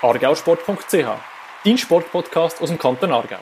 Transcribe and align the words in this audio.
argausport.ch, 0.00 1.06
dein 1.64 1.76
Sportpodcast 1.76 2.62
aus 2.62 2.68
dem 2.68 2.78
Kanton 2.78 3.10
Aargau. 3.10 3.38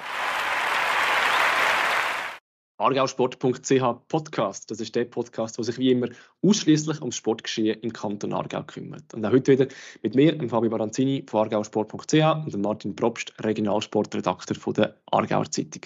Argausport.ch 2.78 4.08
Podcast. 4.08 4.70
Das 4.70 4.80
ist 4.80 4.94
der 4.94 5.04
Podcast, 5.04 5.58
der 5.58 5.64
sich 5.66 5.76
wie 5.76 5.90
immer 5.90 6.08
ausschließlich 6.42 7.00
ums 7.00 7.16
Sportgeschehen 7.16 7.78
im 7.80 7.92
Kanton 7.92 8.32
Aargau 8.32 8.62
kümmert. 8.62 9.12
Und 9.12 9.26
auch 9.26 9.32
heute 9.32 9.52
wieder 9.52 9.66
mit 10.02 10.14
mir, 10.14 10.48
Fabio 10.48 10.70
Baranzini 10.70 11.26
von 11.28 11.40
argausport.ch 11.40 12.14
und 12.14 12.56
Martin 12.62 12.96
Probst, 12.96 13.34
Regionalsportredakteur 13.44 14.72
der 14.72 14.96
Aargauer 15.10 15.50
Zeitung. 15.50 15.82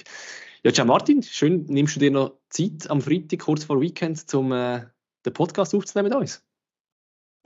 Ja, 0.63 0.73
ciao 0.73 0.87
Martin, 0.87 1.25
schön, 1.25 1.65
nimmst 1.65 1.97
du 1.97 2.01
dir 2.01 2.13
noch 2.13 2.37
Zeit 2.49 2.89
am 2.89 3.01
Freitag, 3.01 3.41
kurz 3.41 3.65
vor 3.65 3.81
Weekend, 3.81 4.23
um 4.35 4.53
äh, 4.53 4.85
den 5.27 5.33
Podcast 5.33 5.75
aufzunehmen 5.75 6.11
mit 6.11 6.19
uns? 6.21 6.45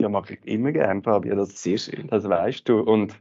Ja, 0.01 0.09
mache 0.09 0.33
ich 0.33 0.45
immer 0.45 0.71
gerne, 0.71 1.01
Fabio. 1.01 1.35
Das, 1.35 1.61
Sehr 1.61 1.77
schön. 1.77 2.07
Das 2.07 2.27
weißt 2.27 2.67
du. 2.67 2.79
Und 2.79 3.15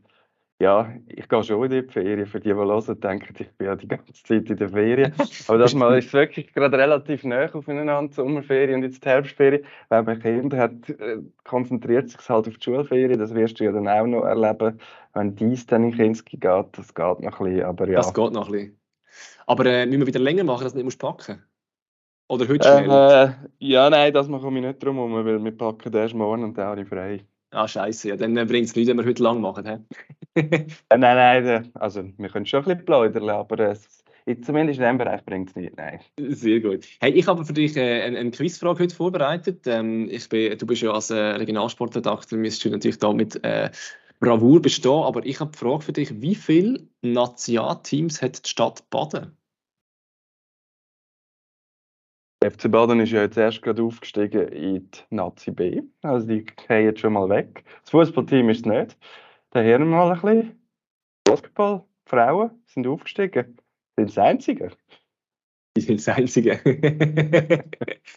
ja, 0.60 0.92
ich 1.08 1.28
gehe 1.28 1.42
schon 1.42 1.64
in 1.64 1.70
die 1.70 1.92
Ferien. 1.92 2.26
Für 2.26 2.40
die, 2.40 2.48
die 2.48 2.54
hören, 2.54 3.00
denken, 3.00 3.34
ich 3.38 3.52
bin 3.52 3.66
ja 3.66 3.76
die 3.76 3.88
ganze 3.88 4.12
Zeit 4.12 4.50
in 4.50 4.56
der 4.56 4.68
Ferien. 4.68 5.12
Aber 5.48 5.58
das 5.58 5.74
Mal 5.74 5.98
ist 5.98 6.12
wirklich 6.12 6.52
gerade 6.52 6.76
relativ 6.76 7.24
nah 7.24 7.52
aufeinander, 7.52 8.08
Sommerferien 8.12 8.76
und 8.76 8.82
jetzt 8.82 9.04
die 9.04 9.08
Herbstferien. 9.08 9.64
Weil 9.88 10.02
man 10.02 10.20
Kinder 10.20 10.58
hat, 10.58 10.88
äh, 10.90 11.18
konzentriert 11.44 12.10
sich 12.10 12.28
halt 12.28 12.48
auf 12.48 12.58
die 12.58 12.64
Schulferien. 12.64 13.18
Das 13.18 13.34
wirst 13.34 13.60
du 13.60 13.64
ja 13.64 13.72
dann 13.72 13.88
auch 13.88 14.06
noch 14.06 14.24
erleben, 14.24 14.80
wenn 15.12 15.36
dies 15.36 15.66
dann 15.66 15.84
in 15.84 15.94
Kinski 15.94 16.38
geht. 16.38 16.66
Das 16.72 16.94
geht 16.94 17.20
noch 17.20 17.40
ein 17.40 17.44
bisschen, 17.46 17.64
aber 17.64 17.88
ja. 17.88 17.96
Das 17.96 18.14
geht 18.14 18.32
noch 18.32 18.46
ein 18.46 18.52
bisschen. 18.52 18.80
Aber 19.46 19.66
äh, 19.66 19.86
müssen 19.86 20.00
wir 20.00 20.06
wieder 20.08 20.20
länger 20.20 20.44
machen, 20.44 20.64
dass 20.64 20.72
du 20.72 20.78
nicht 20.78 20.84
musst 20.84 20.98
packen 20.98 21.42
Oder 22.28 22.48
heute 22.48 22.66
schnell? 22.66 22.90
Äh, 22.90 23.32
ja, 23.58 23.90
nein, 23.90 24.12
das 24.12 24.28
machen 24.28 24.54
wir 24.54 24.62
nicht 24.62 24.82
drum 24.82 24.96
herum, 24.96 25.12
weil 25.12 25.44
wir 25.44 25.56
packen 25.56 25.92
erst 25.92 26.14
morgen 26.14 26.42
und 26.44 26.78
ich 26.78 26.88
frei. 26.88 27.24
Ah, 27.50 27.68
scheiße, 27.68 28.08
ja, 28.08 28.16
dann 28.16 28.34
bringt 28.34 28.66
es 28.66 28.74
nichts, 28.74 28.90
wenn 28.90 28.98
wir 28.98 29.04
heute 29.04 29.22
lang 29.22 29.40
machen. 29.40 29.86
äh, 30.34 30.66
nein, 30.90 30.98
nein, 30.98 31.70
also 31.74 32.02
wir 32.16 32.28
können 32.28 32.46
schon 32.46 32.60
ein 32.60 32.64
bisschen 32.64 32.84
plaudern, 32.84 33.28
aber 33.28 33.60
es, 33.60 34.02
zumindest 34.42 34.80
in 34.80 34.84
diesem 34.84 34.98
Bereich 34.98 35.24
bringt 35.24 35.50
es 35.50 35.54
nicht, 35.54 35.76
nein. 35.76 36.00
Sehr 36.18 36.60
gut. 36.60 36.84
Hey, 37.00 37.12
ich 37.12 37.28
habe 37.28 37.44
für 37.44 37.52
dich 37.52 37.76
äh, 37.76 38.02
eine, 38.02 38.18
eine 38.18 38.30
Quizfrage 38.32 38.82
heute 38.82 38.94
vorbereitet. 38.96 39.66
Ähm, 39.66 40.08
ich 40.10 40.28
bin, 40.28 40.58
du 40.58 40.66
bist 40.66 40.82
ja 40.82 40.90
als 40.92 41.10
äh, 41.10 41.14
Regionalsportredakteur, 41.14 42.38
müsstest 42.38 42.64
du 42.64 42.70
natürlich 42.70 42.98
da 42.98 43.12
mit 43.12 43.44
äh, 43.44 43.70
Bravour 44.18 44.60
bestehen, 44.60 45.04
aber 45.04 45.24
ich 45.24 45.38
habe 45.38 45.52
die 45.52 45.58
Frage 45.58 45.82
für 45.82 45.92
dich, 45.92 46.20
wie 46.20 46.34
viele 46.34 46.88
Nationalteams 47.02 48.20
hat 48.22 48.44
die 48.44 48.50
Stadt 48.50 48.88
Baden? 48.90 49.36
Der 52.44 52.50
FC 52.50 52.70
Baden 52.70 53.00
ist 53.00 53.10
ja 53.10 53.22
jetzt 53.22 53.38
erst 53.38 53.62
gerade 53.62 53.82
aufgestiegen 53.82 54.48
in 54.48 54.90
die 54.90 54.98
Nazi 55.08 55.50
B. 55.50 55.80
Also 56.02 56.26
die 56.26 56.44
gehen 56.44 56.84
jetzt 56.84 57.00
schon 57.00 57.14
mal 57.14 57.26
weg. 57.30 57.64
Das 57.80 57.90
Fußballteam 57.92 58.50
ist 58.50 58.58
es 58.58 58.64
nicht. 58.66 58.98
Da 59.48 59.62
hören 59.62 59.88
wir 59.88 59.96
mal 59.96 60.12
ein 60.12 60.20
bisschen. 60.20 60.68
Basketball, 61.24 61.84
Frauen 62.04 62.50
sind 62.66 62.86
aufgestiegen. 62.86 63.56
Sind 63.96 64.10
das 64.10 64.18
Einzige. 64.18 64.72
Die 65.74 65.80
sind 65.80 66.06
das 66.06 66.14
Einzige. 66.14 66.58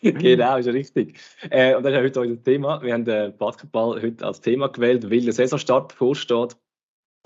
genau, 0.02 0.58
ist 0.58 0.67
richtig. 0.67 1.17
Äh, 1.50 1.75
und 1.75 1.84
das 1.84 1.94
ist 1.94 2.00
heute 2.00 2.19
unser 2.19 2.44
Thema. 2.44 2.81
Wir 2.81 2.95
haben 2.95 3.06
den 3.06 3.38
Basketball 3.38 4.02
heute 4.02 4.25
als 4.25 4.41
Thema 4.41 4.67
gewählt, 4.67 5.09
weil 5.09 5.22
der 5.22 5.31
Saisonstart 5.31 5.88
bevorsteht 5.88 6.58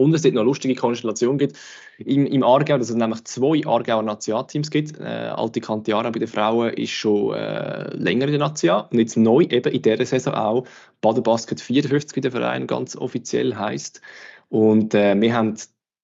und 0.01 0.13
es 0.13 0.21
dort 0.21 0.33
noch 0.33 0.41
eine 0.41 0.47
lustige 0.47 0.75
Konstellation 0.75 1.37
gibt 1.37 1.57
im, 1.99 2.25
im 2.25 2.43
Aargau, 2.43 2.77
dass 2.77 2.89
es 2.89 2.95
nämlich 2.95 3.23
zwei 3.25 3.65
Aargauer 3.65 4.03
Nationalteams 4.03 4.71
gibt. 4.71 4.99
Äh, 4.99 5.03
Alte 5.03 5.61
Kantiara 5.61 6.09
bei 6.09 6.19
den 6.19 6.27
Frauen 6.27 6.73
ist 6.73 6.91
schon 6.91 7.33
äh, 7.33 7.93
länger 7.95 8.25
in 8.25 8.31
der 8.31 8.39
Nation 8.39 8.83
und 8.91 8.99
jetzt 8.99 9.17
neu 9.17 9.43
eben 9.43 9.71
in 9.71 9.81
dieser 9.81 10.05
Saison 10.05 10.33
auch 10.33 10.65
Baden 11.01 11.23
Basket 11.23 11.61
54 11.61 12.15
wie 12.15 12.21
der 12.21 12.31
Verein 12.31 12.67
ganz 12.67 12.95
offiziell 12.95 13.55
heißt. 13.55 14.01
Und 14.49 14.93
äh, 14.93 15.19
wir 15.19 15.33
haben 15.33 15.55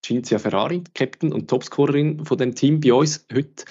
Cinzia 0.05 0.39
Ferrari, 0.39 0.83
Captain 0.93 1.33
und 1.33 1.49
Topscorerin 1.49 2.23
von 2.23 2.37
dem 2.37 2.55
Team 2.55 2.79
bei 2.79 2.93
uns 2.93 3.25
heute 3.33 3.65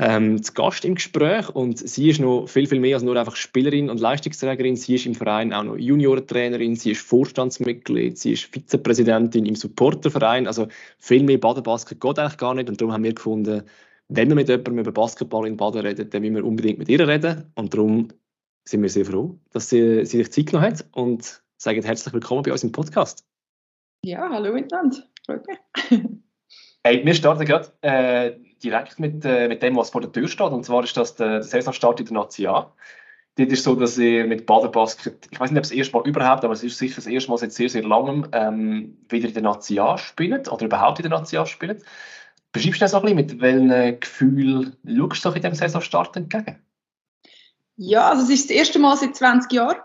ähm, 0.00 0.42
zu 0.42 0.54
Gast 0.54 0.86
im 0.86 0.94
Gespräch 0.94 1.50
und 1.50 1.78
sie 1.78 2.08
ist 2.08 2.20
noch 2.20 2.46
viel, 2.46 2.66
viel 2.66 2.80
mehr 2.80 2.96
als 2.96 3.02
nur 3.02 3.16
einfach 3.16 3.36
Spielerin 3.36 3.90
und 3.90 4.00
Leistungsträgerin. 4.00 4.74
Sie 4.74 4.94
ist 4.94 5.04
im 5.04 5.14
Verein 5.14 5.52
auch 5.52 5.62
noch 5.62 5.76
Juniorentrainerin, 5.76 6.74
sie 6.74 6.92
ist 6.92 7.02
Vorstandsmitglied, 7.02 8.16
sie 8.16 8.32
ist 8.32 8.44
Vizepräsidentin 8.44 9.44
im 9.44 9.56
Supporterverein. 9.56 10.46
Also 10.46 10.68
viel 10.98 11.22
mehr 11.22 11.36
Baden-Basket 11.36 12.00
geht 12.00 12.18
eigentlich 12.18 12.38
gar 12.38 12.54
nicht 12.54 12.70
und 12.70 12.80
darum 12.80 12.94
haben 12.94 13.04
wir 13.04 13.12
gefunden, 13.12 13.62
wenn 14.08 14.28
wir 14.28 14.36
mit 14.36 14.48
jemandem 14.48 14.78
über 14.78 14.92
Basketball 14.92 15.46
in 15.46 15.58
Baden 15.58 15.82
reden, 15.82 16.08
dann 16.08 16.22
müssen 16.22 16.36
wir 16.36 16.46
unbedingt 16.46 16.78
mit 16.78 16.88
ihr 16.88 17.06
reden 17.06 17.52
und 17.54 17.74
darum 17.74 18.08
sind 18.64 18.80
wir 18.80 18.88
sehr 18.88 19.04
froh, 19.04 19.38
dass 19.50 19.68
sie, 19.68 20.06
sie 20.06 20.16
sich 20.16 20.32
Zeit 20.32 20.46
genommen 20.46 20.72
hat 20.72 20.86
und 20.92 21.42
sagen 21.58 21.82
herzlich 21.82 22.14
willkommen 22.14 22.42
bei 22.42 22.52
uns 22.52 22.64
im 22.64 22.72
Podcast. 22.72 23.26
Ja, 24.02 24.30
hallo 24.30 24.50
miteinander, 24.54 24.96
freut 25.26 25.46
mich. 25.46 25.58
Hey, 26.82 27.04
wir 27.04 27.12
starten 27.12 27.44
gerade 27.44 27.70
äh, 27.82 28.32
direkt 28.62 28.98
mit, 28.98 29.24
äh, 29.24 29.48
mit 29.48 29.62
dem, 29.62 29.76
was 29.76 29.90
vor 29.90 30.00
der 30.00 30.12
Tür 30.12 30.28
steht. 30.28 30.50
Und 30.52 30.64
zwar 30.64 30.84
ist 30.84 30.96
das 30.96 31.14
der, 31.16 31.42
Saisonstart 31.42 32.00
in 32.00 32.06
der 32.06 32.14
National. 32.14 32.66
Dort 33.36 33.52
ist 33.52 33.64
so, 33.64 33.74
dass 33.74 33.96
ihr 33.96 34.26
mit 34.26 34.44
Baden-Basket, 34.46 35.28
ich 35.30 35.40
weiß 35.40 35.50
nicht, 35.50 35.58
ob 35.58 35.64
es 35.64 35.70
das 35.70 35.78
erste 35.78 35.96
Mal 35.96 36.06
überhaupt, 36.06 36.44
aber 36.44 36.52
es 36.52 36.62
ist 36.62 36.78
sicher 36.78 36.96
das 36.96 37.06
erste 37.06 37.30
Mal 37.30 37.38
seit 37.38 37.52
sehr, 37.52 37.68
sehr 37.68 37.84
langem, 37.84 38.26
ähm, 38.32 38.98
wieder 39.08 39.28
in 39.28 39.34
der 39.34 39.42
National 39.42 39.98
spielt 39.98 40.50
oder 40.50 40.66
überhaupt 40.66 40.98
in 40.98 41.08
der 41.08 41.18
National 41.18 41.46
spielt. 41.46 41.82
Beschreibst 42.52 42.80
du 42.80 42.84
das 42.84 42.90
so 42.90 42.96
ein 42.98 43.02
bisschen, 43.02 43.16
mit 43.16 43.40
welchem 43.40 44.00
Gefühl 44.00 44.76
schaust 44.84 45.24
du 45.24 45.28
in 45.30 45.34
diesem 45.36 45.54
Saisonstart 45.54 46.16
entgegen? 46.16 46.58
Ja, 47.76 48.10
also 48.10 48.24
es 48.24 48.30
ist 48.30 48.50
das 48.50 48.56
erste 48.56 48.78
Mal 48.78 48.96
seit 48.96 49.16
20 49.16 49.52
Jahren. 49.52 49.78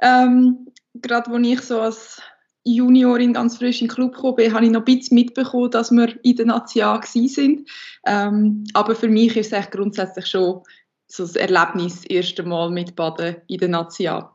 Ähm, 0.00 0.68
gerade 0.94 1.30
als 1.30 1.46
ich 1.46 1.60
so 1.62 1.80
als 1.80 2.20
Juniorin 2.64 3.32
ganz 3.32 3.56
frisch 3.56 3.80
in 3.80 3.88
den 3.88 3.94
Club 3.94 4.14
gekommen 4.14 4.36
bin, 4.36 4.52
habe 4.52 4.64
ich 4.64 4.70
noch 4.70 4.80
ein 4.80 4.84
bisschen 4.84 5.14
mitbekommen, 5.14 5.70
dass 5.70 5.90
wir 5.90 6.14
in 6.22 6.36
der 6.36 6.46
National 6.46 7.00
sind. 7.04 7.68
Ähm, 8.06 8.64
aber 8.74 8.94
für 8.94 9.08
mich 9.08 9.36
ist 9.36 9.52
es 9.52 9.70
grundsätzlich 9.70 10.26
schon 10.26 10.62
so 11.06 11.22
das 11.22 11.36
Erlebnis, 11.36 12.02
das 12.02 12.04
erste 12.04 12.42
Mal 12.42 12.70
mit 12.70 12.94
Baden 12.94 13.36
in 13.46 13.58
der 13.58 13.68
National. 13.68 14.30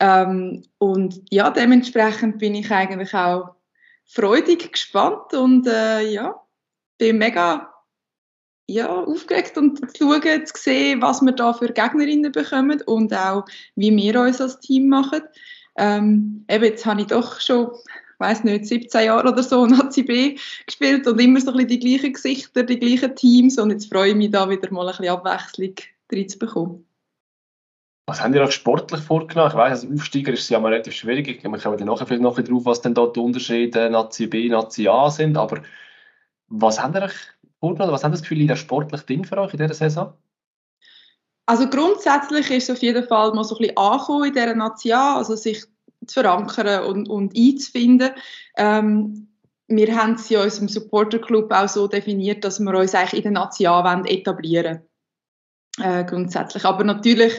Ähm, 0.00 0.62
und 0.78 1.22
ja, 1.30 1.50
dementsprechend 1.50 2.38
bin 2.38 2.54
ich 2.54 2.70
eigentlich 2.70 3.14
auch 3.14 3.54
freudig 4.06 4.72
gespannt 4.72 5.34
und 5.34 5.66
äh, 5.66 6.02
ja, 6.08 6.34
bin 6.98 7.18
mega 7.18 7.72
ja, 8.68 8.88
aufgeregt 8.88 9.56
und 9.58 9.96
zu 9.96 10.12
schauen, 10.12 10.46
zu 10.46 10.54
sehen, 10.56 11.00
was 11.00 11.22
wir 11.22 11.32
da 11.32 11.52
für 11.52 11.72
Gegnerinnen 11.72 12.32
bekommen 12.32 12.82
und 12.82 13.14
auch, 13.14 13.44
wie 13.76 13.96
wir 13.96 14.20
uns 14.20 14.40
als 14.40 14.58
Team 14.60 14.88
machen. 14.88 15.22
Ähm, 15.76 16.44
eben, 16.48 16.64
jetzt 16.64 16.86
habe 16.86 17.02
ich 17.02 17.06
doch 17.08 17.40
schon, 17.40 17.70
ich 17.74 18.20
weiß 18.20 18.44
nicht, 18.44 18.66
17 18.66 19.04
Jahre 19.04 19.28
oder 19.30 19.42
so 19.42 19.66
Nazi 19.66 20.02
B 20.02 20.36
gespielt 20.66 21.06
und 21.06 21.20
immer 21.20 21.40
so 21.40 21.50
ein 21.50 21.58
bisschen 21.58 21.68
die 21.68 21.78
gleichen 21.78 22.12
Gesichter, 22.14 22.62
die 22.62 22.78
gleichen 22.78 23.14
Teams 23.14 23.58
und 23.58 23.70
jetzt 23.70 23.92
freue 23.92 24.10
ich 24.10 24.16
mich 24.16 24.30
da 24.30 24.48
wieder 24.48 24.70
mal 24.72 24.86
ein 24.86 24.96
bisschen 24.96 25.08
Abwechslung 25.08 25.74
reinzubekommen. 26.10 26.86
Was 28.08 28.22
haben 28.22 28.34
ihr 28.34 28.42
euch 28.42 28.52
sportlich 28.52 29.00
vorgenommen? 29.00 29.50
Ich 29.50 29.56
weiss, 29.56 29.84
als 29.84 29.92
Aufsteiger 29.92 30.32
ist 30.32 30.42
es 30.42 30.48
ja 30.48 30.60
mal 30.60 30.72
relativ 30.72 30.94
schwierig. 30.94 31.26
Wir 31.26 31.36
kommen 31.40 31.60
dann 31.60 31.88
nachher 31.88 32.06
vielleicht 32.06 32.22
noch 32.22 32.38
drauf, 32.38 32.64
was 32.64 32.80
denn 32.80 32.94
da 32.94 33.06
die 33.08 33.18
Unterschiede 33.18 33.90
Nazi 33.90 34.28
B, 34.28 34.48
Nazi 34.48 34.86
A 34.86 35.10
sind. 35.10 35.36
Aber 35.36 35.60
was 36.46 36.80
haben 36.80 36.94
ihr 36.94 37.02
euch 37.02 37.16
vorgenommen? 37.58 37.92
Was 37.92 38.04
haben 38.04 38.12
das 38.12 38.22
Gefühl, 38.22 38.46
der 38.46 38.54
sportlich 38.54 39.00
drin 39.02 39.24
für 39.24 39.38
euch 39.38 39.52
in 39.54 39.58
dieser 39.58 39.74
Saison? 39.74 40.12
Also 41.46 41.70
grundsätzlich 41.70 42.50
ist 42.50 42.64
es 42.64 42.76
auf 42.76 42.82
jeden 42.82 43.06
Fall 43.06 43.32
mal 43.32 43.44
so 43.44 43.54
ein 43.54 43.58
bisschen 43.60 43.76
angekommen 43.76 44.24
in 44.24 44.32
dieser 44.34 44.54
Nation, 44.54 44.98
also 44.98 45.36
sich 45.36 45.64
zu 46.06 46.20
verankern 46.20 46.84
und, 46.84 47.08
und 47.08 47.36
einzufinden. 47.36 48.10
Ähm, 48.56 49.28
wir 49.68 49.96
haben 49.96 50.14
es 50.14 50.30
in 50.30 50.38
unserem 50.38 50.68
Supporterclub 50.68 51.52
auch 51.52 51.68
so 51.68 51.86
definiert, 51.86 52.44
dass 52.44 52.60
wir 52.60 52.74
uns 52.74 52.94
eigentlich 52.94 53.24
in 53.24 53.34
der 53.34 53.42
Nation 53.44 54.04
etablieren. 54.06 54.80
Äh, 55.78 56.04
grundsätzlich. 56.04 56.64
Aber 56.64 56.84
natürlich 56.84 57.32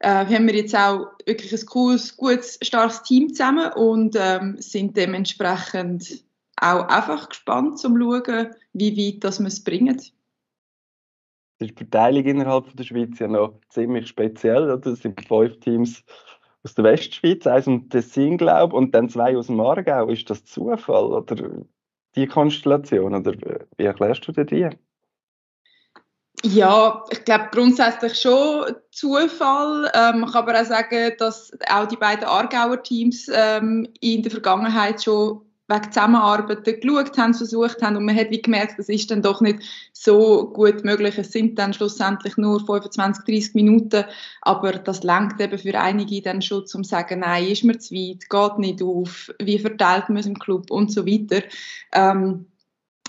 äh, 0.00 0.26
haben 0.26 0.46
wir 0.46 0.54
jetzt 0.54 0.74
auch 0.74 1.12
wirklich 1.26 1.52
ein 1.52 1.66
cooles, 1.66 2.16
gutes, 2.16 2.58
starkes 2.62 3.02
Team 3.02 3.28
zusammen 3.28 3.72
und 3.74 4.16
ähm, 4.18 4.56
sind 4.58 4.96
dementsprechend 4.96 6.24
auch 6.56 6.88
einfach 6.88 7.28
gespannt, 7.28 7.70
um 7.70 7.76
zu 7.76 7.88
schauen, 7.88 8.54
wie 8.72 8.96
weit 8.96 9.24
das 9.24 9.40
wir 9.40 9.48
es 9.48 9.62
bringen 9.62 10.00
die 11.66 11.74
Verteilung 11.74 12.24
innerhalb 12.24 12.76
der 12.76 12.84
Schweiz 12.84 13.18
ja 13.18 13.28
noch 13.28 13.54
ziemlich 13.68 14.08
speziell. 14.08 14.70
Oder? 14.70 14.92
Es 14.92 15.00
sind 15.00 15.20
fünf 15.26 15.60
Teams 15.60 16.04
aus 16.64 16.74
der 16.74 16.84
Westschweiz, 16.84 17.46
eins 17.46 17.58
aus 17.58 17.64
dem 17.64 17.88
Tessin, 17.88 18.38
glaube 18.38 18.76
und 18.76 18.94
dann 18.94 19.08
zwei 19.08 19.36
aus 19.36 19.48
dem 19.48 19.60
Aargau. 19.60 20.08
Ist 20.08 20.30
das 20.30 20.44
Zufall 20.44 21.04
oder 21.06 21.36
die 22.14 22.26
Konstellation? 22.26 23.14
Oder 23.14 23.34
wie 23.76 23.84
erklärst 23.84 24.26
du 24.26 24.32
dir 24.32 24.44
die? 24.44 24.68
Ja, 26.44 27.04
ich 27.10 27.24
glaube 27.24 27.48
grundsätzlich 27.52 28.18
schon 28.18 28.74
Zufall. 28.90 29.90
Ähm, 29.94 30.20
man 30.20 30.30
kann 30.30 30.48
aber 30.48 30.60
auch 30.60 30.64
sagen, 30.64 31.12
dass 31.18 31.52
auch 31.68 31.86
die 31.86 31.96
beiden 31.96 32.24
Aargauer 32.24 32.82
Teams 32.82 33.30
ähm, 33.32 33.86
in 34.00 34.22
der 34.22 34.32
Vergangenheit 34.32 35.04
schon 35.04 35.42
wegen 35.72 35.92
Zusammenarbeit 35.92 36.64
geschaut 36.64 37.16
haben, 37.18 37.34
versucht 37.34 37.82
haben 37.82 37.96
und 37.96 38.04
man 38.04 38.16
hat 38.16 38.30
wie 38.30 38.42
gemerkt, 38.42 38.78
das 38.78 38.88
ist 38.88 39.10
dann 39.10 39.22
doch 39.22 39.40
nicht 39.40 39.60
so 39.92 40.50
gut 40.52 40.84
möglich. 40.84 41.18
Es 41.18 41.32
sind 41.32 41.58
dann 41.58 41.72
schlussendlich 41.72 42.36
nur 42.36 42.60
25, 42.60 43.24
30 43.24 43.54
Minuten, 43.54 44.04
aber 44.42 44.72
das 44.72 45.02
langt 45.02 45.40
eben 45.40 45.58
für 45.58 45.78
einige 45.78 46.22
dann 46.22 46.42
schon 46.42 46.66
zum 46.66 46.84
sagen, 46.84 47.20
nein, 47.20 47.48
ist 47.48 47.64
mir 47.64 47.78
zu 47.78 47.94
weit, 47.94 48.28
geht 48.28 48.58
nicht 48.58 48.82
auf, 48.82 49.32
wie 49.40 49.58
verteilt 49.58 50.08
man 50.08 50.18
es 50.18 50.26
im 50.26 50.38
Club 50.38 50.70
und 50.70 50.92
so 50.92 51.06
weiter. 51.06 51.42
Ähm, 51.92 52.46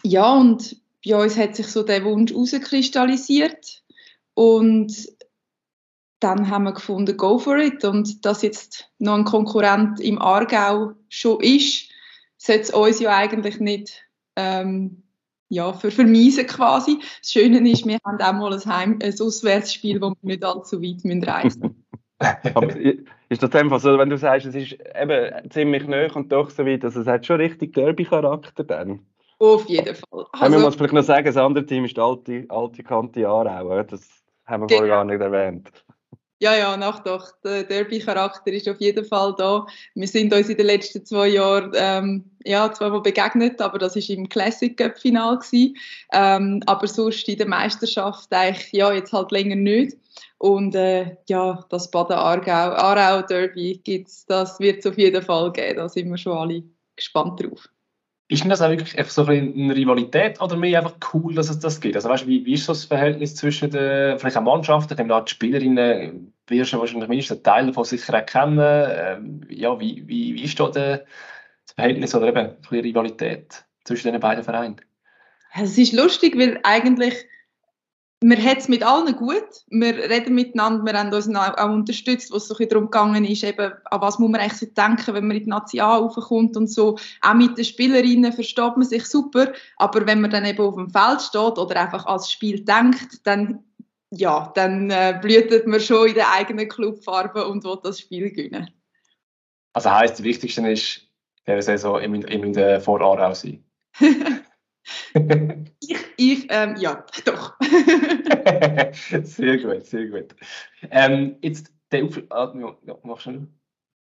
ja, 0.04 0.34
und 0.34 0.76
bei 1.06 1.16
uns 1.16 1.38
hat 1.38 1.56
sich 1.56 1.68
so 1.68 1.84
der 1.84 2.04
Wunsch 2.04 2.32
herauskristallisiert 2.32 3.84
und 4.34 5.08
dann 6.24 6.50
haben 6.50 6.64
wir 6.64 6.74
gefunden, 6.74 7.18
go 7.18 7.38
for 7.38 7.58
it. 7.58 7.84
Und 7.84 8.26
dass 8.26 8.42
jetzt 8.42 8.90
noch 8.98 9.16
ein 9.16 9.26
Konkurrent 9.26 10.00
im 10.00 10.22
Aargau 10.22 10.94
schon 11.10 11.42
ist, 11.42 11.90
sollte 12.46 12.62
es 12.62 12.70
uns 12.72 13.00
ja 13.00 13.16
eigentlich 13.16 13.60
nicht 13.60 14.04
ähm, 14.36 15.04
ja, 15.50 15.72
für 15.74 15.92
vermiesen 15.92 16.48
quasi. 16.48 17.00
Das 17.22 17.32
Schöne 17.32 17.70
ist, 17.70 17.86
wir 17.86 18.00
haben 18.06 18.20
auch 18.20 18.34
mal 18.34 18.54
ein, 18.54 18.66
Heim 18.66 19.00
ein 19.02 19.14
Auswärtsspiel, 19.20 20.02
wo 20.02 20.10
wir 20.10 20.16
nicht 20.22 20.44
allzu 20.44 20.82
weit 20.82 21.06
müssen 21.06 21.24
reisen 21.24 21.86
Aber 22.54 22.76
ist 23.30 23.44
das 23.44 23.54
einfach 23.54 23.80
so, 23.80 23.98
wenn 23.98 24.10
du 24.10 24.18
sagst, 24.18 24.48
es 24.48 24.56
ist 24.56 24.78
eben 25.00 25.50
ziemlich 25.50 25.86
neu 25.88 26.10
und 26.14 26.32
doch 26.32 26.50
so 26.50 26.66
weit, 26.66 26.84
dass 26.84 26.96
es 26.96 27.06
hat 27.06 27.26
schon 27.26 27.38
richtig 27.38 27.74
Derby-Charakter 27.74 28.64
dann? 28.64 29.06
Auf 29.40 29.68
jeden 29.68 29.96
Fall. 29.96 30.26
Also, 30.32 30.56
man 30.56 30.62
muss 30.62 30.76
vielleicht 30.76 30.94
noch 30.94 31.04
sagen, 31.04 31.26
das 31.26 31.38
andere 31.38 31.66
Team 31.66 31.86
ist 31.86 31.98
die 31.98 32.02
alte, 32.02 32.46
alte 32.48 32.84
Kante 32.84 33.28
Aarau. 33.28 33.84
Das 33.84 34.02
haben 34.46 34.64
wir 34.64 34.68
genau. 34.68 34.80
vorher 34.80 34.96
gar 34.96 35.04
nicht 35.04 35.22
erwähnt. 35.22 35.72
Ja, 36.44 36.58
ja, 36.58 36.76
nach 36.76 37.00
doch. 37.00 37.32
Der 37.46 37.64
Derby-Charakter 37.64 38.52
ist 38.52 38.68
auf 38.68 38.82
jeden 38.82 39.06
Fall 39.06 39.34
da. 39.38 39.66
Wir 39.96 40.08
sind 40.10 40.34
uns 40.34 40.50
in 40.50 40.58
den 40.58 40.66
letzten 40.66 41.06
zwei 41.06 41.30
Jahren 41.30 41.72
ähm, 41.74 42.26
ja, 42.44 42.70
zweimal 42.70 43.02
begegnet, 43.02 43.62
aber 43.62 43.80
das 43.80 43.96
war 43.96 44.10
im 44.10 44.28
Classic 44.28 44.76
Cup 44.76 45.00
Final 45.00 45.40
Ähm, 46.12 46.62
aber 46.66 46.86
sonst 46.86 47.30
in 47.30 47.38
der 47.38 47.48
Meisterschaft 47.48 48.34
eigentlich, 48.34 48.74
ja, 48.74 48.92
jetzt 48.92 49.14
halt 49.14 49.32
länger 49.32 49.56
nicht. 49.56 49.96
Und 50.38 50.76
äh, 50.76 51.16
ja, 51.30 51.64
das 51.70 51.90
Baden-Aargau-Derby 51.90 53.80
gibt's, 53.82 54.26
das 54.26 54.60
wird 54.60 54.80
es 54.80 54.88
auf 54.88 54.98
jeden 54.98 55.22
Fall 55.22 55.50
geben. 55.54 55.78
Da 55.78 55.88
sind 55.88 56.10
wir 56.10 56.18
schon 56.18 56.38
alle 56.38 56.64
gespannt 56.98 57.42
drauf. 57.42 57.70
Ist 58.28 58.44
denn 58.44 58.50
das 58.50 58.62
auch 58.62 58.70
wirklich 58.70 59.10
so 59.12 59.26
eine 59.26 59.76
Rivalität 59.76 60.42
oder 60.42 60.58
mehr 60.58 60.80
einfach 60.80 60.98
cool, 61.14 61.36
dass 61.36 61.50
es 61.50 61.60
das 61.60 61.80
gibt? 61.80 61.96
Also 61.96 62.10
weißt, 62.10 62.28
wie, 62.28 62.44
wie 62.46 62.54
ist 62.56 62.66
so 62.66 62.74
das 62.74 62.84
Verhältnis 62.84 63.36
zwischen 63.36 63.70
den 63.70 64.20
vielleicht 64.20 64.36
auch 64.36 64.42
Mannschaften, 64.42 64.98
die 64.98 65.32
Spielerinnen, 65.32 66.33
wirst 66.48 66.74
du 66.74 66.80
wahrscheinlich 66.80 67.10
mindestens 67.10 67.38
einen 67.38 67.44
Teil 67.44 67.68
davon 67.68 67.86
sicher 67.86 68.20
auch 68.20 68.26
kennen. 68.26 68.60
Ähm, 68.60 69.42
ja, 69.50 69.80
wie, 69.80 70.08
wie, 70.08 70.36
wie 70.36 70.44
ist 70.44 70.60
da 70.60 70.70
das 70.70 71.02
Verhältnis 71.76 72.14
oder 72.16 72.28
eben 72.28 72.38
eine 72.70 72.84
Rivalität 72.84 73.66
zwischen 73.86 74.12
den 74.12 74.22
beiden 74.22 74.44
Vereinen? 74.44 74.82
Es 75.56 75.78
ist 75.78 75.94
lustig, 75.94 76.38
weil 76.38 76.60
eigentlich 76.64 77.26
wir 78.26 78.38
haben 78.38 78.58
es 78.58 78.70
mit 78.70 78.84
allen 78.84 79.14
gut. 79.18 79.44
Wir 79.70 79.96
reden 80.10 80.34
miteinander, 80.34 80.86
wir 80.86 80.98
haben 80.98 81.14
uns 81.14 81.28
auch, 81.36 81.70
unterstützt, 81.70 82.32
was 82.32 82.48
so 82.48 82.56
darum 82.56 82.86
gegangen 82.86 83.26
ist, 83.26 83.44
eben, 83.44 83.74
an 83.84 84.02
was 84.02 84.18
muss 84.18 84.32
man 84.32 84.40
eigentlich 84.40 84.60
so 84.60 84.66
denken, 84.66 85.14
wenn 85.14 85.28
man 85.28 85.36
in 85.36 85.44
die 85.44 85.50
National 85.50 86.00
raufkommt 86.00 86.56
und 86.56 86.72
so. 86.72 86.98
Auch 87.22 87.34
mit 87.34 87.58
den 87.58 87.66
Spielerinnen 87.66 88.32
versteht 88.32 88.78
man 88.78 88.84
sich 88.84 89.06
super, 89.06 89.52
aber 89.76 90.08
wenn 90.08 90.22
man 90.22 90.32
dann 90.32 90.46
eben 90.46 90.64
auf 90.64 90.76
dem 90.76 90.90
Feld 90.90 91.22
steht 91.22 91.58
oder 91.58 91.82
einfach 91.82 92.06
als 92.06 92.32
Spiel 92.32 92.64
denkt, 92.64 93.28
dann, 93.28 93.66
ja, 94.16 94.52
dann 94.56 94.90
äh, 94.90 95.18
blühtet 95.22 95.68
man 95.68 95.80
schon 95.80 96.10
in 96.10 96.14
der 96.16 96.32
eigenen 96.32 96.68
Clubfarbe 96.68 97.48
und 97.48 97.64
will 97.64 97.78
das 97.84 98.00
Spiel 98.00 98.32
gewinnen. 98.32 98.70
Also 99.74 99.92
heisst, 99.92 100.16
das 100.16 100.24
Wichtigste 100.24 100.68
ist, 100.70 101.08
der 101.48 101.62
Saison 101.62 102.00
immer 102.00 102.28
in 102.28 102.54
der 102.54 102.80
Vorarau 102.80 103.34
sein. 103.34 103.64
ich, 105.80 105.98
ich 106.18 106.48
ähm, 106.50 106.76
ja, 106.78 107.06
doch. 107.26 107.58
sehr 109.24 109.58
gut, 109.58 109.86
sehr 109.86 110.08
gut. 110.08 110.36
Ähm, 110.92 111.38
jetzt, 111.42 111.72
der 111.92 112.06
Auf 112.06 112.22
ah, 112.30 112.54
ja, 112.86 112.98
mach 113.04 113.20
schnell. 113.20 113.48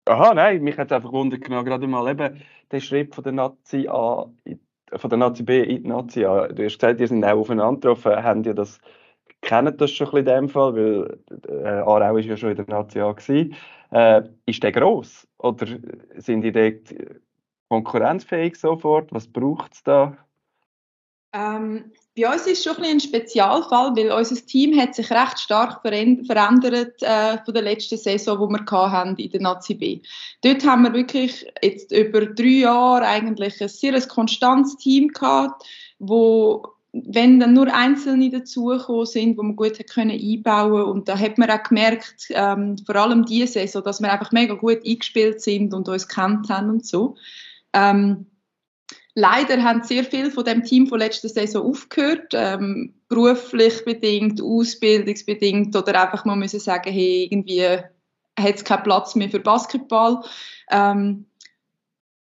Aha, 0.06 0.34
nein, 0.34 0.62
mich 0.62 0.76
hat 0.76 0.92
einfach 0.92 1.12
wundern 1.12 1.40
gerade 1.40 1.86
mal 1.86 2.10
eben 2.10 2.42
der 2.70 2.80
Schritt 2.80 3.14
von 3.14 3.22
der 3.22 3.32
Nazi 3.32 3.86
A, 3.88 4.26
von 4.96 5.10
der 5.10 5.18
Nazi 5.18 5.42
B 5.42 5.62
in 5.62 5.82
die 5.82 5.88
Nazi 5.88 6.24
A. 6.24 6.48
Du 6.48 6.64
hast 6.64 6.78
gesagt, 6.78 7.00
ihr 7.00 7.08
sind 7.08 7.24
auch 7.24 7.38
aufeinander 7.38 7.94
getroffen, 7.94 8.22
haben 8.22 8.42
ihr 8.44 8.54
das, 8.54 8.80
kennen 9.42 9.76
das 9.76 9.90
schon 9.90 10.16
in 10.16 10.24
dem 10.24 10.48
Fall, 10.48 10.74
weil 10.74 11.18
äh, 11.48 11.68
Aarau 11.68 12.16
ist 12.16 12.26
ja 12.26 12.36
schon 12.36 12.50
in 12.50 12.56
der 12.56 12.66
Nazi 12.68 13.00
A 13.00 13.12
gewesen. 13.12 13.54
Äh, 13.90 14.22
ist 14.46 14.62
der 14.62 14.72
gross 14.72 15.26
oder 15.38 15.66
sind 16.16 16.42
die 16.42 16.52
dort 16.52 16.94
konkurrenzfähig 17.68 18.56
sofort? 18.56 19.12
Was 19.12 19.26
braucht 19.26 19.74
es 19.74 19.82
da? 19.82 20.16
Ähm, 21.32 21.92
bei 22.16 22.28
uns 22.28 22.46
ist 22.46 22.58
es 22.58 22.64
schon 22.64 22.76
ein, 22.82 22.90
ein 22.90 23.00
Spezialfall, 23.00 23.94
weil 23.94 24.10
unser 24.10 24.34
Team 24.44 24.78
hat 24.78 24.96
sich 24.96 25.10
recht 25.10 25.38
stark 25.38 25.80
verändert 25.80 27.02
äh, 27.02 27.38
von 27.44 27.54
der 27.54 27.62
letzten 27.62 27.98
Saison, 27.98 28.48
die 28.48 28.54
wir 28.54 28.90
hatten 28.90 29.16
in 29.16 29.30
der 29.30 29.40
Nazi 29.40 29.74
B. 29.74 30.00
Dort 30.42 30.64
haben 30.66 30.82
wir 30.82 30.92
wirklich 30.92 31.46
jetzt 31.62 31.92
über 31.92 32.26
drei 32.26 32.60
Jahre 32.62 33.06
eigentlich 33.06 33.60
ein 33.62 33.68
sehr 33.68 34.00
konstantes 34.08 34.76
Team 34.76 35.08
gehabt, 35.08 35.64
wo 36.00 36.66
wenn 36.92 37.38
dann 37.38 37.54
nur 37.54 37.72
Einzelne 37.72 38.30
dazugekommen 38.30 39.06
sind, 39.06 39.38
wo 39.38 39.42
man 39.42 39.56
gut 39.56 39.78
hat 39.78 39.90
können 39.90 40.10
einbauen 40.10 40.82
und 40.82 41.08
da 41.08 41.18
hat 41.18 41.38
man 41.38 41.50
auch 41.50 41.62
gemerkt, 41.62 42.26
ähm, 42.30 42.76
vor 42.84 42.96
allem 42.96 43.24
diese 43.24 43.52
Saison, 43.52 43.84
dass 43.84 44.00
wir 44.00 44.12
einfach 44.12 44.32
mega 44.32 44.54
gut 44.54 44.84
eingespielt 44.84 45.40
sind 45.40 45.72
und 45.72 45.88
uns 45.88 46.08
kennt 46.08 46.48
haben 46.48 46.70
und 46.70 46.86
so. 46.86 47.16
Ähm, 47.72 48.26
Leider 49.14 49.62
haben 49.62 49.82
sehr 49.82 50.04
viele 50.04 50.30
von 50.30 50.44
dem 50.44 50.62
Team 50.62 50.86
von 50.86 51.00
letzter 51.00 51.28
Saison 51.28 51.66
aufgehört, 51.66 52.32
ähm, 52.32 52.94
beruflich 53.08 53.84
bedingt, 53.84 54.40
ausbildungsbedingt 54.40 55.74
oder 55.74 56.00
einfach 56.00 56.24
mal 56.24 56.36
müssen 56.36 56.60
sagen, 56.60 56.92
hey, 56.92 57.28
irgendwie 57.30 57.66
hat 57.66 58.54
es 58.54 58.64
keinen 58.64 58.84
Platz 58.84 59.16
mehr 59.16 59.28
für 59.28 59.40
Basketball. 59.40 60.22
Ähm, 60.70 61.26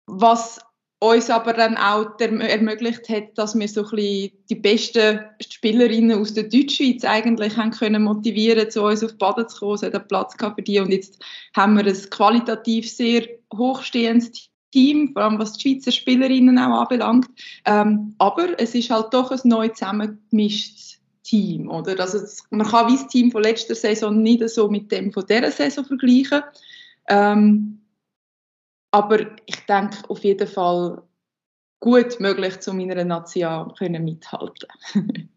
was 0.08 0.60
uns 1.02 1.32
aber 1.32 1.54
dann 1.54 1.78
auch 1.78 2.20
ermöglicht 2.20 3.10
hat, 3.10 3.36
dass 3.36 3.58
wir 3.58 3.68
so 3.68 3.84
ein 3.84 3.90
bisschen 3.90 4.32
die 4.50 4.56
besten 4.56 5.20
Spielerinnen 5.42 6.20
aus 6.20 6.36
der 6.36 6.44
Deutschschweiz 6.44 7.04
eigentlich 7.04 7.58
haben 7.58 7.72
können 7.72 8.04
motivieren, 8.04 8.70
zu 8.70 8.84
uns 8.84 9.04
auf 9.04 9.18
Baden 9.18 9.50
zu 9.50 9.60
kommen. 9.60 9.76
Es 9.76 9.82
hat 9.82 9.96
einen 9.96 10.08
Platz 10.08 10.36
für 10.38 10.62
die 10.62 10.80
und 10.80 10.92
jetzt 10.92 11.20
haben 11.56 11.76
wir 11.76 11.86
ein 11.86 12.10
qualitativ 12.12 12.90
sehr 12.90 13.28
hochstehendes 13.52 14.52
Team 14.72 15.12
vor 15.14 15.24
allem 15.24 15.40
was 15.40 15.54
die 15.54 15.62
Schweizer 15.62 15.92
Spielerinnen 15.92 16.58
auch 16.58 16.82
anbelangt. 16.82 17.28
Ähm, 17.66 18.14
aber 18.20 18.60
es 18.60 18.76
ist 18.76 18.90
halt 18.90 19.14
doch 19.14 19.32
ein 19.32 19.40
neu 19.44 19.68
zusammengemischtes 19.70 21.00
Team. 21.24 21.70
Oder? 21.70 22.00
Also 22.00 22.20
man 22.52 22.68
kann 22.68 22.88
wie 22.90 22.98
das 22.98 23.08
Team 23.08 23.32
von 23.32 23.44
letzter 23.44 23.76
Saison 23.76 24.22
nicht 24.22 24.48
so 24.50 24.70
mit 24.70 24.92
dem 24.92 25.12
von 25.12 25.26
dieser 25.26 25.52
Saison 25.52 25.84
vergleichen. 25.84 26.44
Ähm, 27.10 27.81
aber 28.92 29.20
ich 29.46 29.66
denke 29.68 29.98
auf 30.10 30.20
jeden 30.20 30.48
Fall 30.48 31.02
gut 31.80 32.20
möglich, 32.20 32.60
zu 32.60 32.74
meiner 32.74 33.04
Nation 33.04 33.74
mithalten 33.80 34.68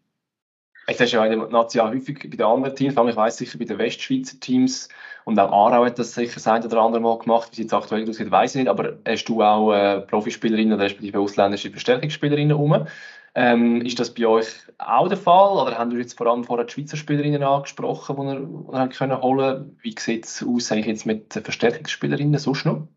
Jetzt 0.87 1.01
hast 1.01 1.13
du 1.13 1.17
ja 1.17 1.25
in 1.25 1.39
der 1.39 1.49
Nation 1.49 1.89
häufig 1.89 2.19
bei 2.19 2.27
den 2.27 2.43
anderen 2.43 2.75
Teams, 2.75 2.93
ich 2.95 3.15
weiß 3.15 3.37
sicher 3.37 3.57
bei 3.57 3.65
den 3.65 3.79
Westschweizer 3.79 4.39
Teams 4.39 4.87
und 5.23 5.39
auch 5.39 5.51
Aarau 5.51 5.83
hat 5.83 5.97
das 5.97 6.13
sicher 6.13 6.35
das 6.35 6.47
eine 6.47 6.63
oder 6.63 6.79
andere 6.79 7.01
Mal 7.01 7.17
gemacht, 7.17 7.49
wie 7.49 7.53
es 7.53 7.57
jetzt 7.57 7.73
aktuell 7.73 8.07
aussieht, 8.07 8.29
weiß 8.29 8.53
ich 8.53 8.61
nicht, 8.61 8.69
aber 8.69 8.99
hast 9.07 9.25
du 9.25 9.41
auch 9.41 9.73
äh, 9.73 10.01
Profispielerinnen 10.01 10.73
oder 10.73 10.83
respektive 10.83 11.19
ausländische 11.19 11.71
Verstärkungsspielerinnen 11.71 12.55
rum? 12.55 12.85
Ähm, 13.33 13.81
ist 13.81 13.99
das 13.99 14.13
bei 14.13 14.27
euch 14.27 14.47
auch 14.77 15.07
der 15.07 15.17
Fall 15.17 15.57
oder 15.57 15.75
haben 15.75 15.91
wir 15.91 15.99
jetzt 15.99 16.15
vor 16.15 16.27
allem 16.27 16.43
vorher 16.43 16.65
die 16.65 16.73
Schweizer 16.73 16.97
Spielerinnen 16.97 17.41
angesprochen, 17.41 18.15
die 18.17 18.75
ihr, 18.77 18.87
die 18.87 18.95
können 18.95 19.21
holen 19.21 19.77
Wie 19.81 19.95
sieht 19.97 20.25
es 20.25 20.45
aus 20.47 20.69
jetzt 20.69 21.07
mit 21.07 21.33
Verstärkungsspielerinnen 21.33 22.39
sonst 22.39 22.65
noch? 22.65 22.87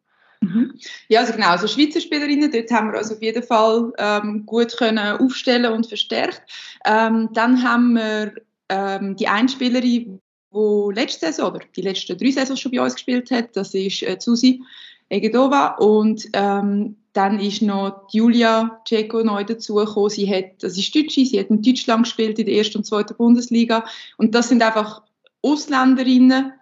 Mhm. 0.40 0.74
Ja, 1.08 1.20
also 1.20 1.32
genau, 1.32 1.48
also 1.48 1.66
Schweizer 1.66 2.00
Spielerinnen, 2.00 2.50
dort 2.50 2.70
haben 2.70 2.92
wir 2.92 2.98
uns 2.98 3.10
auf 3.10 3.20
jeden 3.20 3.42
Fall 3.42 3.92
ähm, 3.98 4.46
gut 4.46 4.76
können 4.76 4.98
aufstellen 4.98 5.72
und 5.72 5.86
verstärkt. 5.86 6.42
Ähm, 6.84 7.28
dann 7.32 7.62
haben 7.62 7.94
wir 7.94 8.34
ähm, 8.68 9.16
die 9.16 9.28
Einspielerin, 9.28 10.20
die 10.52 10.92
letzte 10.94 11.26
Saison 11.26 11.54
oder 11.54 11.64
die 11.74 11.82
letzten 11.82 12.16
drei 12.16 12.30
Saisons 12.30 12.60
schon 12.60 12.72
bei 12.72 12.80
uns 12.80 12.94
gespielt 12.94 13.30
hat, 13.30 13.56
das 13.56 13.74
ist 13.74 14.02
äh, 14.02 14.16
Susi 14.18 14.62
Egedova 15.10 15.76
und 15.78 16.28
ähm, 16.34 16.96
dann 17.14 17.40
ist 17.40 17.62
noch 17.62 18.06
Julia 18.12 18.80
Ceko 18.86 19.22
neu 19.22 19.42
dazugekommen. 19.42 20.10
Sie 20.10 20.32
hat, 20.32 20.62
das 20.62 20.78
ist 20.78 20.94
Deutsche, 20.94 21.24
sie 21.24 21.40
hat 21.40 21.50
in 21.50 21.62
Deutschland 21.62 22.04
gespielt 22.04 22.38
in 22.38 22.46
der 22.46 22.56
ersten 22.56 22.78
und 22.78 22.84
zweiten 22.84 23.16
Bundesliga 23.16 23.84
und 24.18 24.34
das 24.34 24.50
sind 24.50 24.62
einfach 24.62 25.02
Ausländerinnen, 25.42 26.52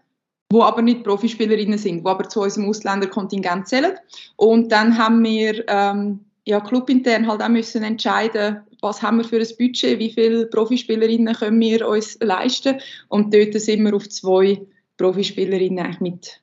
wo 0.50 0.62
aber 0.62 0.82
nicht 0.82 1.04
Profispielerinnen 1.04 1.78
sind, 1.78 2.04
wo 2.04 2.08
aber 2.08 2.28
zu 2.28 2.40
unserem 2.40 2.68
Ausländerkontingent 2.68 3.68
zählen. 3.68 3.94
Und 4.36 4.70
dann 4.70 4.96
haben 4.96 5.22
wir 5.24 5.64
ähm, 5.68 6.20
ja, 6.44 6.60
clubintern 6.60 7.26
halt 7.26 7.42
auch 7.42 7.48
müssen 7.48 7.82
entscheiden, 7.82 8.60
was 8.80 9.02
haben 9.02 9.18
wir 9.18 9.24
für 9.24 9.40
ein 9.40 9.56
Budget, 9.58 9.98
wie 9.98 10.10
viele 10.10 10.46
Profispielerinnen 10.46 11.34
können 11.34 11.60
wir 11.60 11.88
uns 11.88 12.18
leisten. 12.20 12.78
Und 13.08 13.34
dort 13.34 13.54
sind 13.60 13.82
wir 13.82 13.94
auf 13.94 14.08
zwei 14.08 14.60
Profispielerinnen 14.96 15.96
mit 16.00 16.40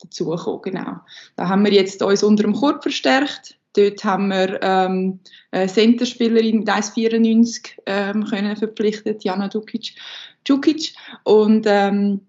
dazugekommen. 0.00 0.62
Genau. 0.62 0.96
Da 1.36 1.48
haben 1.48 1.64
wir 1.64 1.72
jetzt 1.72 2.02
uns 2.02 2.22
unter 2.22 2.42
dem 2.42 2.54
Korb 2.54 2.82
verstärkt. 2.82 3.56
Dort 3.72 4.04
haben 4.04 4.28
wir 4.28 4.60
ähm, 4.62 5.20
eine 5.50 5.68
Centerspielerin 5.68 6.60
mit 6.60 6.68
1,94 6.68 7.70
ähm, 7.86 8.24
können 8.24 8.56
verpflichtet, 8.56 9.24
Jana 9.24 9.48
Dukic. 9.48 9.94
Dukic. 10.44 10.94
Und 11.24 11.66
ähm, 11.68 12.20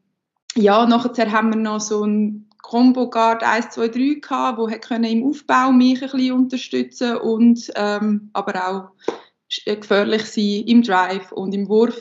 ja, 0.58 0.86
nachher 0.86 1.32
haben 1.32 1.50
wir 1.50 1.60
noch 1.60 1.80
so 1.80 2.04
ein 2.04 2.50
Combo 2.62 3.10
Guard 3.10 3.44
1, 3.44 3.70
2, 3.70 3.88
3 3.88 4.20
gehabt, 4.20 4.58
wo 4.58 4.68
können 4.68 5.06
im 5.06 5.26
Aufbau 5.26 5.72
mich 5.72 6.02
ein 6.02 6.10
bisschen 6.10 6.34
unterstützen 6.34 7.18
und 7.18 7.72
ähm, 7.76 8.30
aber 8.34 8.68
auch 8.68 8.90
gefährlich 9.66 10.26
sein 10.26 10.64
im 10.68 10.82
Drive 10.84 11.32
und 11.32 11.54
im 11.54 11.70
Wurf. 11.70 11.98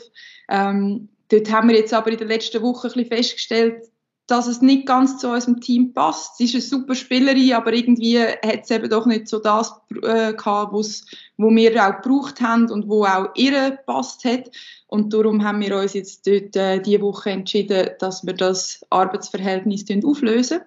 Ähm, 0.49 1.09
dort 1.29 1.51
haben 1.51 1.69
wir 1.69 1.77
jetzt 1.77 1.93
aber 1.93 2.11
in 2.11 2.17
der 2.17 2.27
letzten 2.27 2.61
Woche 2.61 2.87
ein 2.87 2.93
bisschen 2.93 3.07
festgestellt, 3.07 3.85
dass 4.27 4.47
es 4.47 4.61
nicht 4.61 4.85
ganz 4.85 5.17
zu 5.17 5.29
unserem 5.29 5.61
Team 5.61 5.93
passt. 5.93 6.37
Sie 6.37 6.43
ist 6.43 6.53
eine 6.53 6.61
super 6.61 6.95
Spielerin, 6.95 7.53
aber 7.53 7.71
irgendwie 7.71 8.19
hat 8.19 8.63
es 8.63 8.71
eben 8.71 8.89
doch 8.89 9.05
nicht 9.05 9.29
so 9.29 9.39
das 9.39 9.73
äh, 10.03 10.33
gehabt, 10.33 10.73
was 10.73 11.05
wir 11.37 11.87
auch 11.87 12.01
gebraucht 12.01 12.41
haben 12.41 12.69
und 12.69 12.89
wo 12.89 13.05
auch 13.05 13.29
ihr 13.35 13.71
gepasst 13.71 14.25
hat. 14.25 14.51
Und 14.87 15.13
darum 15.13 15.43
haben 15.43 15.61
wir 15.61 15.77
uns 15.77 15.93
jetzt 15.93 16.27
dort 16.27 16.55
äh, 16.57 16.81
diese 16.81 17.01
Woche 17.01 17.29
entschieden, 17.29 17.91
dass 17.99 18.25
wir 18.25 18.33
das 18.33 18.85
Arbeitsverhältnis 18.89 19.85
auflösen 20.03 20.59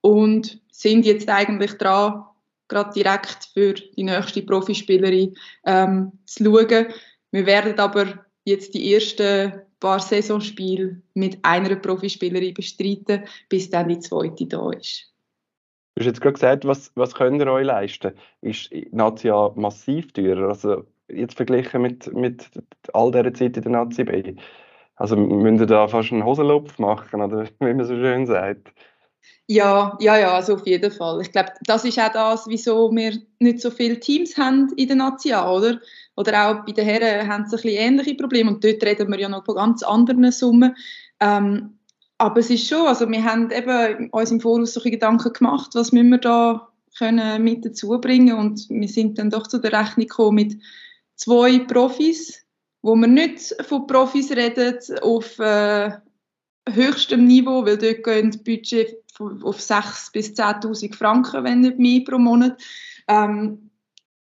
und 0.00 0.60
sind 0.72 1.06
jetzt 1.06 1.28
eigentlich 1.28 1.74
dran, 1.74 2.24
gerade 2.66 2.92
direkt 2.92 3.48
für 3.54 3.74
die 3.74 4.02
nächste 4.02 4.42
Profispielerin 4.42 5.36
ähm, 5.64 6.12
zu 6.26 6.44
schauen. 6.44 6.86
Wir 7.30 7.46
werden 7.46 7.78
aber 7.78 8.24
jetzt 8.44 8.74
die 8.74 8.94
ersten 8.94 9.52
paar 9.80 10.00
Saisonspiele 10.00 11.02
mit 11.14 11.38
einer 11.42 11.76
Profispielerin 11.76 12.54
bestreiten, 12.54 13.24
bis 13.48 13.70
dann 13.70 13.88
die 13.88 13.98
zweite 13.98 14.46
da 14.46 14.70
ist. 14.70 15.12
Du 15.94 16.00
hast 16.00 16.06
jetzt 16.06 16.20
gerade 16.20 16.34
gesagt, 16.34 16.64
was, 16.64 16.92
was 16.94 17.14
könnt 17.14 17.42
ihr 17.42 17.52
euch 17.52 17.66
leisten? 17.66 18.12
Ist 18.40 18.70
Nazia 18.92 19.52
massiv 19.56 20.12
teurer? 20.12 20.48
Also 20.48 20.84
jetzt 21.08 21.34
verglichen 21.34 21.82
mit, 21.82 22.12
mit 22.14 22.48
all 22.94 23.10
dieser 23.10 23.34
Zeit 23.34 23.56
in 23.56 23.62
der 23.64 23.72
Nazi 23.72 24.04
B. 24.04 24.34
Also 24.96 25.16
müsst 25.16 25.60
ihr 25.60 25.66
da 25.66 25.88
fast 25.88 26.12
einen 26.12 26.24
Hosenlupf 26.24 26.78
machen, 26.78 27.20
oder 27.20 27.46
wie 27.58 27.74
man 27.74 27.84
so 27.84 27.94
schön 27.94 28.26
sagt? 28.26 28.72
Ja, 29.46 29.96
ja, 30.00 30.18
ja, 30.18 30.34
also 30.34 30.54
auf 30.54 30.66
jeden 30.66 30.90
Fall. 30.90 31.20
Ich 31.20 31.32
glaube, 31.32 31.50
das 31.64 31.84
ist 31.84 31.98
auch 31.98 32.12
das, 32.12 32.46
wieso 32.46 32.90
wir 32.92 33.20
nicht 33.38 33.60
so 33.60 33.70
viele 33.70 34.00
Teams 34.00 34.36
haben 34.36 34.72
in 34.76 34.88
der 34.88 34.96
Nazi 34.96 35.34
oder? 35.34 35.80
Oder 36.16 36.48
auch 36.48 36.64
bei 36.64 36.72
den 36.72 36.84
Herren 36.84 37.28
haben 37.28 37.46
sie 37.46 37.56
ein 37.56 37.62
bisschen 37.62 37.78
ähnliche 37.78 38.14
Probleme 38.14 38.50
und 38.50 38.64
dort 38.64 38.82
reden 38.82 39.10
wir 39.10 39.18
ja 39.18 39.28
noch 39.28 39.44
von 39.44 39.56
ganz 39.56 39.82
anderen 39.82 40.30
Summen. 40.30 40.76
Ähm, 41.20 41.78
aber 42.18 42.40
es 42.40 42.50
ist 42.50 42.68
schon, 42.68 42.86
also 42.86 43.08
wir 43.10 43.24
haben 43.24 43.50
eben 43.50 44.10
uns 44.10 44.30
im 44.30 44.40
Voraus 44.40 44.74
solche 44.74 44.92
Gedanken 44.92 45.32
gemacht, 45.32 45.70
was 45.74 45.92
müssen 45.92 46.10
wir 46.10 46.18
da 46.18 46.68
können 46.96 47.42
mit 47.42 47.64
dazu 47.64 47.98
bringen 48.00 48.38
und 48.38 48.68
wir 48.68 48.88
sind 48.88 49.18
dann 49.18 49.30
doch 49.30 49.46
zu 49.46 49.58
der 49.58 49.72
Rechnung 49.72 50.06
gekommen 50.06 50.36
mit 50.36 50.62
zwei 51.16 51.58
Profis, 51.60 52.44
wo 52.82 52.94
wir 52.94 53.08
nicht 53.08 53.54
von 53.62 53.86
Profis 53.86 54.30
reden 54.30 54.78
auf 55.00 55.38
äh, 55.38 55.92
höchstem 56.68 57.26
Niveau, 57.26 57.64
weil 57.64 57.78
dort 57.78 58.04
gehen 58.04 58.30
die 58.30 58.38
Budget 58.38 58.96
auf 59.18 59.58
6.000 59.58 60.12
bis 60.12 60.32
10.000 60.32 60.94
Franken, 60.94 61.44
wenn 61.44 61.60
nicht 61.60 61.78
mehr 61.78 62.02
pro 62.04 62.18
Monat. 62.18 62.60
Ähm, 63.08 63.70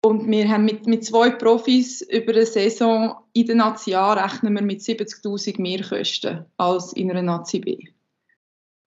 und 0.05 0.29
wir 0.29 0.47
haben 0.49 0.65
mit, 0.65 0.85
mit 0.85 1.03
zwei 1.03 1.31
Profis 1.31 2.01
über 2.01 2.33
eine 2.33 2.45
Saison 2.45 3.15
in 3.33 3.47
der 3.47 3.55
Nazi 3.55 3.95
A 3.95 4.13
rechnen 4.13 4.53
wir 4.53 4.61
mit 4.61 4.81
70.000 4.81 5.59
mehr 5.59 5.81
Kosten 5.81 6.45
als 6.57 6.93
in 6.93 7.09
einer 7.09 7.23
Nazi 7.23 7.59
B. 7.59 7.79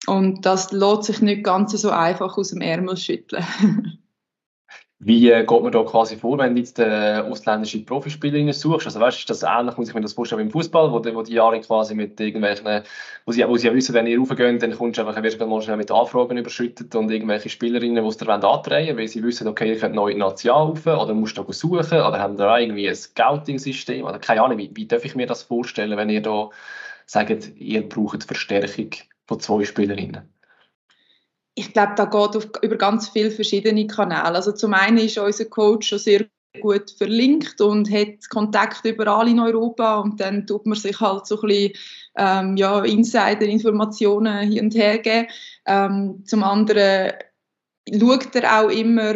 Und 0.05 0.45
das 0.45 0.71
lässt 0.71 1.03
sich 1.05 1.21
nicht 1.21 1.43
ganz 1.43 1.71
so 1.71 1.89
einfach 1.89 2.37
aus 2.37 2.49
dem 2.49 2.61
Ärmel 2.61 2.97
schütteln. 2.97 3.43
Wie 4.99 5.29
äh, 5.29 5.45
geht 5.45 5.61
man 5.61 5.71
da 5.71 5.83
quasi 5.83 6.17
vor, 6.17 6.39
wenn 6.39 6.55
du 6.55 6.61
jetzt 6.61 6.79
äh, 6.79 7.21
ausländische 7.23 7.85
Profispielerinnen 7.85 8.51
suchst? 8.51 8.87
Also 8.87 8.99
weißt, 8.99 9.19
ist 9.19 9.29
das 9.29 9.43
ähnlich, 9.43 9.77
muss 9.77 9.89
ich 9.89 9.93
mir 9.93 10.01
das 10.01 10.13
vorstellen, 10.13 10.41
im 10.41 10.49
Fußball, 10.49 10.91
wo, 10.91 10.95
wo 11.13 11.21
die 11.21 11.33
Jahre 11.33 11.61
quasi 11.61 11.93
mit 11.93 12.19
irgendwelchen, 12.19 12.83
wo 13.25 13.31
sie, 13.31 13.47
wo 13.47 13.55
sie 13.57 13.67
ja 13.67 13.75
wissen, 13.75 13.93
wenn 13.93 14.07
ihr 14.07 14.17
raufgehen, 14.17 14.57
dann 14.57 14.75
kommst 14.75 14.97
du 14.97 15.05
einfach, 15.05 15.21
du 15.21 15.45
mal 15.45 15.61
schnell 15.61 15.77
mit 15.77 15.91
Anfragen 15.91 16.37
überschüttet 16.37 16.95
und 16.95 17.11
irgendwelche 17.11 17.47
Spielerinnen, 17.49 18.03
die 18.03 18.09
es 18.09 18.17
dir 18.17 18.27
andrehen 18.27 18.97
weil 18.97 19.07
sie 19.07 19.21
wissen, 19.21 19.47
okay, 19.47 19.69
ihr 19.73 19.79
könnt 19.79 19.93
neu 19.93 20.09
in 20.09 20.17
National 20.17 20.69
rauf, 20.69 20.87
oder 20.87 21.13
musst 21.13 21.37
du 21.37 21.43
da 21.43 21.53
suchen, 21.53 22.01
oder 22.01 22.19
haben 22.19 22.35
da 22.35 22.57
irgendwie 22.57 22.89
ein 22.89 22.95
Scouting-System, 22.95 24.03
oder 24.03 24.17
keine 24.17 24.41
Ahnung, 24.41 24.57
wie, 24.57 24.71
wie 24.73 24.87
darf 24.87 25.05
ich 25.05 25.15
mir 25.15 25.27
das 25.27 25.43
vorstellen, 25.43 25.95
wenn 25.95 26.09
ihr 26.09 26.23
da 26.23 26.49
sagt, 27.05 27.55
ihr 27.55 27.87
braucht 27.87 28.23
Verstärkung 28.23 28.89
von 29.27 29.39
zwei 29.39 29.63
Spielerinnen? 29.63 30.36
Ich 31.57 31.73
glaube, 31.73 31.93
da 31.95 32.05
geht 32.05 32.35
auf, 32.35 32.47
über 32.61 32.75
ganz 32.75 33.09
viele 33.09 33.31
verschiedene 33.31 33.87
Kanäle. 33.87 34.35
Also 34.35 34.51
zum 34.51 34.75
einen 34.75 34.99
ist 34.99 35.17
unser 35.17 35.45
Coach 35.45 35.87
schon 35.87 35.97
sehr 35.97 36.25
gut 36.61 36.91
verlinkt 36.91 37.59
und 37.61 37.91
hat 37.91 38.29
Kontakt 38.29 38.85
überall 38.85 39.27
in 39.27 39.39
Europa 39.39 39.99
und 39.99 40.19
dann 40.19 40.45
tut 40.45 40.67
man 40.67 40.77
sich 40.77 40.99
halt 40.99 41.25
so 41.25 41.41
ein 41.41 41.47
bisschen 41.47 41.73
ähm, 42.15 42.57
ja, 42.57 42.83
Insider-Informationen 42.83 44.49
hin 44.49 44.65
und 44.65 44.75
her 44.75 44.99
geben. 44.99 45.27
Ähm, 45.65 46.23
zum 46.25 46.43
anderen 46.43 47.13
schaut 47.91 48.35
er 48.35 48.61
auch 48.61 48.69
immer 48.69 49.15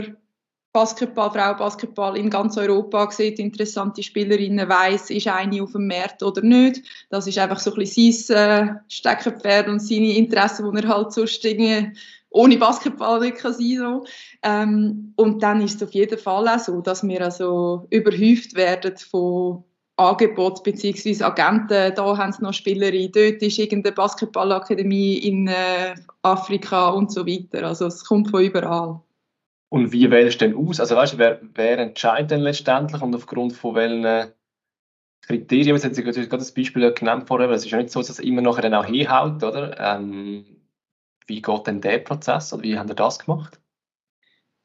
Basketball, 0.74 1.30
Frau 1.32 1.54
Basketball 1.54 2.18
in 2.18 2.30
ganz 2.30 2.58
Europa, 2.58 3.12
sieht 3.12 3.40
interessante 3.40 4.02
Spielerinnen, 4.02 4.70
weiß, 4.70 5.12
ist 5.12 5.28
eine 5.28 5.62
auf 5.62 5.74
dem 5.74 5.88
Markt 5.88 6.24
oder 6.24 6.42
nicht. 6.42 6.82
Das 7.10 7.28
ist 7.28 7.38
einfach 7.38 7.60
so 7.60 7.72
ein 7.72 7.78
bisschen 7.78 8.14
sein 8.14 8.70
äh, 8.70 8.74
Steckenpferd 8.88 9.68
und 9.68 9.80
seine 9.80 10.16
Interessen, 10.16 10.72
die 10.72 10.82
er 10.82 10.88
halt 10.88 11.12
sonst 11.12 11.44
irgendwie 11.44 11.92
ohne 12.32 12.58
Basketball 12.58 13.22
sein 13.22 13.54
so. 13.54 14.06
Ähm, 14.42 15.14
und 15.18 15.44
dann 15.44 15.62
ist 15.62 15.76
es 15.76 15.88
auf 15.88 15.94
jeden 15.94 16.18
Fall 16.18 16.48
auch 16.48 16.60
so, 16.60 16.82
dass 16.82 17.08
wir 17.08 17.22
also 17.22 17.86
überhäuft 17.90 18.56
werden 18.56 18.98
von 18.98 19.64
Angeboten 19.98 20.64
bzw. 20.64 21.24
Agenten. 21.24 21.94
Da 21.96 22.18
haben 22.18 22.32
sie 22.32 22.42
noch 22.42 22.54
Spielerinnen, 22.54 23.12
dort 23.12 23.42
ist 23.42 23.60
irgendeine 23.60 23.94
Basketballakademie 23.94 25.18
in 25.18 25.48
äh, 25.48 25.94
Afrika 26.24 26.90
und 26.90 27.12
so 27.12 27.28
weiter. 27.28 27.68
Also 27.68 27.86
es 27.86 28.04
kommt 28.06 28.32
von 28.32 28.44
überall. 28.44 29.02
Und 29.70 29.92
wie 29.92 30.10
wählst 30.10 30.42
du 30.42 30.48
denn 30.48 30.58
aus? 30.58 30.80
Also 30.80 30.96
weißt 30.96 31.14
du, 31.14 31.18
wer, 31.18 31.40
wer 31.54 31.80
entscheidet 31.80 32.32
denn 32.32 32.42
letztendlich 32.42 33.02
und 33.02 33.16
aufgrund 33.16 33.54
von 33.54 33.76
welchen 33.76 34.32
Kriterien? 35.22 35.76
Jetzt 35.76 35.86
hat 35.86 35.96
sie 35.96 36.04
gerade 36.04 36.28
das 36.30 36.54
Beispiel 36.54 36.92
genannt 36.94 37.28
vorher, 37.28 37.46
aber 37.46 37.56
es 37.56 37.66
ist 37.66 37.72
ja 37.72 37.78
nicht 37.78 37.92
so, 37.92 38.00
dass 38.00 38.10
es 38.10 38.20
immer 38.20 38.42
nachher 38.42 38.64
dann 38.64 38.74
auch 38.74 38.86
hinhaut, 38.86 39.44
oder? 39.44 39.78
Ähm, 39.80 40.61
wie 41.32 41.42
geht 41.42 41.68
denn 41.68 41.82
der 41.82 42.00
Prozess 42.00 42.54
oder 42.54 42.64
wie 42.64 42.78
haben 42.78 42.90
ihr 42.90 42.96
das 42.96 43.18
gemacht? 43.20 43.60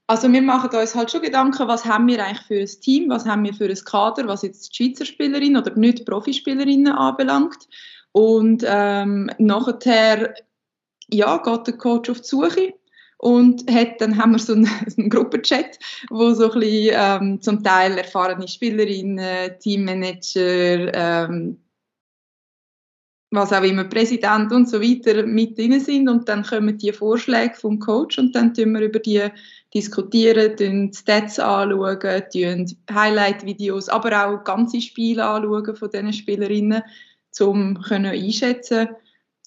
Also 0.08 0.30
wir 0.32 0.42
machen 0.42 0.70
uns 0.70 0.94
halt 0.94 1.10
schon 1.10 1.22
Gedanken, 1.22 1.66
was 1.66 1.84
haben 1.84 2.06
wir 2.06 2.24
eigentlich 2.24 2.46
für 2.46 2.60
ein 2.60 2.80
Team, 2.80 3.08
was 3.08 3.26
haben 3.26 3.44
wir 3.44 3.54
für 3.54 3.68
ein 3.68 3.84
Kader, 3.84 4.28
was 4.28 4.42
jetzt 4.42 4.68
die 4.68 4.76
Schweizer 4.76 5.04
Spielerinnen 5.04 5.60
oder 5.60 5.74
nicht 5.76 6.06
Profispielerinnen 6.06 6.92
anbelangt. 6.92 7.68
Und 8.12 8.62
ähm, 8.66 9.30
nachher 9.38 10.34
ja, 11.08 11.38
geht 11.38 11.66
der 11.66 11.76
Coach 11.76 12.10
auf 12.10 12.20
die 12.20 12.28
Suche 12.28 12.74
und 13.18 13.70
hat, 13.70 14.00
dann 14.00 14.16
haben 14.16 14.32
wir 14.32 14.38
so 14.38 14.52
einen, 14.52 14.68
einen 14.98 15.10
Gruppenchat, 15.10 15.78
wo 16.10 16.32
so 16.34 16.52
ein 16.52 16.60
bisschen 16.60 16.96
ähm, 16.96 17.40
zum 17.40 17.64
Teil 17.64 17.98
erfahrene 17.98 18.46
Spielerinnen, 18.46 19.58
Teammanager, 19.58 20.94
ähm, 20.94 21.58
was 23.30 23.52
auch 23.52 23.62
immer, 23.62 23.84
Präsident 23.84 24.52
und 24.52 24.68
so 24.68 24.80
weiter 24.80 25.26
mit 25.26 25.58
drin 25.58 25.80
sind 25.80 26.08
und 26.08 26.28
dann 26.28 26.44
kommen 26.44 26.78
die 26.78 26.92
Vorschläge 26.92 27.54
vom 27.54 27.78
Coach 27.78 28.18
und 28.18 28.34
dann 28.34 28.54
tun 28.54 28.72
wir 28.72 28.82
über 28.82 29.00
die 29.00 29.22
diskutieren, 29.74 30.56
die 30.56 30.90
Stats 30.96 31.38
anschauen, 31.38 32.66
Highlight-Videos, 32.90 33.88
aber 33.88 34.26
auch 34.26 34.44
ganze 34.44 34.80
Spiele 34.80 35.24
anschauen 35.24 35.76
von 35.76 35.90
diesen 35.90 36.12
Spielerinnen, 36.12 36.82
um 37.40 37.78
einschätzen 37.90 38.88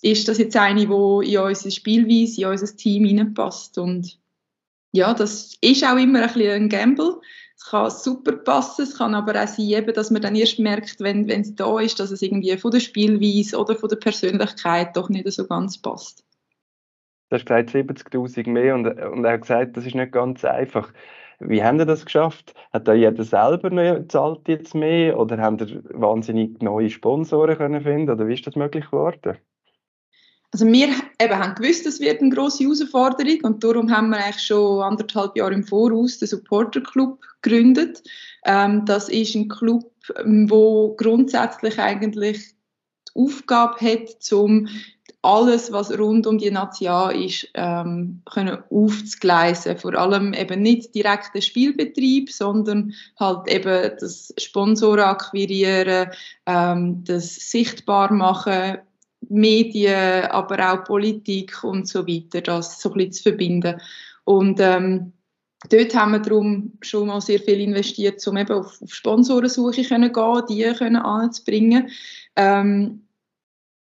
ist 0.01 0.27
das 0.27 0.37
jetzt 0.37 0.55
eine, 0.55 0.87
die 0.87 1.33
in 1.33 1.39
unsere 1.39 1.71
Spielweise, 1.71 2.41
in 2.41 2.47
unser 2.47 2.75
Team 2.75 3.05
hineinpasst 3.05 3.77
und 3.77 4.17
ja, 4.91 5.13
das 5.13 5.55
ist 5.61 5.83
auch 5.83 5.97
immer 5.97 6.21
ein 6.21 6.33
bisschen 6.33 6.51
ein 6.51 6.69
Gamble. 6.69 7.21
Kann 7.69 7.91
super 7.91 8.31
passen, 8.31 8.81
es 8.81 8.97
kann 8.97 9.13
aber 9.13 9.43
auch 9.43 9.47
sein, 9.47 9.85
dass 9.93 10.09
man 10.09 10.23
dann 10.23 10.35
erst 10.35 10.57
merkt, 10.57 10.99
wenn, 11.01 11.29
es 11.29 11.53
da 11.55 11.79
ist, 11.79 11.99
dass 11.99 12.09
es 12.09 12.23
irgendwie 12.23 12.57
von 12.57 12.71
der 12.71 12.79
Spielweise 12.79 13.59
oder 13.59 13.75
von 13.75 13.89
der 13.89 13.97
Persönlichkeit 13.97 14.97
doch 14.97 15.09
nicht 15.09 15.31
so 15.31 15.45
ganz 15.45 15.79
passt. 15.79 16.25
Du 17.29 17.35
hast 17.35 17.45
gesagt 17.45 17.69
70'000 17.69 18.49
mehr 18.49 18.73
und, 18.73 18.87
und 18.87 19.23
er 19.23 19.33
hat 19.33 19.41
gesagt, 19.41 19.77
das 19.77 19.85
ist 19.85 19.93
nicht 19.93 20.11
ganz 20.11 20.43
einfach. 20.43 20.91
Wie 21.39 21.63
haben 21.63 21.77
Sie 21.77 21.85
das 21.85 22.05
geschafft? 22.05 22.55
Hat 22.73 22.87
da 22.87 22.93
jeder 22.93 23.23
selber 23.23 24.07
zahlt 24.09 24.47
jetzt 24.47 24.73
mehr 24.73 25.19
oder 25.19 25.37
haben 25.37 25.59
Sie 25.59 25.79
wahnsinnig 25.91 26.61
neue 26.63 26.89
Sponsoren 26.89 27.55
können 27.55 27.81
finden 27.81 28.09
oder 28.09 28.27
wie 28.27 28.33
ist 28.33 28.47
das 28.47 28.55
möglich 28.55 28.85
geworden? 28.85 29.37
Also 30.51 30.65
wir 30.65 30.89
eben 31.21 31.37
haben 31.37 31.55
gewusst, 31.55 31.85
es 31.85 31.99
wird 31.99 32.21
eine 32.21 32.31
grosse 32.31 32.63
Herausforderung 32.63 33.39
und 33.43 33.63
darum 33.63 33.91
haben 33.91 34.09
wir 34.09 34.17
eigentlich 34.17 34.43
schon 34.43 34.81
anderthalb 34.81 35.37
Jahre 35.37 35.53
im 35.53 35.63
Voraus 35.63 36.17
den 36.17 36.27
Supporter 36.27 36.81
Club 36.81 37.21
gegründet. 37.41 38.01
Ähm, 38.45 38.83
das 38.85 39.09
ist 39.09 39.35
ein 39.35 39.47
Club, 39.47 39.91
ähm, 40.17 40.49
wo 40.49 40.95
grundsätzlich 40.95 41.77
eigentlich 41.77 42.55
die 43.15 43.21
Aufgabe 43.21 43.79
hat, 43.79 44.31
um 44.31 44.67
alles, 45.21 45.71
was 45.71 45.97
rund 45.99 46.25
um 46.25 46.37
die 46.37 46.49
Nation 46.49 47.11
ist, 47.11 47.49
ähm, 47.53 48.21
können 48.25 48.63
aufzugleisen. 48.69 49.77
Vor 49.77 49.93
allem 49.95 50.33
eben 50.33 50.61
nicht 50.61 50.95
direkt 50.95 51.35
der 51.35 51.41
Spielbetrieb, 51.41 52.31
sondern 52.31 52.93
halt 53.19 53.47
eben 53.49 53.91
das 53.99 54.33
Sponsoren 54.37 55.01
akquirieren, 55.01 56.09
ähm, 56.45 57.03
das 57.03 57.35
sichtbar 57.35 58.13
machen, 58.13 58.77
Medien, 59.27 60.25
aber 60.25 60.73
auch 60.73 60.83
Politik 60.85 61.63
und 61.63 61.87
so 61.87 62.07
weiter, 62.07 62.41
das 62.41 62.81
so 62.81 62.89
ein 62.89 62.97
bisschen 62.97 63.11
zu 63.11 63.23
verbinden. 63.23 63.81
Und 64.23 64.59
ähm, 64.59 65.13
dort 65.69 65.95
haben 65.95 66.11
wir 66.13 66.19
darum 66.19 66.73
schon 66.81 67.07
mal 67.07 67.21
sehr 67.21 67.39
viel 67.39 67.59
investiert, 67.59 68.25
um 68.27 68.37
eben 68.37 68.53
auf, 68.53 68.81
auf 68.81 68.93
Sponsorensuche 68.93 69.83
können 69.83 70.13
gehen, 70.13 70.43
die 70.49 70.73
können 70.73 70.97
anzubringen. 70.97 71.89
Ähm, 72.35 73.01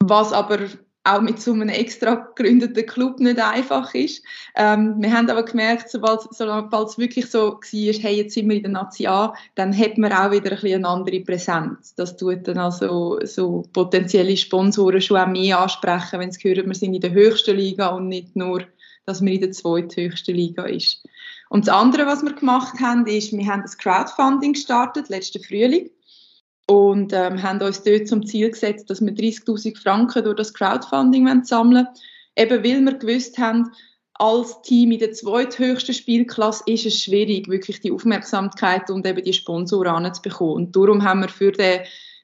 was 0.04 0.32
aber 0.32 0.60
auch 1.08 1.22
mit 1.22 1.42
so 1.42 1.54
einem 1.54 1.70
extra 1.70 2.16
gegründeten 2.36 2.86
Club 2.86 3.20
nicht 3.20 3.40
einfach 3.40 3.94
ist. 3.94 4.24
Ähm, 4.56 4.96
wir 5.00 5.12
haben 5.12 5.30
aber 5.30 5.44
gemerkt, 5.44 5.90
sobald, 5.90 6.22
sobald 6.32 6.90
es 6.90 6.98
wirklich 6.98 7.30
so 7.30 7.54
war, 7.54 7.60
hey, 7.64 8.18
jetzt 8.18 8.34
sind 8.34 8.50
wir 8.50 8.58
in 8.58 8.64
der 8.64 8.72
Nazi 8.72 9.08
A, 9.08 9.34
dann 9.56 9.78
hat 9.78 9.98
man 9.98 10.12
auch 10.12 10.32
wieder 10.32 10.52
ein 10.52 10.60
bisschen 10.60 10.86
eine 10.86 10.88
andere 10.88 11.22
Präsenz. 11.22 11.96
Das 11.96 12.18
tut 12.18 12.48
dann 12.48 12.58
also 12.58 13.20
so 13.24 13.64
potenzielle 13.74 14.36
Sponsoren 14.36 15.02
schon 15.02 15.18
auch 15.18 15.28
mehr 15.28 15.60
ansprechen, 15.60 16.20
wenn 16.20 16.32
sie 16.32 16.50
hören, 16.50 16.68
wir 16.68 16.76
sind 16.76 16.94
in 16.94 17.02
der 17.02 17.12
höchsten 17.12 17.56
Liga 17.56 17.88
und 17.90 18.08
nicht 18.08 18.36
nur, 18.36 18.64
dass 19.06 19.22
man 19.22 19.34
in 19.34 19.42
der 19.42 19.52
zweithöchsten 19.52 20.36
Liga 20.36 20.66
ist. 20.66 21.04
Und 21.50 21.68
das 21.68 21.74
andere, 21.74 22.06
was 22.06 22.24
wir 22.24 22.34
gemacht 22.34 22.80
haben, 22.82 23.06
ist, 23.08 23.32
wir 23.32 23.48
haben 23.48 23.62
das 23.62 23.78
Crowdfunding 23.78 24.54
gestartet, 24.54 25.10
letzten 25.10 25.42
Frühling 25.42 25.90
und 26.68 27.14
ähm, 27.14 27.42
haben 27.42 27.62
uns 27.62 27.84
dort 27.84 28.08
zum 28.08 28.26
Ziel 28.26 28.50
gesetzt, 28.50 28.90
dass 28.90 29.02
wir 29.02 29.14
30.000 29.14 29.82
Franken 29.82 30.24
durch 30.24 30.36
das 30.36 30.54
Crowdfunding 30.54 31.44
sammeln 31.46 31.86
wollen. 31.86 31.88
Eben 32.36 32.64
weil 32.64 32.86
wir 32.86 33.00
gewusst 33.00 33.38
haben, 33.38 33.72
als 34.20 34.62
Team 34.64 34.92
in 34.92 35.00
der 35.00 35.14
zweithöchsten 35.14 35.94
Spielklasse 35.94 36.64
ist 36.66 36.86
es 36.86 37.02
schwierig, 37.02 37.48
wirklich 37.50 37.82
die 37.82 37.92
Aufmerksamkeit 37.92 38.90
und 38.90 39.06
eben 39.06 39.24
die 39.24 39.34
Sponsoren 39.34 40.06
anzubekommen. 40.06 40.56
Und 40.56 40.76
darum 40.76 41.04
haben 41.04 41.22
wir 41.22 41.30
für 41.30 41.52
den, 41.52 41.82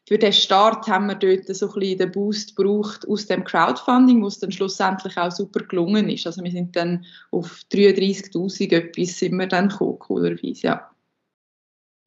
für 0.07 0.17
den 0.17 0.33
Start 0.33 0.88
haben 0.88 1.07
wir 1.07 1.15
dort 1.15 1.55
so 1.55 1.67
ein 1.67 1.79
bisschen 1.79 1.97
den 2.00 2.12
Boost 2.12 2.55
gebraucht 2.55 3.07
aus 3.07 3.27
dem 3.27 3.43
Crowdfunding, 3.43 4.23
wo 4.23 4.27
es 4.27 4.39
dann 4.39 4.51
schlussendlich 4.51 5.17
auch 5.17 5.31
super 5.31 5.63
gelungen 5.65 6.09
ist. 6.09 6.25
Also 6.25 6.43
wir 6.43 6.51
sind 6.51 6.75
dann 6.75 7.05
auf 7.31 7.62
33'000 7.71 8.73
etwas 8.73 9.19
sind 9.19 9.38
wir 9.38 9.47
dann 9.47 9.69
gekommen, 9.69 10.00
coolerweise, 10.00 10.67
ja. 10.67 10.92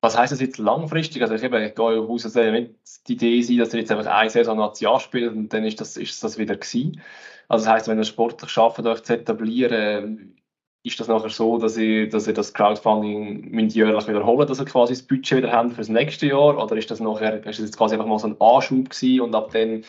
Was 0.07 0.17
heißt 0.17 0.31
das 0.31 0.41
jetzt 0.41 0.59
langfristig? 0.59 1.21
Also 1.21 1.35
ich 1.35 1.43
eben, 1.43 1.61
ich 1.65 1.75
gehe 1.75 1.85
aus, 1.85 2.23
dass 2.23 2.37
nicht 2.37 2.75
die 3.09 3.15
Idee 3.15 3.43
sein, 3.43 3.59
dass 3.59 3.75
er 3.75 3.81
jetzt 3.81 3.91
einfach 3.91 4.07
eine 4.07 4.31
Saison 4.31 4.57
National 4.57 5.01
spielt 5.01 5.33
und 5.33 5.53
dann 5.53 5.65
ist 5.65 5.81
das, 5.81 5.97
ist 5.97 6.23
das 6.23 6.39
wieder 6.39 6.55
gewesen. 6.55 7.01
Also 7.49 7.65
das 7.65 7.75
heißt, 7.75 7.89
wenn 7.89 7.99
ihr 7.99 8.05
sportlich 8.05 8.49
schafft, 8.49 8.79
euch 8.79 9.03
zu 9.03 9.15
etablieren, 9.15 10.41
ist 10.85 11.01
das 11.01 11.09
nachher 11.09 11.31
so, 11.31 11.59
dass 11.59 11.77
ihr, 11.77 12.09
dass 12.09 12.29
ihr 12.29 12.35
das 12.35 12.55
Crowdfunding 12.55 13.69
jährlich 13.69 14.07
wiederholen, 14.07 14.47
dass 14.47 14.61
ihr 14.61 14.65
quasi 14.65 14.93
das 14.93 15.03
Budget 15.03 15.39
wieder 15.39 15.51
habt 15.51 15.73
für 15.73 15.79
das 15.79 15.89
nächste 15.89 16.29
Jahr? 16.29 16.57
Oder 16.57 16.77
ist 16.77 16.89
das 16.89 17.01
nachher, 17.01 17.39
ist 17.39 17.59
das 17.59 17.67
jetzt 17.67 17.77
quasi 17.77 17.97
einfach 17.97 18.07
mal 18.07 18.21
so 18.21 18.29
ein 18.29 18.41
Anschub 18.41 18.91
gewesen 18.91 19.23
und 19.23 19.35
ab 19.35 19.51
dann 19.51 19.83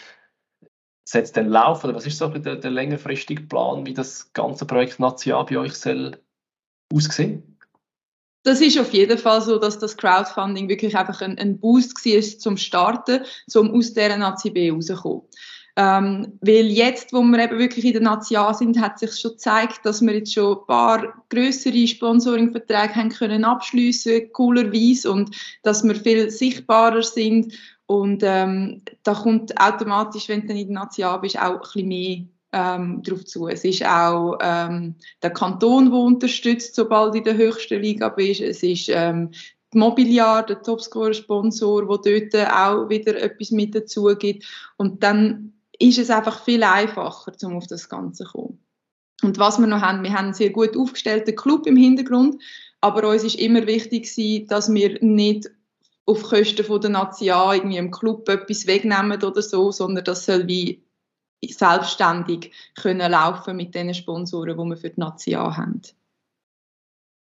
setzt 1.08 1.38
dann 1.38 1.50
laufen? 1.50 1.86
Oder 1.86 1.96
was 1.96 2.08
ist 2.08 2.18
so 2.18 2.28
der, 2.28 2.56
der 2.56 2.72
längerfristige 2.72 3.44
Plan, 3.44 3.86
wie 3.86 3.94
das 3.94 4.34
ganze 4.34 4.66
Projekt 4.66 5.00
National 5.00 5.46
bei 5.46 5.58
euch 5.60 5.76
soll 5.76 6.18
aussehen? 6.92 7.57
Das 8.48 8.62
ist 8.62 8.80
auf 8.80 8.94
jeden 8.94 9.18
Fall 9.18 9.42
so, 9.42 9.58
dass 9.58 9.78
das 9.78 9.98
Crowdfunding 9.98 10.70
wirklich 10.70 10.98
einfach 10.98 11.22
ein, 11.22 11.38
ein 11.38 11.60
Boost 11.60 12.06
war 12.06 12.22
zum 12.22 12.56
Starten, 12.56 13.20
um 13.54 13.72
aus 13.72 13.94
dieser 13.94 14.16
Nazi 14.16 14.50
B 14.50 14.72
rauszukommen. 14.72 15.24
Ähm, 15.76 16.40
weil 16.40 16.68
jetzt, 16.68 17.12
wo 17.12 17.22
wir 17.22 17.44
eben 17.44 17.60
wirklich 17.60 17.84
in 17.84 17.92
der 17.92 18.02
Nazi 18.02 18.38
A 18.38 18.54
sind, 18.54 18.80
hat 18.80 19.00
sich 19.00 19.20
schon 19.20 19.32
gezeigt, 19.32 19.82
dass 19.84 20.02
wir 20.02 20.16
jetzt 20.16 20.34
schon 20.34 20.58
ein 20.58 20.66
paar 20.66 21.24
größere 21.30 21.88
Sponsoring-Verträge 21.88 22.96
haben 22.96 23.10
können 23.10 23.44
abschliessen, 23.44 24.32
coolerweise, 24.32 25.12
und 25.12 25.36
dass 25.64 25.84
wir 25.84 25.96
viel 25.96 26.32
sichtbarer 26.32 27.04
sind. 27.04 27.54
Und 27.86 28.24
ähm, 28.26 28.82
da 29.04 29.14
kommt 29.14 29.60
automatisch, 29.62 30.30
wenn 30.30 30.42
du 30.42 30.48
dann 30.48 30.58
in 30.58 30.68
der 30.68 30.76
Nazi 30.76 31.04
A 31.04 31.18
bist, 31.18 31.38
auch 31.38 31.52
ein 31.52 31.60
bisschen 31.60 31.88
mehr 31.90 32.26
ähm, 32.52 33.02
darauf 33.04 33.26
zu. 33.26 33.48
Es 33.48 33.64
ist 33.64 33.86
auch 33.86 34.38
ähm, 34.42 34.96
der 35.22 35.32
Kanton, 35.32 35.92
der 35.92 36.00
unterstützt, 36.00 36.76
sobald 36.76 37.16
in 37.16 37.24
der 37.24 37.38
höchsten 37.38 37.82
Liga 37.82 38.10
bist. 38.10 38.42
Es 38.42 38.64
ist 38.64 38.90
ähm, 38.90 39.32
die 39.74 39.78
Mobiliar, 39.78 40.46
der 40.46 40.62
Topscorer-Sponsor, 40.62 42.00
der 42.02 42.30
dort 42.30 42.52
auch 42.52 42.90
wieder 42.90 43.22
etwas 43.22 43.52
mit 43.52 43.76
dazu 43.76 44.06
gibt. 44.18 44.46
Und 44.78 45.04
dann 45.04 45.54
ist 45.80 45.98
es 45.98 46.10
einfach 46.10 46.44
viel 46.44 46.64
einfacher, 46.64 47.34
um 47.44 47.58
auf 47.58 47.68
das 47.68 47.90
Ganze 47.90 48.24
zu 48.24 48.32
kommen. 48.32 48.60
Und 49.24 49.40
was 49.40 49.60
wir 49.60 49.68
noch 49.68 49.82
haben, 49.82 50.04
wir 50.04 50.14
haben 50.14 50.26
einen 50.26 50.34
sehr 50.34 50.52
gut 50.52 50.78
aufgestellten 50.78 51.36
Club 51.36 51.66
im 51.66 51.76
Hintergrund, 51.76 52.42
aber 52.82 53.10
uns 53.10 53.24
ist 53.24 53.40
immer 53.40 53.66
wichtig 53.66 54.08
dass 54.48 54.72
wir 54.72 55.04
nicht 55.04 55.50
auf 56.06 56.24
Kosten 56.24 56.82
der 56.82 56.90
Nation 56.90 57.56
irgendwie 57.56 57.78
im 57.78 57.92
Club 57.92 58.30
etwas 58.30 58.68
wegnehmen 58.68 59.22
oder 59.22 59.42
so, 59.42 59.72
sondern 59.72 60.06
das 60.06 60.26
soll 60.26 60.48
wie 60.48 60.87
selbstständig 61.46 62.52
können 62.76 63.12
laufen 63.12 63.58
mit 63.58 63.76
den 63.76 63.94
Sponsoren, 63.94 64.58
die 64.58 64.64
wir 64.64 64.78
für 64.78 64.90
die 64.90 65.00
Nation 65.00 65.56
haben. 65.58 65.82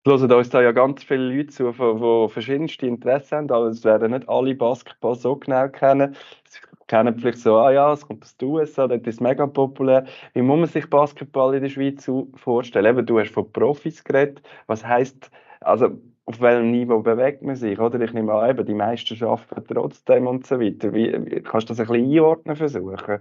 Hören 0.04 0.32
uns 0.32 0.50
da 0.50 0.62
ja 0.64 0.72
ganz 0.72 1.04
viele 1.04 1.36
Leute 1.36 1.50
zu, 1.50 1.72
die 1.72 2.34
verschiedenste 2.34 2.88
Interessen 2.88 3.38
haben. 3.38 3.52
Also 3.52 3.70
es 3.70 3.84
werden 3.84 4.12
nicht 4.12 4.28
alle 4.28 4.56
Basketball 4.56 5.16
so 5.16 5.36
genau 5.36 5.70
kennen. 5.70 6.16
Sie 6.50 6.60
kennen 6.88 7.20
vielleicht 7.20 7.38
so, 7.38 7.58
ah 7.58 7.72
ja, 7.72 7.94
es 7.94 8.08
kommt 8.08 8.24
aus 8.24 8.36
den 8.36 8.50
USA, 8.50 8.88
dort 8.88 9.06
ist 9.06 9.22
mega 9.22 9.46
populär. 9.46 10.06
Wie 10.34 10.42
muss 10.42 10.60
man 10.60 10.68
sich 10.68 10.90
Basketball 10.90 11.54
in 11.54 11.62
der 11.62 11.70
Schweiz 11.70 12.10
vorstellen? 12.36 12.98
Eben, 12.98 13.06
du 13.06 13.20
hast 13.20 13.32
von 13.32 13.52
Profis 13.52 14.04
geredet. 14.04 14.42
Was 14.66 14.84
heisst, 14.84 15.30
also 15.60 15.92
auf 16.26 16.42
welchem 16.42 16.72
Niveau 16.72 17.00
bewegt 17.02 17.44
man 17.44 17.56
sich? 17.56 17.80
Oder 17.80 18.02
ich 18.02 18.14
nehme 18.14 18.34
an, 18.34 18.50
eben, 18.50 18.66
die 18.66 18.74
meisten 18.74 19.24
arbeiten 19.24 19.74
trotzdem 19.74 20.26
und 20.26 20.48
so 20.48 20.60
weiter. 20.60 20.94
Wie, 20.94 21.12
kannst 21.44 21.70
du 21.70 21.74
das 21.74 21.80
ein 21.80 21.88
bisschen 21.88 22.12
einordnen 22.12 22.56
versuchen? 22.56 23.20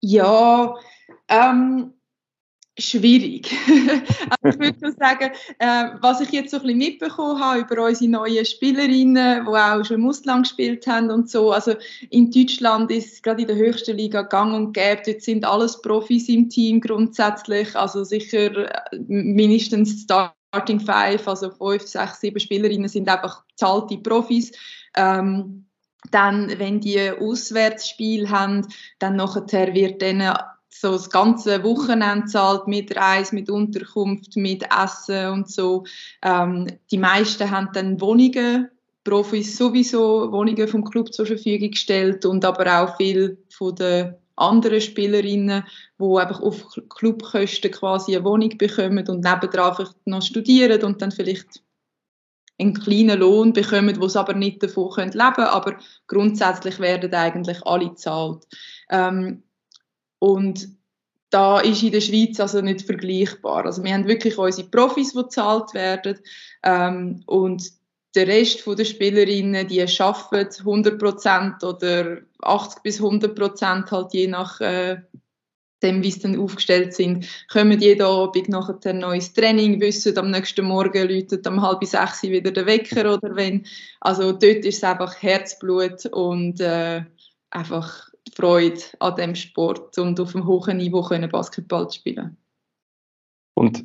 Ja, 0.00 0.74
ähm, 1.28 1.92
schwierig. 2.78 3.54
also 4.42 4.60
ich 4.60 4.80
würde 4.80 4.96
sagen, 4.98 5.30
äh, 5.58 5.90
was 6.00 6.20
ich 6.20 6.30
jetzt 6.30 6.50
so 6.50 6.58
ein 6.58 6.62
bisschen 6.62 6.78
mitbekommen 6.78 7.40
habe 7.40 7.60
über 7.60 7.86
unsere 7.86 8.10
neuen 8.10 8.44
Spielerinnen, 8.44 9.44
die 9.44 9.50
auch 9.50 9.84
schon 9.84 9.96
im 10.00 10.08
Ausland 10.08 10.46
gespielt 10.46 10.86
haben 10.86 11.10
und 11.10 11.30
so. 11.30 11.52
Also 11.52 11.74
in 12.10 12.30
Deutschland 12.30 12.90
ist 12.90 13.22
gerade 13.22 13.42
in 13.42 13.48
der 13.48 13.56
höchsten 13.56 13.96
Liga 13.96 14.22
gang 14.22 14.54
und 14.54 14.72
gäbe. 14.72 15.02
Dort 15.04 15.22
sind 15.22 15.44
alles 15.44 15.80
Profis 15.82 16.28
im 16.28 16.48
Team 16.48 16.80
grundsätzlich. 16.80 17.76
Also 17.76 18.04
sicher 18.04 18.92
äh, 18.92 18.98
mindestens 19.06 20.02
Starting 20.02 20.80
Five, 20.80 21.28
also 21.28 21.50
fünf, 21.50 21.82
sechs, 21.82 22.20
sieben 22.20 22.40
Spielerinnen 22.40 22.88
sind 22.88 23.08
einfach 23.08 23.44
zahlte 23.56 23.98
Profis. 23.98 24.52
Ähm, 24.96 25.66
dann, 26.10 26.58
wenn 26.58 26.80
die 26.80 27.10
Auswärtsspiel 27.10 28.30
haben, 28.30 28.66
dann 28.98 29.16
nachher 29.16 29.74
wird 29.74 30.00
denen 30.02 30.32
so 30.80 30.92
das 30.92 31.10
ganze 31.10 31.62
Wochenende 31.62 32.26
zahlt 32.26 32.66
mit 32.66 32.96
Reise, 32.96 33.34
mit 33.34 33.50
Unterkunft, 33.50 34.36
mit 34.36 34.64
Essen 34.72 35.28
und 35.28 35.50
so. 35.50 35.84
Ähm, 36.22 36.68
die 36.90 36.98
meisten 36.98 37.50
haben 37.50 37.70
dann 37.74 38.00
Wohnungen, 38.00 38.68
Profis 39.04 39.56
sowieso 39.56 40.30
Wohnungen 40.32 40.68
vom 40.68 40.84
Club 40.84 41.12
zur 41.12 41.26
Verfügung 41.26 41.72
gestellt 41.72 42.24
und 42.24 42.44
aber 42.44 42.82
auch 42.82 42.96
viel 42.96 43.38
von 43.50 43.74
den 43.74 44.14
anderen 44.36 44.80
Spielerinnen, 44.80 45.64
die 45.98 46.18
einfach 46.18 46.40
auf 46.40 46.66
Clubkosten 46.88 47.70
quasi 47.70 48.14
eine 48.14 48.24
Wohnung 48.24 48.56
bekommen 48.56 49.06
und 49.08 49.24
nebenan 49.24 49.68
einfach 49.68 49.92
noch 50.06 50.22
studieren 50.22 50.82
und 50.82 51.02
dann 51.02 51.12
vielleicht 51.12 51.62
einen 52.60 52.74
kleinen 52.74 53.18
Lohn 53.18 53.52
bekommen, 53.52 54.00
wo 54.00 54.08
sie 54.08 54.18
aber 54.18 54.34
nicht 54.34 54.62
davon 54.62 54.90
leben 54.90 55.12
können. 55.12 55.20
Aber 55.20 55.76
grundsätzlich 56.06 56.78
werden 56.78 57.12
eigentlich 57.14 57.64
alle 57.66 57.88
gezahlt. 57.88 58.46
Ähm, 58.90 59.42
und 60.18 60.68
da 61.30 61.60
ist 61.60 61.82
in 61.82 61.92
der 61.92 62.00
Schweiz 62.00 62.38
also 62.40 62.60
nicht 62.60 62.82
vergleichbar. 62.82 63.64
Also 63.64 63.82
wir 63.82 63.94
haben 63.94 64.06
wirklich 64.06 64.36
unsere 64.36 64.68
Profis, 64.68 65.12
die 65.12 65.18
gezahlt 65.18 65.74
werden 65.74 66.18
ähm, 66.62 67.22
und 67.26 67.62
der 68.14 68.26
Rest 68.26 68.66
der 68.66 68.84
Spielerinnen, 68.84 69.68
die 69.68 69.80
arbeiten 69.80 70.62
100% 70.64 71.64
oder 71.64 72.18
80 72.42 72.82
bis 72.82 73.00
100% 73.00 73.90
halt 73.90 74.12
je 74.12 74.26
nach 74.26 74.60
äh, 74.60 75.00
dem, 75.82 76.02
wie 76.02 76.10
sie 76.10 76.20
dann 76.20 76.38
aufgestellt 76.38 76.94
sind, 76.94 77.26
kommen 77.50 77.80
jeden 77.80 78.02
Abend 78.02 78.48
nachher 78.48 78.78
ein 78.84 78.98
neues 78.98 79.32
Training, 79.32 79.80
wissen, 79.80 80.16
am 80.18 80.30
nächsten 80.30 80.64
Morgen 80.64 81.08
läutet 81.08 81.46
um 81.46 81.62
halb 81.62 81.84
sechs 81.84 82.22
wieder 82.22 82.50
der 82.50 82.66
Wecker 82.66 83.14
oder 83.14 83.34
wenn. 83.34 83.66
Also 84.00 84.32
dort 84.32 84.64
ist 84.64 84.78
es 84.78 84.84
einfach 84.84 85.22
Herzblut 85.22 86.06
und 86.06 86.60
äh, 86.60 87.02
einfach 87.50 88.10
Freude 88.34 88.80
an 89.00 89.16
dem 89.16 89.34
Sport 89.34 89.98
und 89.98 90.20
auf 90.20 90.34
einem 90.34 90.46
hohen 90.46 90.76
Niveau 90.76 91.02
können 91.02 91.30
Basketball 91.30 91.90
spielen. 91.90 92.36
Und 93.54 93.84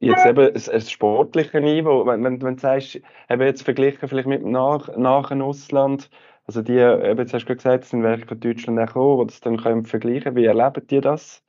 jetzt 0.00 0.26
eben 0.26 0.54
ein 0.54 0.80
sportliche 0.80 1.60
Niveau, 1.60 2.06
wenn, 2.06 2.22
wenn, 2.24 2.42
wenn 2.42 2.56
du 2.56 2.60
sagst, 2.60 3.00
eben 3.28 3.42
jetzt 3.42 3.62
verglichen 3.62 4.08
vielleicht 4.08 4.28
mit 4.28 4.44
nach, 4.44 4.94
nach 4.96 5.28
dem 5.28 5.42
Ausland, 5.42 6.10
Also 6.46 6.62
die, 6.62 6.74
eben, 6.74 7.18
jetzt 7.18 7.34
hast 7.34 7.46
du 7.46 7.56
gesagt, 7.56 7.84
es 7.84 7.90
sind 7.90 8.04
welche 8.04 8.26
von 8.26 8.38
Deutschland 8.38 8.78
gekommen, 8.86 9.26
die 9.26 9.32
das 9.32 9.40
dann 9.40 9.56
können 9.56 9.84
vergleichen 9.84 10.36
Wie 10.36 10.44
erleben 10.44 10.86
die 10.86 11.00
das? 11.00 11.42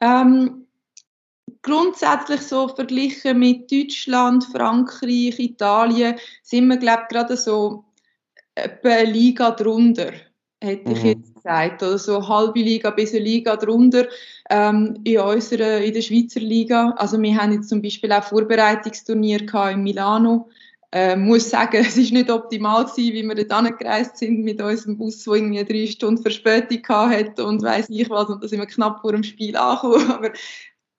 Ähm, 0.00 0.66
grundsätzlich 1.62 2.40
so 2.40 2.66
verglichen 2.68 3.38
mit 3.38 3.70
Deutschland, 3.70 4.44
Frankreich, 4.44 5.38
Italien, 5.38 6.16
sind 6.42 6.66
wir, 6.66 6.76
glaube 6.76 7.02
ich, 7.02 7.08
gerade 7.08 7.36
so 7.36 7.84
eine 8.56 9.04
Liga 9.04 9.52
drunter, 9.52 10.12
hätte 10.60 10.90
mhm. 10.90 10.96
ich 10.96 11.02
jetzt 11.04 11.34
gesagt. 11.36 11.82
Oder 11.84 11.98
so 11.98 12.16
eine 12.16 12.28
halbe 12.28 12.58
Liga 12.58 12.90
bis 12.90 13.14
eine 13.14 13.22
Liga 13.24 13.56
drunter 13.56 14.06
ähm, 14.50 14.98
in, 15.04 15.18
unserer, 15.20 15.78
in 15.78 15.94
der 15.94 16.02
Schweizer 16.02 16.40
Liga. 16.40 16.94
Also 16.96 17.20
wir 17.20 17.36
haben 17.36 17.52
jetzt 17.52 17.68
zum 17.68 17.80
Beispiel 17.80 18.12
auch 18.12 18.24
Vorbereitungsturnier 18.24 19.40
in 19.70 19.82
Milano 19.82 20.48
äh, 20.92 21.16
muss 21.16 21.50
sagen, 21.50 21.76
es 21.80 21.96
ist 21.96 22.12
nicht 22.12 22.30
optimal 22.30 22.84
gewesen, 22.84 23.14
wie 23.14 23.26
wir 23.26 23.34
dort 23.34 23.52
angereist 23.52 24.18
sind 24.18 24.44
mit 24.44 24.60
unserem 24.60 24.98
Bus, 24.98 25.24
der 25.24 25.34
irgendwie 25.34 25.64
drei 25.64 25.86
Stunden 25.86 26.22
Verspätung 26.22 26.82
hatte 26.88 27.44
und 27.44 27.62
weiß 27.62 27.86
ich 27.88 28.08
was 28.10 28.28
und 28.28 28.42
da 28.42 28.48
sind 28.48 28.60
wir 28.60 28.66
knapp 28.66 29.00
vor 29.00 29.12
dem 29.12 29.22
Spiel 29.22 29.56
angekommen. 29.56 30.10
Aber 30.10 30.30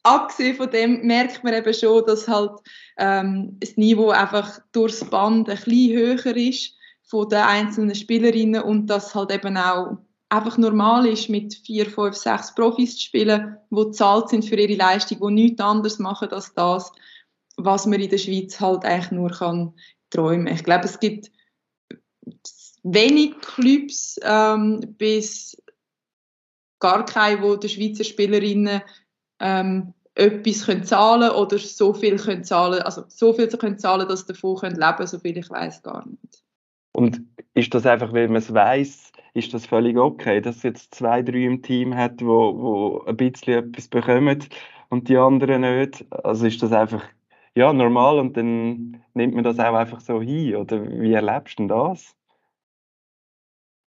abgesehen 0.04 0.58
von 0.58 0.70
dem 0.70 1.06
merkt 1.06 1.44
man 1.44 1.54
eben 1.54 1.74
schon, 1.74 2.04
dass 2.06 2.28
halt 2.28 2.52
ähm, 2.98 3.58
das 3.60 3.78
Niveau 3.78 4.10
einfach 4.10 4.60
durchs 4.72 5.06
Band 5.06 5.50
ein 5.50 5.56
bisschen 5.56 5.98
höher 5.98 6.36
ist 6.36 6.76
von 7.04 7.30
den 7.30 7.40
einzelnen 7.40 7.96
Spielerinnen 7.96 8.64
und 8.64 8.88
dass 8.88 9.14
halt 9.14 9.32
eben 9.32 9.56
auch 9.58 9.98
einfach 10.30 10.58
normal 10.58 11.06
ist, 11.06 11.30
mit 11.30 11.54
vier, 11.54 11.86
fünf, 11.86 12.16
sechs 12.16 12.56
Profis 12.56 12.96
zu 12.96 13.04
spielen, 13.04 13.56
die 13.70 13.92
zahlt 13.92 14.30
sind 14.30 14.46
für 14.46 14.56
ihre 14.56 14.74
Leistung, 14.74 15.20
die 15.22 15.34
nichts 15.34 15.62
anderes 15.62 16.00
machen 16.00 16.32
als 16.32 16.54
das 16.56 16.92
was 17.58 17.86
man 17.86 18.00
in 18.00 18.10
der 18.10 18.18
Schweiz 18.18 18.60
halt 18.60 18.86
eigentlich 18.86 19.12
nur 19.12 19.30
kann 19.30 19.74
träumen. 20.10 20.48
Ich 20.48 20.64
glaube, 20.64 20.86
es 20.86 21.00
gibt 21.00 21.32
wenig 22.84 23.40
Clubs 23.42 24.20
ähm, 24.24 24.82
bis 24.98 25.58
gar 26.80 27.06
keine, 27.06 27.42
wo 27.42 27.56
die 27.56 27.70
Schweizer 27.70 28.04
Spielerinnen 28.04 28.82
ähm, 29.40 29.94
etwas 30.16 30.66
können 30.66 30.84
zahlen 30.84 31.32
oder 31.32 31.58
so 31.58 31.94
viel 31.94 32.18
können 32.18 32.44
zahlen, 32.44 32.82
also 32.82 33.04
so 33.08 33.34
viel 33.34 33.48
können 33.48 33.80
zahlen, 33.80 34.08
dass 34.08 34.22
sie 34.22 34.34
davon 34.34 34.58
können 34.58 34.76
leben, 34.76 35.08
so 35.08 35.18
viel 35.20 35.38
ich 35.38 35.50
weiß 35.50 35.82
gar 35.82 36.06
nicht. 36.06 36.44
Und 36.92 37.22
ist 37.56 37.74
das 37.74 37.86
einfach, 37.86 38.14
weil 38.14 38.28
man 38.28 38.38
es 38.38 38.54
weiß, 38.54 39.12
ist 39.34 39.54
das 39.54 39.66
völlig 39.66 39.98
okay, 39.98 40.42
dass 40.42 40.58
es 40.58 40.64
jetzt 40.64 40.94
zwei, 40.94 41.24
drei 41.24 41.46
im 41.46 41.64
Team 41.64 41.96
hat, 41.96 42.22
wo, 42.22 42.56
wo 42.56 43.04
ein 43.06 43.18
bisschen 43.18 43.70
etwas 43.70 43.88
bekommen 43.88 44.46
und 44.90 45.10
die 45.10 45.18
anderen 45.18 45.62
nicht? 45.62 46.06
Also 46.12 46.46
ist 46.46 46.62
das 46.62 46.72
einfach 46.72 47.04
ja, 47.56 47.72
normal 47.72 48.20
und 48.20 48.36
dann 48.36 49.04
nimmt 49.14 49.36
man 49.36 49.44
das 49.44 49.60
auch 49.60 49.74
einfach 49.74 50.02
so 50.02 50.22
hin. 50.22 50.56
Oder 50.56 50.84
wie 51.00 51.14
erlebst 51.14 51.60
du 51.60 51.68
das? 51.68 52.16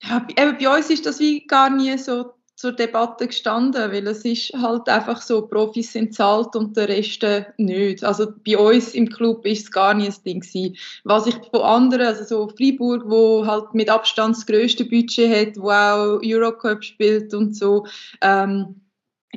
Ja, 0.03 0.25
eben 0.37 0.57
bei 0.57 0.77
uns 0.77 0.89
ist 0.89 1.05
das 1.05 1.19
wie 1.19 1.47
gar 1.47 1.69
nie 1.69 1.97
so 1.97 2.33
zur 2.55 2.71
Debatte 2.71 3.27
gestanden, 3.27 3.91
weil 3.91 4.07
es 4.07 4.23
ist 4.23 4.53
halt 4.53 4.87
einfach 4.87 5.21
so, 5.21 5.45
Profis 5.45 5.91
sind 5.91 6.13
zahlt 6.13 6.55
und 6.55 6.77
der 6.77 6.87
Rest 6.87 7.23
äh, 7.23 7.45
nicht. 7.57 8.03
Also 8.03 8.31
bei 8.45 8.57
uns 8.57 8.93
im 8.93 9.09
Club 9.09 9.45
ist 9.45 9.63
es 9.63 9.71
gar 9.71 9.93
nie 9.93 10.07
ein 10.07 10.15
Ding 10.25 10.39
gewesen. 10.39 10.77
Was 11.03 11.27
ich 11.27 11.35
von 11.51 11.61
anderen, 11.61 12.07
also 12.07 12.23
so 12.23 12.47
Freiburg, 12.55 13.03
wo 13.07 13.45
halt 13.45 13.73
mit 13.73 13.89
Abstand 13.89 14.37
das 14.37 14.45
grösste 14.45 14.85
Budget 14.85 15.29
hat, 15.29 15.61
wo 15.61 15.69
auch 15.69 16.21
Eurocup 16.23 16.83
spielt 16.83 17.33
und 17.33 17.55
so, 17.57 17.85
ähm, 18.21 18.84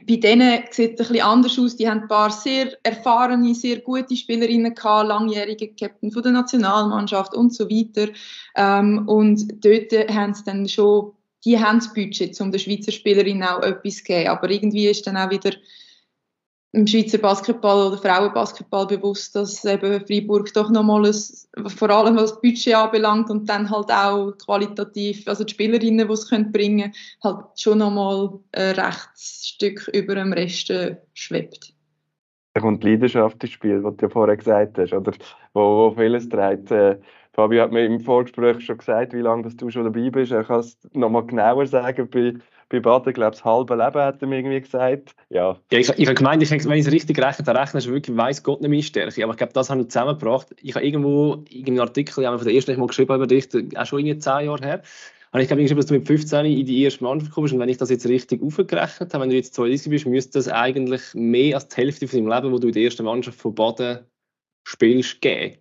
bei 0.07 0.17
denen 0.17 0.65
sieht 0.71 1.01
es 1.01 1.07
ein 1.07 1.13
bisschen 1.13 1.27
anders 1.27 1.59
aus. 1.59 1.77
Die 1.77 1.89
haben 1.89 2.03
ein 2.03 2.09
paar 2.09 2.31
sehr 2.31 2.77
erfahrene, 2.83 3.55
sehr 3.55 3.81
gute 3.81 4.17
Spielerinnen 4.17 4.75
gehabt, 4.75 5.09
langjährige 5.09 5.69
Captain 5.75 6.11
von 6.11 6.23
der 6.23 6.33
Nationalmannschaft 6.33 7.35
und 7.35 7.55
so 7.55 7.69
weiter. 7.69 8.13
Ähm, 8.57 9.07
und 9.09 9.65
dort 9.65 9.93
haben 10.11 10.35
sie 10.35 10.45
dann 10.45 10.69
schon, 10.69 11.13
die 11.45 11.59
haben 11.59 11.79
das 11.79 11.93
Budget, 11.93 12.41
um 12.41 12.51
den 12.51 12.61
Schweizer 12.61 12.93
Spielerinnen 12.93 13.43
auch 13.43 13.63
etwas 13.63 13.97
zu 13.97 14.05
geben. 14.05 14.29
Aber 14.29 14.51
irgendwie 14.51 14.89
ist 14.89 15.07
dann 15.07 15.17
auch 15.17 15.31
wieder 15.31 15.53
im 16.73 16.87
Schweizer 16.87 17.19
Basketball 17.19 17.87
oder 17.87 17.97
Frauenbasketball 17.97 18.87
bewusst, 18.87 19.35
dass 19.35 19.65
eben 19.65 20.05
Freiburg 20.07 20.53
doch 20.53 20.71
nochmal 20.71 21.11
vor 21.67 21.91
allem 21.91 22.17
was 22.17 22.41
Budget 22.41 22.75
anbelangt 22.75 23.31
und 23.31 23.49
dann 23.49 23.71
halt 23.71 23.91
auch 23.91 24.33
qualitativ, 24.45 25.27
also 25.27 25.45
die 25.45 25.55
Spielerinnen, 25.55 26.07
die 26.07 26.13
es 26.13 26.29
können 26.29 26.53
bringen 26.53 26.93
halt 27.25 27.39
schon 27.57 27.79
nochmal 27.79 28.39
ein 28.53 28.75
Rechtsstück 28.75 29.89
über 29.95 30.15
dem 30.15 30.33
Rest 30.33 30.69
äh, 30.71 30.97
schwebt. 31.15 31.73
Da 32.55 32.61
kommt 32.61 32.83
die 32.83 32.91
Leidenschaft 32.91 33.43
ins 33.43 33.53
Spiel, 33.53 33.83
was 33.83 33.97
du 33.97 34.07
ja 34.07 34.11
vorher 34.11 34.37
gesagt 34.37 34.79
hast, 34.79 34.93
oder 34.93 35.13
wo, 35.55 35.61
wo 35.61 35.95
vieles 35.97 36.29
trägt. 36.29 36.71
Äh, 36.71 36.99
Fabio 37.33 37.63
hat 37.63 37.73
mir 37.73 37.87
im 37.87 38.01
Vorgespräch 38.01 38.65
schon 38.65 38.79
gesagt, 38.79 39.13
wie 39.13 39.21
lange 39.21 39.49
du 39.49 39.71
schon 39.71 39.85
dabei 39.85 40.11
bist. 40.11 40.33
Er 40.33 40.45
kann 40.45 40.61
es 40.61 40.77
nochmal 40.93 41.25
genauer 41.25 41.67
sagen 41.67 42.11
bei 42.11 42.35
bei 42.69 42.81
Baden, 42.81 43.13
glaube 43.13 43.35
ich, 43.35 43.41
das 43.41 43.45
halbe 43.45 43.75
Leben, 43.75 44.01
hat 44.01 44.21
er 44.21 44.29
mir 44.29 44.39
irgendwie 44.39 44.61
gesagt. 44.61 45.15
Ja. 45.31 45.59
ja 45.73 45.79
ich, 45.79 45.89
ich 45.89 46.07
habe 46.07 46.15
gemeint, 46.15 46.43
ich, 46.43 46.51
wenn 46.51 46.79
ich 46.79 46.87
es 46.87 46.93
richtig 46.93 47.19
rechne, 47.19 47.45
dann 47.45 47.57
rechne 47.57 47.81
ich 47.81 47.89
wirklich, 47.89 48.17
weiss 48.17 48.43
Gott 48.43 48.61
nicht 48.61 48.71
meine 48.71 48.83
Stärke. 48.83 49.25
Aber 49.25 49.33
ich 49.33 49.39
glaube, 49.39 49.53
das 49.53 49.71
habe 49.71 49.81
ich 49.81 49.89
zusammengebracht. 49.89 50.55
Ich 50.61 50.75
habe 50.75 50.85
irgendwo 50.85 51.45
einen 51.51 51.81
Artikel, 51.81 52.23
ja, 52.23 52.37
von 52.37 52.47
der 52.47 52.55
ersten, 52.55 52.73
ich 52.73 52.77
mal 52.77 52.87
geschrieben 52.87 53.15
über 53.15 53.27
dich, 53.27 53.49
auch 53.77 53.87
schon 53.87 54.01
irgendwie 54.01 54.19
zehn 54.19 54.47
Jahre 54.47 54.65
her, 54.65 54.83
habe 55.33 55.43
ich 55.43 55.49
glaube 55.49 55.63
geschrieben, 55.63 55.81
dass 55.81 55.87
du 55.87 55.95
mit 55.95 56.07
15 56.07 56.47
in 56.47 56.67
die 56.67 56.83
erste 56.83 57.05
Mannschaft 57.05 57.33
kommst 57.33 57.53
und 57.53 57.61
wenn 57.61 57.69
ich 57.69 57.77
das 57.77 57.91
jetzt 57.91 58.07
richtig 58.07 58.43
aufgerechnet 58.43 59.13
habe, 59.13 59.23
wenn 59.23 59.31
du 59.31 59.37
jetzt 59.37 59.55
32 59.55 59.91
bist, 59.91 60.07
müsste 60.07 60.39
das 60.39 60.49
eigentlich 60.49 61.03
mehr 61.15 61.57
als 61.57 61.69
die 61.69 61.77
Hälfte 61.77 62.09
von 62.09 62.19
deinem 62.19 62.35
Leben, 62.35 62.53
wo 62.53 62.59
du 62.59 62.69
in 62.69 62.75
der 62.75 62.85
ersten 62.85 63.05
Mannschaft 63.05 63.39
von 63.39 63.55
Baden 63.55 64.01
spielst, 64.67 65.21
geben. 65.21 65.59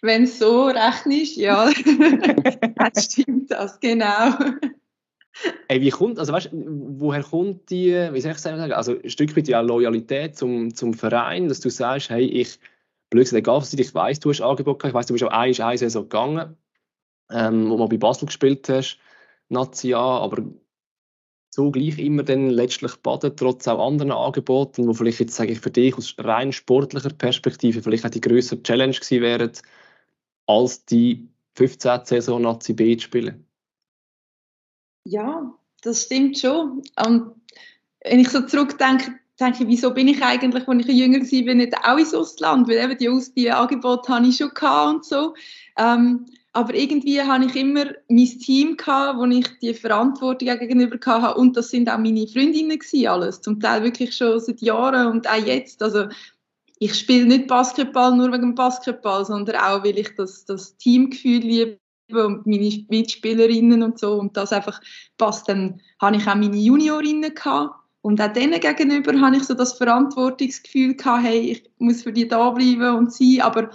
Wenn 0.00 0.22
es 0.22 0.38
so 0.38 0.66
rechnest, 0.66 1.36
ja, 1.36 1.70
dann 2.76 2.92
stimmt 2.96 3.50
das, 3.50 3.78
genau. 3.80 4.38
Ey, 5.68 5.80
wie 5.80 5.90
kommt, 5.90 6.18
also 6.18 6.32
weißt, 6.32 6.50
woher 6.52 7.22
kommt 7.22 7.70
die, 7.70 7.92
wie 8.12 8.20
soll 8.20 8.32
ich 8.32 8.38
sagen, 8.38 8.72
also 8.72 8.98
ein 8.98 9.10
Stück 9.10 9.36
weit 9.36 9.48
ja 9.48 9.60
Loyalität 9.60 10.36
zum, 10.36 10.74
zum 10.74 10.94
Verein, 10.94 11.48
dass 11.48 11.60
du 11.60 11.70
sagst, 11.70 12.10
hey, 12.10 12.24
ich, 12.24 12.58
blöd 13.10 13.32
egal 13.32 13.58
was 13.58 13.72
ich 13.72 13.94
weiß, 13.94 14.20
du 14.20 14.30
hast 14.30 14.40
Angebot 14.40 14.78
gehabt, 14.78 14.90
ich 14.90 14.94
weiß, 14.94 15.06
du 15.06 15.14
bist 15.14 15.24
auch 15.24 15.30
eine, 15.30 15.64
eine 15.64 15.78
Saison 15.78 16.04
gegangen, 16.04 16.56
ähm, 17.30 17.70
wo 17.70 17.76
du 17.76 17.88
bei 17.88 17.96
Basel 17.98 18.26
gespielt 18.26 18.68
hast, 18.68 18.98
Nazi 19.48 19.94
aber 19.94 20.42
so 21.50 21.70
gleich 21.70 21.98
immer 21.98 22.22
dann 22.22 22.50
letztlich 22.50 22.94
baden, 22.96 23.36
trotz 23.36 23.66
auch 23.66 23.84
anderen 23.84 24.12
Angeboten, 24.12 24.86
wo 24.86 24.92
vielleicht 24.92 25.20
jetzt, 25.20 25.34
sage 25.34 25.52
ich, 25.52 25.60
für 25.60 25.70
dich 25.70 25.96
aus 25.96 26.14
rein 26.18 26.52
sportlicher 26.52 27.10
Perspektive 27.10 27.82
vielleicht 27.82 28.06
auch 28.06 28.10
die 28.10 28.20
größere 28.20 28.62
Challenge 28.62 28.94
gewesen 28.94 29.22
wären, 29.22 29.50
als 30.46 30.84
die 30.84 31.28
15. 31.56 32.04
Saison 32.04 32.42
Nazi 32.42 32.74
B 32.74 32.96
zu 32.96 33.04
spielen. 33.04 33.47
Ja, 35.10 35.54
das 35.82 36.02
stimmt 36.02 36.38
schon. 36.38 36.82
Und 37.06 37.32
wenn 38.04 38.20
ich 38.20 38.28
so 38.28 38.42
zurückdenke, 38.42 39.18
denke 39.40 39.62
ich, 39.62 39.68
wieso 39.68 39.94
bin 39.94 40.06
ich 40.06 40.22
eigentlich, 40.22 40.68
als 40.68 40.86
ich 40.86 40.94
jünger 40.94 41.20
war, 41.20 41.54
nicht 41.54 41.78
auch 41.82 41.96
ins 41.96 42.14
Ausland? 42.14 42.68
Weil 42.68 42.76
eben 42.76 42.98
die, 42.98 43.08
Aus 43.08 43.32
die 43.32 43.50
Angebote 43.50 44.12
hatte 44.12 44.28
ich 44.28 44.36
schon 44.36 44.50
und 44.96 45.04
so. 45.06 45.34
Ähm, 45.78 46.26
aber 46.52 46.74
irgendwie 46.74 47.22
hatte 47.22 47.46
ich 47.46 47.56
immer 47.56 47.86
mein 48.08 48.26
Team 48.26 48.76
wo 48.76 49.24
ich 49.26 49.46
die 49.60 49.72
Verantwortung 49.72 50.58
gegenüber 50.58 50.98
hatte 51.06 51.38
und 51.38 51.56
das 51.56 51.70
sind 51.70 51.88
auch 51.88 51.98
meine 51.98 52.26
Freundinnen 52.26 52.78
alles. 53.08 53.40
Zum 53.40 53.60
Teil 53.60 53.84
wirklich 53.84 54.14
schon 54.14 54.40
seit 54.40 54.60
Jahren 54.60 55.06
und 55.06 55.26
auch 55.26 55.46
jetzt. 55.46 55.82
Also 55.82 56.08
ich 56.80 56.94
spiele 56.94 57.24
nicht 57.24 57.46
Basketball 57.46 58.14
nur 58.14 58.30
wegen 58.30 58.54
Basketball, 58.54 59.24
sondern 59.24 59.56
auch, 59.56 59.84
weil 59.84 59.98
ich 59.98 60.14
das, 60.16 60.44
das 60.44 60.76
Teamgefühl 60.76 61.38
liebe 61.38 61.78
und 62.12 62.46
meine 62.46 62.84
Mitspielerinnen 62.88 63.82
und 63.82 63.98
so 63.98 64.14
und 64.14 64.36
das 64.36 64.52
einfach 64.52 64.80
passt. 65.16 65.48
Dann 65.48 65.80
habe 66.00 66.16
ich 66.16 66.26
auch 66.26 66.34
meine 66.34 66.56
Juniorinnen 66.56 67.34
gehabt 67.34 67.74
und 68.02 68.20
auch 68.20 68.32
denen 68.32 68.60
gegenüber 68.60 69.20
habe 69.20 69.36
ich 69.36 69.44
so 69.44 69.54
das 69.54 69.74
Verantwortungsgefühl 69.74 70.94
gehabt, 70.94 71.24
hey, 71.24 71.52
ich 71.52 71.70
muss 71.78 72.02
für 72.02 72.12
die 72.12 72.28
da 72.28 72.50
bleiben 72.50 72.96
und 72.96 73.12
sein, 73.12 73.40
aber 73.40 73.70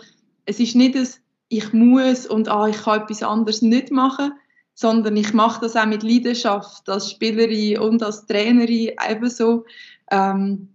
es 0.46 0.60
ist 0.60 0.76
nicht 0.76 0.96
das, 0.96 1.20
ich 1.50 1.72
muss 1.74 2.26
und 2.26 2.50
ah, 2.50 2.68
ich 2.68 2.82
kann 2.82 3.02
etwas 3.02 3.22
anderes 3.22 3.62
nicht 3.62 3.92
machen, 3.92 4.34
sondern 4.74 5.16
ich 5.18 5.34
mache 5.34 5.62
das 5.62 5.76
auch 5.76 5.86
mit 5.86 6.04
Leidenschaft 6.04 6.90
als 6.90 7.12
Spielerin 7.12 7.80
und 7.80 8.02
als 8.02 8.26
Trainerin 8.26 8.92
ebenso. 9.08 9.66
Ähm, 10.10 10.70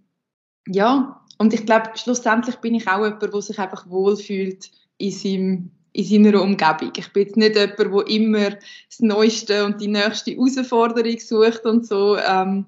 ja, 0.67 1.21
und 1.37 1.53
ich 1.53 1.65
glaube, 1.65 1.91
schlussendlich 1.95 2.57
bin 2.57 2.75
ich 2.75 2.87
auch 2.87 3.03
jemand, 3.03 3.21
der 3.21 3.41
sich 3.41 3.59
einfach 3.59 3.89
wohlfühlt 3.89 4.71
in 4.97 5.11
seinem 5.11 5.71
in 5.93 6.23
seiner 6.23 6.41
Umgebung. 6.41 6.91
Ich 6.95 7.11
bin 7.13 7.23
jetzt 7.23 7.37
nicht 7.37 7.55
jemand, 7.55 7.79
der 7.79 8.07
immer 8.07 8.49
das 8.49 8.99
Neueste 8.99 9.65
und 9.65 9.81
die 9.81 9.87
nächste 9.87 10.31
Herausforderung 10.31 11.19
sucht 11.19 11.65
und 11.65 11.85
so. 11.85 12.17
Ähm, 12.17 12.65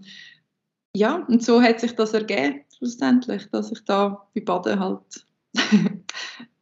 ja, 0.96 1.26
und 1.28 1.44
so 1.44 1.62
hat 1.62 1.80
sich 1.80 1.96
das 1.96 2.14
ergeben, 2.14 2.62
schlussendlich, 2.78 3.48
dass 3.52 3.72
ich 3.72 3.84
da 3.86 4.28
bei 4.34 4.42
Baden 4.42 4.80
halt 4.80 5.26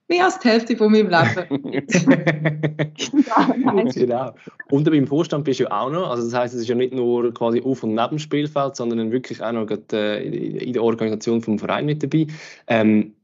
mehr 0.07 0.25
als 0.25 0.39
die 0.39 0.49
Hälfte 0.49 0.75
von 0.75 0.91
meinem 0.91 1.09
Leben. 1.09 1.71
genau. 3.93 4.35
Und 4.69 4.83
beim 4.83 5.07
Vorstand 5.07 5.45
bist 5.45 5.59
du 5.59 5.63
ja 5.63 5.71
auch 5.71 5.91
noch. 5.91 6.09
Also 6.09 6.25
das 6.25 6.33
heißt, 6.33 6.53
es 6.53 6.61
ist 6.61 6.67
ja 6.67 6.75
nicht 6.75 6.93
nur 6.93 7.33
quasi 7.33 7.61
auf 7.61 7.83
und 7.83 7.95
neben 7.95 8.09
dem 8.09 8.19
Spielfeld, 8.19 8.75
sondern 8.75 9.11
wirklich 9.11 9.41
auch 9.41 9.51
noch 9.51 9.67
äh, 9.93 10.59
in 10.59 10.73
der 10.73 10.83
Organisation 10.83 11.41
vom 11.41 11.57
Verein 11.57 11.85
mit 11.85 12.03
dabei. 12.03 12.27
Ähm, 12.67 13.15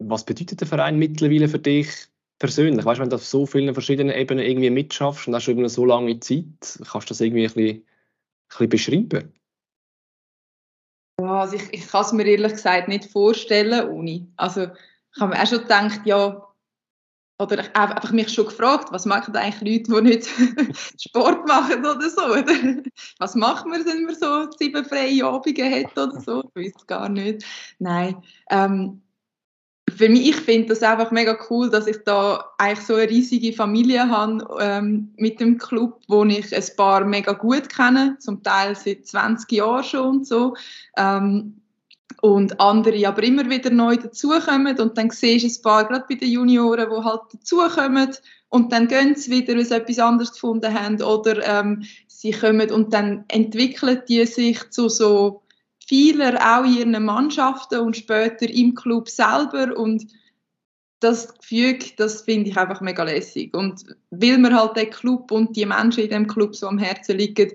was 0.00 0.24
bedeutet 0.24 0.60
der 0.60 0.66
Verein 0.66 0.98
mittlerweile 0.98 1.48
für 1.48 1.58
dich? 1.58 2.08
Persönlich? 2.38 2.84
Weißt 2.84 2.98
du, 2.98 3.02
wenn 3.02 3.10
du 3.10 3.16
auf 3.16 3.24
so 3.24 3.46
vielen 3.46 3.74
verschiedenen 3.74 4.14
Ebenen 4.14 4.44
irgendwie 4.44 4.70
mitschaffst 4.70 5.28
und 5.28 5.34
hast 5.34 5.48
über 5.48 5.60
eine 5.60 5.68
so 5.68 5.84
lange 5.84 6.18
Zeit, 6.20 6.44
kannst 6.90 7.08
du 7.08 7.12
das 7.12 7.20
irgendwie 7.20 7.46
ein 7.46 7.52
bisschen, 7.54 7.76
ein 7.78 8.68
bisschen 8.68 8.68
beschreiben? 8.68 9.32
Ja, 11.20 11.40
also 11.40 11.56
ich, 11.56 11.72
ich 11.72 11.86
kann 11.86 12.02
es 12.02 12.12
mir 12.12 12.26
ehrlich 12.26 12.52
gesagt 12.52 12.88
nicht 12.88 13.10
vorstellen 13.10 13.88
ohne. 13.88 14.26
Also 14.36 14.64
ich 15.14 15.20
habe 15.20 15.34
mir 15.34 15.42
auch 15.42 15.46
schon 15.46 15.60
gedacht, 15.60 16.00
ja, 16.04 16.44
oder 17.38 17.58
ich 17.58 17.72
habe 17.74 17.96
einfach 17.96 18.12
mich 18.12 18.32
schon 18.32 18.46
gefragt, 18.46 18.92
was 18.92 19.06
machen 19.06 19.34
eigentlich 19.36 19.88
Leute, 19.88 20.02
die 20.02 20.08
nicht 20.08 20.28
Sport 21.00 21.46
machen 21.48 21.84
oder 21.84 22.08
so? 22.08 22.26
Oder? 22.26 22.82
Was 23.18 23.34
macht 23.34 23.66
man, 23.66 23.84
wenn 23.84 24.04
man 24.04 24.14
so 24.14 24.50
sieben 24.56 24.84
freie 24.84 25.24
Abende 25.24 25.68
hat 25.68 25.98
oder 25.98 26.20
so? 26.20 26.44
Ich 26.54 26.74
weiß 26.74 26.86
gar 26.86 27.08
nicht. 27.08 27.44
Nein. 27.78 28.22
Ähm, 28.50 29.02
für 29.96 30.08
mich, 30.08 30.30
ich 30.30 30.36
finde 30.36 30.68
das 30.68 30.82
einfach 30.82 31.10
mega 31.10 31.36
cool, 31.48 31.70
dass 31.70 31.86
ich 31.86 31.98
da 32.04 32.52
eigentlich 32.58 32.86
so 32.86 32.94
eine 32.94 33.08
riesige 33.08 33.52
Familie 33.52 34.08
habe 34.08 34.46
ähm, 34.60 35.12
mit 35.16 35.40
dem 35.40 35.58
Club, 35.58 36.00
wo 36.08 36.24
ich 36.24 36.54
ein 36.54 36.76
paar 36.76 37.04
mega 37.04 37.32
gut 37.32 37.68
kenne, 37.68 38.16
zum 38.18 38.42
Teil 38.42 38.74
seit 38.76 39.06
20 39.06 39.50
Jahren 39.52 39.84
schon 39.84 40.08
und 40.08 40.26
so. 40.26 40.54
Ähm, 40.96 41.60
und 42.20 42.58
andere 42.58 43.06
aber 43.06 43.22
immer 43.22 43.48
wieder 43.50 43.70
neu 43.70 43.96
dazukommen 43.96 44.78
und 44.78 44.96
dann 44.96 45.10
siehst 45.10 45.44
du 45.44 45.60
ein 45.60 45.62
paar, 45.62 45.84
gerade 45.86 46.06
bei 46.08 46.14
den 46.14 46.30
Junioren, 46.30 46.88
die 46.88 47.04
halt 47.04 47.20
dazukommen 47.32 48.10
und 48.48 48.72
dann 48.72 48.88
gehen 48.88 49.14
sie 49.14 49.30
wieder, 49.30 49.54
weil 49.54 49.64
sie 49.64 49.74
etwas 49.74 49.98
anderes 49.98 50.32
gefunden 50.32 50.72
haben 50.72 51.02
oder 51.02 51.44
ähm, 51.46 51.84
sie 52.06 52.30
kommen 52.30 52.70
und 52.70 52.94
dann 52.94 53.24
entwickeln 53.28 54.02
die 54.08 54.24
sich 54.24 54.70
zu 54.70 54.88
so 54.88 55.42
vieler 55.86 56.58
auch 56.58 56.64
in 56.64 56.92
ihren 56.92 57.04
Mannschaften 57.04 57.80
und 57.80 57.96
später 57.96 58.48
im 58.48 58.74
Club 58.74 59.08
selber 59.08 59.76
und 59.76 60.06
das 61.00 61.36
Gefühl, 61.36 61.78
das 61.96 62.22
finde 62.22 62.50
ich 62.50 62.56
einfach 62.56 62.80
mega 62.80 63.02
lässig 63.02 63.54
und 63.54 63.84
weil 64.10 64.38
mir 64.38 64.58
halt 64.58 64.76
der 64.76 64.90
Club 64.90 65.30
und 65.30 65.54
die 65.54 65.66
Menschen 65.66 66.04
in 66.04 66.10
dem 66.10 66.26
Club 66.26 66.56
so 66.56 66.66
am 66.66 66.78
Herzen 66.78 67.18
liegen, 67.18 67.52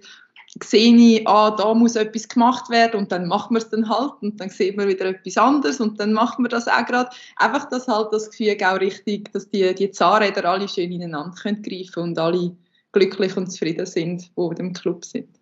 sehe 0.64 0.96
ich, 0.96 1.28
ah, 1.28 1.52
da 1.52 1.74
muss 1.74 1.96
etwas 1.96 2.28
gemacht 2.28 2.70
werden 2.70 3.00
und 3.00 3.12
dann 3.12 3.28
machen 3.28 3.56
wir 3.56 3.60
es 3.60 3.70
dann 3.70 3.88
halt 3.88 4.14
und 4.22 4.40
dann 4.40 4.50
sieht 4.50 4.78
man 4.78 4.88
wieder 4.88 5.06
etwas 5.06 5.38
anderes 5.38 5.80
und 5.80 6.00
dann 6.00 6.14
macht 6.14 6.40
man 6.40 6.50
das 6.50 6.68
auch 6.68 6.86
gerade. 6.86 7.10
Einfach, 7.38 7.70
dass 7.70 7.88
halt 7.88 8.12
das 8.12 8.32
Gefühl 8.32 8.58
auch 8.64 8.80
richtig, 8.80 9.32
dass 9.32 9.50
die, 9.50 9.74
die 9.76 9.92
Zahnräder 9.92 10.46
alle 10.46 10.68
schön 10.68 10.92
ineinander 10.92 11.36
können 11.40 11.62
greifen 11.62 12.04
und 12.04 12.20
alle 12.20 12.56
glücklich 12.92 13.38
und 13.38 13.52
zufrieden 13.52 13.86
sind, 13.86 14.32
die 14.36 14.42
in 14.42 14.56
dem 14.56 14.74
Club 14.74 15.06
sind. 15.06 15.39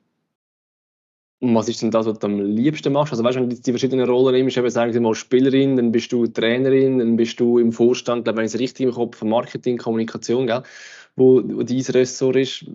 Und 1.39 1.53
was 1.53 1.69
ist 1.69 1.83
denn 1.83 1.91
das, 1.91 2.07
was 2.07 2.17
du 2.17 2.27
am 2.27 2.39
liebsten 2.39 2.93
machst? 2.93 3.13
Also 3.13 3.23
weißt 3.23 3.37
du, 3.37 3.41
wenn 3.41 3.49
du 3.49 3.55
die 3.55 3.71
verschiedenen 3.71 4.09
Rollen 4.09 4.33
nimmst, 4.33 4.57
eben 4.57 4.69
sagen 4.71 4.91
Sie 4.91 4.99
mal 4.99 5.13
Spielerin, 5.13 5.75
dann 5.75 5.91
bist 5.91 6.11
du 6.11 6.25
Trainerin, 6.25 6.97
dann 6.97 7.15
bist 7.15 7.39
du 7.39 7.59
im 7.59 7.71
Vorstand, 7.71 8.23
glaube, 8.23 8.37
wenn 8.37 8.45
ich 8.45 8.53
es 8.55 8.59
richtig 8.59 8.87
im 8.87 8.91
Kopf 8.91 9.21
Marketing, 9.21 9.77
Kommunikation, 9.77 10.47
gell, 10.47 10.63
wo, 11.15 11.43
wo 11.43 11.61
dein 11.61 11.81
Ressort 11.81 12.37
ist. 12.37 12.65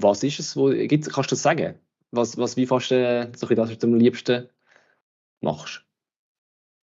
Was 0.00 0.22
ist 0.22 0.40
es? 0.40 0.56
Wo, 0.56 0.68
kannst 0.70 1.16
du 1.16 1.22
das 1.34 1.42
sagen? 1.42 1.74
Was, 2.10 2.36
was 2.36 2.56
wie 2.56 2.66
fast 2.66 2.92
äh, 2.92 3.32
so 3.34 3.46
das, 3.46 3.70
was 3.70 3.78
du 3.78 3.86
am 3.86 3.94
liebsten 3.94 4.48
machst? 5.40 5.82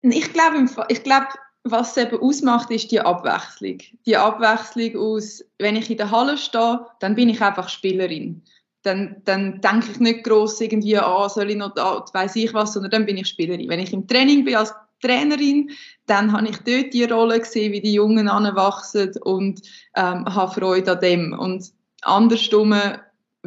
Ich 0.01 0.33
glaube, 0.33 0.65
ich 0.89 1.03
glaube, 1.03 1.27
was 1.63 1.97
es 1.97 2.05
eben 2.05 2.19
ausmacht, 2.19 2.69
ist 2.71 2.91
die 2.91 2.99
Abwechslung. 2.99 3.79
Die 4.05 4.17
Abwechslung 4.17 4.97
aus, 4.97 5.43
wenn 5.57 5.75
ich 5.75 5.89
in 5.89 5.97
der 5.97 6.11
Halle 6.11 6.37
stehe, 6.37 6.85
dann 6.99 7.15
bin 7.15 7.29
ich 7.29 7.41
einfach 7.41 7.69
Spielerin. 7.69 8.43
Dann, 8.85 9.21
dann 9.25 9.61
denke 9.61 9.91
ich 9.91 9.99
nicht 9.99 10.23
groß 10.23 10.61
irgendwie, 10.61 10.97
ah, 10.97 11.27
soll 11.27 11.49
ich 11.49 11.57
noch 11.57 11.73
da, 11.73 12.05
weiß 12.13 12.35
ich 12.35 12.53
was, 12.53 12.73
sondern 12.73 12.91
dann 12.91 13.05
bin 13.05 13.17
ich 13.17 13.27
Spielerin. 13.27 13.67
Wenn 13.67 13.79
ich 13.79 13.93
im 13.93 14.07
Training 14.07 14.45
bin 14.45 14.55
als 14.55 14.73
Trainerin, 15.01 15.71
dann 16.05 16.31
habe 16.31 16.47
ich 16.47 16.57
dort 16.57 16.93
die 16.93 17.03
Rolle 17.03 17.39
gesehen, 17.39 17.73
wie 17.73 17.81
die 17.81 17.93
Jungen 17.93 18.27
anwachsen 18.27 19.11
und 19.23 19.61
ähm, 19.95 20.25
habe 20.25 20.53
Freude 20.53 20.93
an 20.93 20.99
dem. 20.99 21.33
Und 21.33 21.71
andersrum 22.01 22.73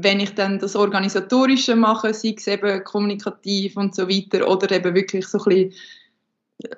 wenn 0.00 0.20
ich 0.20 0.34
dann 0.34 0.58
das 0.58 0.76
Organisatorische 0.76 1.74
mache, 1.74 2.14
sei 2.14 2.34
es 2.36 2.46
eben 2.46 2.84
kommunikativ 2.84 3.76
und 3.76 3.94
so 3.94 4.08
weiter, 4.08 4.48
oder 4.48 4.70
eben 4.70 4.94
wirklich 4.94 5.26
so 5.26 5.38
ein 5.38 5.44
bisschen 5.44 5.74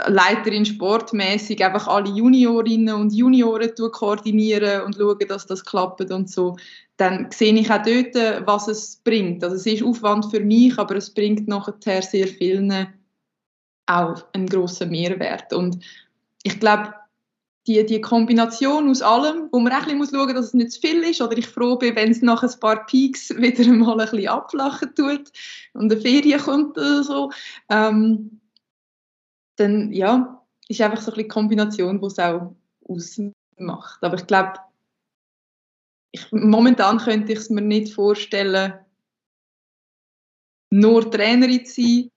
Leiterin 0.06 0.66
sportmäßig 0.66 1.64
einfach 1.64 1.88
alle 1.88 2.10
Juniorinnen 2.10 2.94
und 2.94 3.14
Junioren 3.14 3.72
koordinieren 3.92 4.82
und 4.82 4.96
schauen, 4.96 5.18
dass 5.26 5.46
das 5.46 5.64
klappt 5.64 6.10
und 6.10 6.30
so, 6.30 6.56
dann 6.98 7.30
sehe 7.30 7.54
ich 7.54 7.70
auch 7.70 7.82
dort, 7.82 8.46
was 8.46 8.68
es 8.68 8.96
bringt. 8.96 9.42
Also 9.42 9.56
es 9.56 9.64
ist 9.64 9.82
Aufwand 9.82 10.26
für 10.30 10.40
mich, 10.40 10.78
aber 10.78 10.96
es 10.96 11.08
bringt 11.10 11.48
nachher 11.48 12.02
sehr 12.02 12.28
vielen 12.28 12.88
auch 13.86 14.24
einen 14.34 14.46
grossen 14.46 14.90
Mehrwert. 14.90 15.52
Und 15.52 15.82
ich 16.42 16.60
glaube, 16.60 16.94
die, 17.66 17.84
die 17.84 18.00
Kombination 18.00 18.88
aus 18.88 19.02
allem, 19.02 19.48
wo 19.50 19.58
man 19.60 19.72
auch 19.72 19.86
ein 19.86 19.98
bisschen 19.98 20.16
schauen 20.16 20.26
muss, 20.26 20.34
dass 20.34 20.46
es 20.46 20.54
nicht 20.54 20.72
zu 20.72 20.80
viel 20.80 21.02
ist, 21.02 21.20
oder 21.20 21.36
ich 21.36 21.46
froh 21.46 21.76
bin, 21.76 21.96
wenn 21.96 22.10
es 22.10 22.22
nach 22.22 22.42
ein 22.42 22.60
paar 22.60 22.86
Peaks 22.86 23.30
wieder 23.36 23.66
mal 23.72 24.00
ein 24.00 24.10
bisschen 24.10 24.28
abflachen 24.28 24.94
tut 24.94 25.30
und 25.74 25.92
eine 25.92 26.00
Ferien 26.00 26.40
kommt 26.40 26.78
oder 26.78 27.02
so, 27.02 27.30
ähm, 27.68 28.39
dann 29.60 29.92
ja, 29.92 30.42
ist 30.68 30.80
einfach 30.80 31.00
so 31.00 31.10
ein 31.10 31.14
bisschen 31.16 31.24
die 31.24 31.28
Kombination, 31.28 32.00
die 32.00 32.06
es 32.06 32.18
auch 32.18 32.54
ausmacht. 32.88 34.02
Aber 34.02 34.16
ich 34.16 34.26
glaube, 34.26 34.54
ich, 36.12 36.26
momentan 36.32 36.98
könnte 36.98 37.32
ich 37.32 37.38
es 37.38 37.50
mir 37.50 37.60
nicht 37.60 37.94
vorstellen, 37.94 38.74
nur 40.70 41.10
Trainerin 41.10 41.64
zu 41.66 41.82
sein 41.82 42.10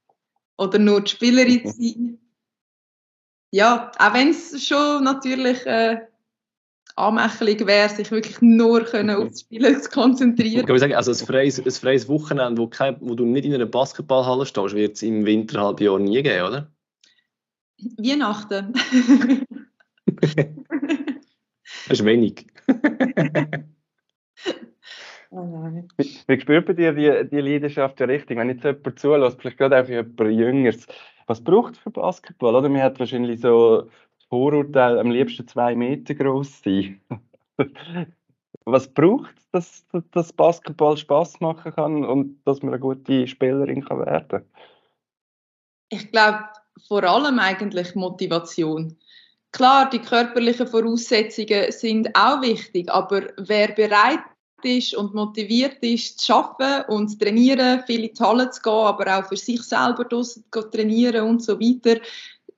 oder 0.58 0.80
nur 0.80 1.02
die 1.02 1.12
Spielerin 1.12 1.66
zu 1.66 1.74
sein 1.74 2.20
ja, 3.54 3.92
auch 4.00 4.14
wenn 4.16 4.30
es 4.30 4.66
schon 4.66 5.04
natürlich 5.04 5.64
äh, 5.68 6.00
anmächtig 6.96 7.66
wäre, 7.68 7.88
sich 7.88 8.10
wirklich 8.10 8.42
nur 8.42 8.84
können 8.84 9.16
auf 9.16 9.30
das 9.30 9.42
Spielen 9.42 9.80
zu 9.80 9.90
konzentrieren. 9.92 10.68
Ich 10.68 10.80
sagen, 10.80 10.96
also 10.96 11.12
ein 11.12 11.28
freies, 11.28 11.60
ein 11.60 11.72
freies 11.72 12.08
Wochenende, 12.08 12.60
wo, 12.60 12.68
kein, 12.68 12.98
wo 13.00 13.14
du 13.14 13.26
nicht 13.26 13.46
in 13.46 13.54
einer 13.54 13.68
Basketballhalle 13.68 14.48
stehst, 14.48 14.74
wird 14.74 14.96
es 14.96 15.04
im 15.04 15.26
Winterhalbjahr 15.26 16.00
nie 16.00 16.24
geben, 16.24 16.48
oder? 16.48 16.72
Weihnachten. 17.98 18.74
das 20.22 21.90
ist 21.90 22.06
wenig. 22.06 22.48
Oh 25.36 25.68
wie, 25.98 26.20
wie 26.28 26.40
spürt 26.40 26.68
bei 26.68 26.74
dir 26.74 26.94
die, 26.94 27.28
die 27.28 27.42
Leidenschaft 27.42 28.00
ja 28.00 28.06
richtig? 28.06 28.38
Wenn 28.38 28.50
jetzt 28.50 28.66
jemand 28.66 29.00
zulässt, 29.00 29.42
vielleicht 29.42 29.58
gerade 29.58 29.82
auch 29.82 29.88
jemand 29.90 30.20
Jüngeres, 30.20 30.86
was 31.26 31.44
braucht 31.44 31.74
es 31.74 31.80
für 31.80 31.90
Basketball? 31.90 32.56
Oder? 32.56 32.70
Man 32.70 32.84
hat 32.84 33.00
wahrscheinlich 33.00 33.42
so 33.42 33.82
das 33.82 34.26
Vorurteil, 34.30 35.00
am 35.00 35.10
liebsten 35.10 35.48
zwei 35.48 35.76
Meter 35.76 36.14
groß 36.14 36.62
sein. 36.62 37.02
was 38.66 38.88
braucht 38.94 39.36
es, 39.38 39.50
dass, 39.50 39.88
dass 40.12 40.34
Basketball 40.34 40.98
Spaß 40.98 41.40
machen 41.40 41.74
kann 41.74 42.06
und 42.06 42.40
dass 42.46 42.62
man 42.62 42.74
eine 42.74 42.80
gute 42.80 43.28
Spielerin 43.28 43.84
kann 43.84 44.06
werden 44.06 44.46
Ich 45.90 46.12
glaube, 46.12 46.44
vor 46.88 47.04
allem 47.04 47.40
eigentlich 47.40 47.96
Motivation. 47.96 48.98
Klar, 49.52 49.90
die 49.90 50.00
körperlichen 50.00 50.68
Voraussetzungen 50.68 51.72
sind 51.72 52.16
auch 52.16 52.42
wichtig, 52.42 52.92
aber 52.92 53.30
wer 53.38 53.68
bereit 53.70 54.20
ist 54.64 54.96
und 54.96 55.14
motiviert 55.14 55.78
ist, 55.82 56.20
zu 56.20 56.34
arbeiten 56.34 56.92
und 56.92 57.10
zu 57.10 57.18
trainieren, 57.20 57.84
viele 57.86 58.08
in 58.08 58.14
die 58.14 58.24
Halle 58.24 58.50
zu 58.50 58.62
gehen, 58.62 58.74
aber 58.74 59.20
auch 59.20 59.28
für 59.28 59.38
sich 59.38 59.62
selber 59.62 60.10
zu 60.10 60.42
trainieren 60.72 61.28
und 61.28 61.44
so 61.44 61.60
weiter, 61.60 62.00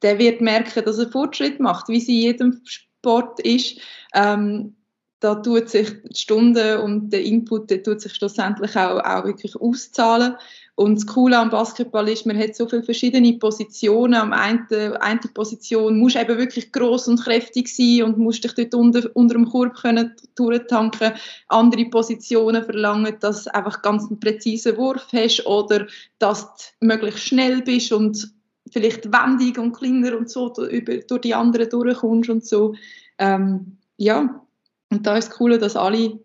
der 0.01 0.19
wird 0.19 0.41
merken, 0.41 0.85
dass 0.85 0.99
er 0.99 1.09
Fortschritt 1.09 1.59
macht, 1.59 1.89
wie 1.89 1.99
sie 1.99 2.17
in 2.17 2.31
jedem 2.31 2.61
Sport 2.65 3.39
ist. 3.41 3.79
Ähm, 4.13 4.75
da 5.19 5.35
tut 5.35 5.69
sich 5.69 5.89
die 6.03 6.15
Stunde 6.15 6.81
und 6.81 7.09
der 7.09 7.23
Input, 7.23 7.69
der 7.69 7.81
tut 7.81 8.01
sich 8.01 8.13
schlussendlich 8.13 8.75
auch, 8.75 8.99
auch 8.99 9.25
wirklich 9.25 9.55
auszahlen. 9.55 10.35
Und 10.75 10.95
das 10.95 11.07
Coole 11.07 11.37
am 11.37 11.49
Basketball 11.49 12.09
ist, 12.09 12.25
man 12.25 12.37
hat 12.37 12.53
so 12.53 12.67
viele 12.67 12.83
verschiedene 12.83 13.37
Positionen. 13.37 14.13
Am 14.13 14.33
einen, 14.33 14.67
eine 14.99 15.19
Position 15.33 15.97
musst 15.97 16.15
du 16.15 16.19
eben 16.19 16.37
wirklich 16.37 16.73
groß 16.73 17.07
und 17.07 17.21
kräftig 17.21 17.69
sein 17.69 18.03
und 18.03 18.17
musst 18.17 18.43
dich 18.43 18.53
dort 18.55 18.75
unter, 18.75 19.09
unter 19.13 19.35
dem 19.35 19.45
Korb 19.45 19.73
können 19.75 20.13
durchtanken. 20.35 21.13
Andere 21.47 21.85
Positionen 21.85 22.61
verlangen, 22.65 23.15
dass 23.21 23.45
du 23.45 23.55
einfach 23.55 23.81
ganz 23.81 24.03
einen 24.07 24.19
präzisen 24.19 24.75
Wurf 24.75 25.07
hast 25.13 25.45
oder 25.45 25.87
dass 26.19 26.73
du 26.81 26.87
möglichst 26.87 27.21
schnell 27.21 27.61
bist 27.61 27.93
und 27.93 28.33
vielleicht 28.69 29.05
wendig 29.13 29.57
und 29.57 29.71
kleiner 29.71 30.17
und 30.17 30.29
so 30.29 30.49
durch 30.49 31.21
die 31.21 31.33
anderen 31.33 31.69
durchkommst 31.69 32.29
und 32.29 32.45
so. 32.45 32.75
Ähm, 33.17 33.77
ja, 33.95 34.41
und 34.89 35.07
da 35.07 35.15
ist 35.15 35.29
das 35.29 35.37
Coole, 35.37 35.57
dass 35.57 35.77
alle 35.77 36.19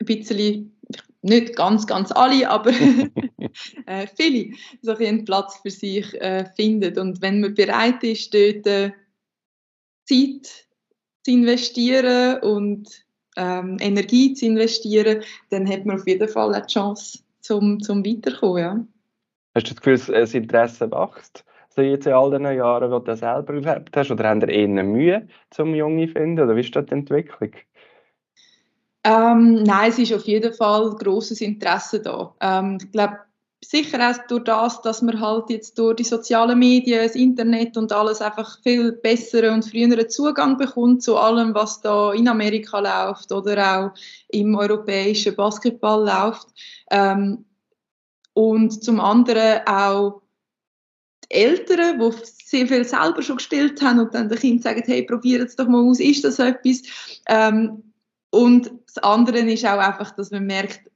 ein 0.00 0.06
bisschen 0.06 0.73
nicht 1.24 1.56
ganz, 1.56 1.86
ganz 1.86 2.12
alle, 2.12 2.48
aber 2.48 2.70
äh, 3.86 4.06
viele 4.14 4.54
so 4.82 4.94
einen 4.96 5.24
Platz 5.24 5.58
für 5.62 5.70
sich 5.70 6.14
äh, 6.20 6.44
finden. 6.56 6.98
Und 6.98 7.22
wenn 7.22 7.40
man 7.40 7.54
bereit 7.54 8.02
ist, 8.04 8.34
dort 8.34 8.66
äh, 8.66 8.92
Zeit 10.04 10.66
zu 11.22 11.30
investieren 11.30 12.40
und 12.40 12.88
ähm, 13.36 13.78
Energie 13.80 14.34
zu 14.34 14.46
investieren, 14.46 15.22
dann 15.50 15.68
hat 15.68 15.86
man 15.86 15.96
auf 15.96 16.06
jeden 16.06 16.28
Fall 16.28 16.54
eine 16.54 16.66
Chance 16.66 17.20
zum, 17.40 17.80
zum 17.80 18.04
Weiterkommen. 18.04 18.58
Ja. 18.58 18.86
Hast 19.54 19.70
du 19.70 19.74
das 19.74 19.82
Gefühl, 19.82 20.14
das 20.14 20.34
Interesse 20.34 20.90
wächst? 20.90 21.44
jetzt 21.82 22.06
in 22.06 22.12
all 22.12 22.30
den 22.30 22.44
Jahren, 22.44 22.90
die 22.90 23.04
du 23.04 23.16
selber 23.16 23.54
erlebt 23.54 23.96
hast? 23.96 24.10
Oder 24.10 24.28
haben 24.28 24.40
ihr 24.42 24.48
eher 24.48 24.84
Mühe, 24.84 25.26
zum 25.50 25.74
Junge 25.74 26.06
zu 26.06 26.12
finden? 26.12 26.40
Oder 26.40 26.54
wie 26.56 26.60
ist 26.60 26.76
das 26.76 26.86
die 26.86 26.92
Entwicklung? 26.92 27.50
Ähm, 29.04 29.62
nein, 29.64 29.90
es 29.90 29.98
ist 29.98 30.14
auf 30.14 30.24
jeden 30.24 30.52
Fall 30.54 30.90
großes 30.90 31.42
Interesse 31.42 32.00
da. 32.00 32.34
Ähm, 32.40 32.78
ich 32.82 32.90
glaube, 32.90 33.18
sicher 33.64 34.10
auch 34.10 34.26
durch 34.28 34.44
das, 34.44 34.80
dass 34.82 35.02
man 35.02 35.20
halt 35.20 35.50
jetzt 35.50 35.78
durch 35.78 35.96
die 35.96 36.04
sozialen 36.04 36.58
Medien, 36.58 37.02
das 37.02 37.14
Internet 37.14 37.76
und 37.76 37.92
alles 37.92 38.20
einfach 38.20 38.62
viel 38.62 38.92
besseren 38.92 39.54
und 39.54 39.64
früheren 39.64 40.08
Zugang 40.08 40.56
bekommt 40.56 41.02
zu 41.02 41.16
allem, 41.16 41.54
was 41.54 41.80
da 41.80 42.12
in 42.12 42.28
Amerika 42.28 42.78
läuft 42.80 43.32
oder 43.32 43.78
auch 43.78 43.98
im 44.28 44.54
europäischen 44.54 45.34
Basketball 45.36 46.04
läuft. 46.04 46.48
Ähm, 46.90 47.44
und 48.32 48.82
zum 48.82 49.00
anderen 49.00 49.66
auch 49.66 50.22
die 51.30 51.36
Eltern, 51.36 52.00
die 52.00 52.16
sehr 52.24 52.66
viel 52.66 52.84
selber 52.84 53.22
schon 53.22 53.36
gespielt 53.36 53.80
haben 53.80 54.00
und 54.00 54.14
dann 54.14 54.28
den 54.28 54.38
Kind 54.38 54.62
sagen, 54.62 54.82
hey, 54.84 55.02
probiert 55.02 55.48
es 55.48 55.56
doch 55.56 55.68
mal 55.68 55.82
aus, 55.82 56.00
ist 56.00 56.24
das 56.24 56.38
etwas? 56.38 56.82
Ähm, 57.28 57.93
und 58.34 58.72
das 58.86 58.98
andere 58.98 59.38
ist 59.38 59.64
auch 59.64 59.78
einfach, 59.78 60.10
dass 60.10 60.32
man 60.32 60.46
merkt, 60.46 60.90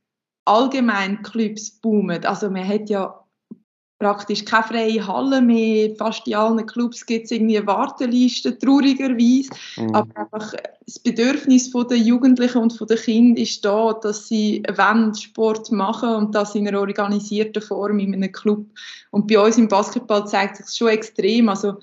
allgemein 0.44 1.22
Clubs 1.22 1.70
boomen. 1.70 2.24
Also 2.24 2.50
man 2.50 2.66
hat 2.66 2.90
ja 2.90 3.24
praktisch 4.00 4.44
keine 4.44 4.64
freie 4.64 5.06
Halle 5.06 5.40
mehr. 5.40 5.94
Fast 5.96 6.26
in 6.26 6.34
allen 6.34 6.66
Clubs 6.66 7.06
gibt 7.06 7.26
es 7.26 7.30
irgendwie 7.30 7.64
Wartelisten, 7.64 8.58
traurigerweise. 8.58 9.50
Mhm. 9.76 9.94
Aber 9.94 10.16
einfach 10.16 10.52
das 10.84 10.98
Bedürfnis 10.98 11.70
der 11.70 11.98
Jugendlichen 11.98 12.58
und 12.58 12.90
der 12.90 12.96
Kinder 12.96 13.40
ist 13.40 13.64
da, 13.64 13.92
dass 13.92 14.26
sie 14.26 14.62
wollen 14.76 15.14
Sport 15.14 15.70
machen 15.70 16.16
und 16.16 16.34
das 16.34 16.56
in 16.56 16.66
einer 16.66 16.80
organisierten 16.80 17.62
Form 17.62 18.00
in 18.00 18.14
einem 18.14 18.32
Club. 18.32 18.66
Und 19.12 19.28
bei 19.28 19.38
uns 19.38 19.58
im 19.58 19.68
Basketball 19.68 20.26
zeigt 20.26 20.56
sich 20.56 20.76
schon 20.76 20.88
extrem. 20.88 21.48
Also 21.48 21.76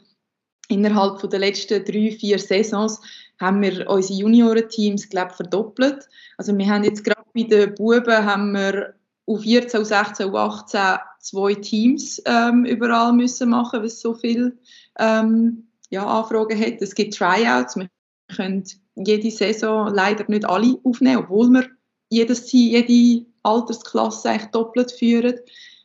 innerhalb 0.68 1.30
der 1.30 1.40
letzten 1.40 1.86
drei, 1.86 2.12
vier 2.12 2.40
Saisons 2.40 3.00
haben 3.40 3.62
wir 3.62 3.90
unsere 3.90 4.20
Juniorenteams, 4.20 5.10
glaube 5.10 5.34
verdoppelt. 5.34 6.08
Also 6.38 6.58
wir 6.58 6.68
haben 6.68 6.84
jetzt 6.84 7.04
gerade 7.04 7.22
bei 7.34 7.44
den 7.44 7.76
Buben 7.76 8.26
haben 8.26 8.54
wir 8.54 8.94
auf 9.26 9.42
14, 9.42 9.84
16, 9.84 10.36
18 10.36 11.00
zwei 11.20 11.56
Teams 11.56 12.22
ähm, 12.26 12.66
überall 12.66 13.12
müssen 13.12 13.50
machen, 13.50 13.80
weil 13.80 13.88
es 13.88 14.00
so 14.00 14.14
viele 14.14 14.54
ähm, 15.00 15.68
ja, 15.90 16.06
Anfragen 16.06 16.60
hat. 16.60 16.82
Es 16.82 16.94
gibt 16.94 17.16
Tryouts, 17.16 17.76
wir 17.76 17.90
können 18.36 18.64
jede 18.96 19.32
Saison 19.32 19.94
leider 19.94 20.26
nicht 20.28 20.46
alle 20.46 20.78
aufnehmen, 20.84 21.24
obwohl 21.24 21.50
wir 21.50 21.68
jedes 22.10 22.46
Team, 22.46 22.72
jede 22.72 23.26
Altersklasse 23.42 24.30
eigentlich 24.30 24.52
doppelt 24.52 24.92
führen. 24.92 25.40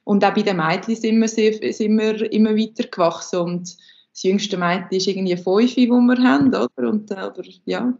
Und 0.05 0.25
auch 0.25 0.35
bei 0.35 0.43
den 0.43 0.59
Mädchen 0.59 0.97
sind 0.97 1.21
wir, 1.21 1.29
sehr, 1.29 1.55
sind 1.73 1.99
wir 1.99 2.31
immer 2.33 2.57
weiter 2.57 2.89
gewachsen. 2.89 3.41
Und 3.41 3.77
das 4.13 4.23
jüngste 4.23 4.57
Mädchen 4.57 4.99
ist 4.99 5.07
irgendwie 5.07 5.37
fünf, 5.37 5.75
die 5.75 5.89
wir 5.89 6.23
haben, 6.23 6.49
oder? 6.49 6.89
Und, 6.89 7.11
äh, 7.11 7.31
ja, 7.67 7.97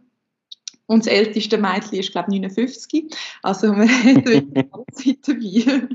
und 0.91 1.05
das 1.05 1.13
älteste 1.13 1.57
Mädchen 1.57 1.99
ist, 1.99 2.11
glaube 2.11 2.33
ich, 2.33 2.41
59. 2.41 3.15
Also 3.43 3.73
wir 3.73 3.87
haben 4.03 4.69
alle 4.71 4.85
Zeit 4.91 5.19
dabei. 5.25 5.87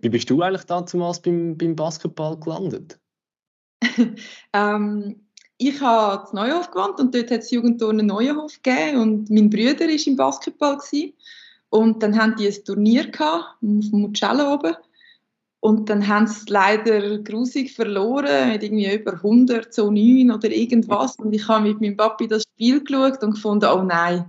Wie 0.00 0.08
bist 0.08 0.28
du 0.28 0.42
eigentlich 0.42 0.64
damals 0.64 1.22
beim, 1.22 1.56
beim 1.56 1.76
Basketball 1.76 2.36
gelandet? 2.38 2.98
ähm, 4.52 5.20
ich 5.56 5.80
habe 5.80 6.28
in 6.30 6.34
Neuhof 6.34 6.70
gewohnt 6.72 6.98
und 6.98 7.14
dort 7.14 7.30
hat 7.30 7.40
es 7.40 7.52
Jugendturnen 7.52 8.06
Neuhof 8.06 8.60
gegeben 8.60 9.00
und 9.00 9.30
mein 9.30 9.50
Bruder 9.50 9.86
war 9.86 10.06
im 10.06 10.16
Basketball. 10.16 10.78
Gewesen. 10.78 11.12
Und 11.70 12.02
dann 12.02 12.20
haben 12.20 12.34
die 12.36 12.48
ein 12.48 12.64
Turnier 12.64 13.08
gehabt, 13.08 13.54
auf 13.54 13.58
dem 13.60 14.00
Mugello 14.00 14.54
oben. 14.54 14.74
Und 15.64 15.88
dann 15.88 16.08
haben 16.08 16.26
sie 16.26 16.46
leider 16.48 17.18
grusig 17.18 17.72
verloren, 17.72 18.48
mit 18.48 18.64
irgendwie 18.64 18.92
über 18.92 19.12
100 19.12 19.72
zu 19.72 19.92
9 19.92 20.32
oder 20.32 20.50
irgendwas. 20.50 21.14
Und 21.16 21.32
ich 21.32 21.46
habe 21.46 21.68
mit 21.68 21.80
meinem 21.80 21.96
Papi 21.96 22.26
das 22.26 22.42
Spiel 22.42 22.82
geschaut 22.82 23.22
und 23.22 23.34
gefunden, 23.34 23.70
oh 23.72 23.84
nein, 23.84 24.28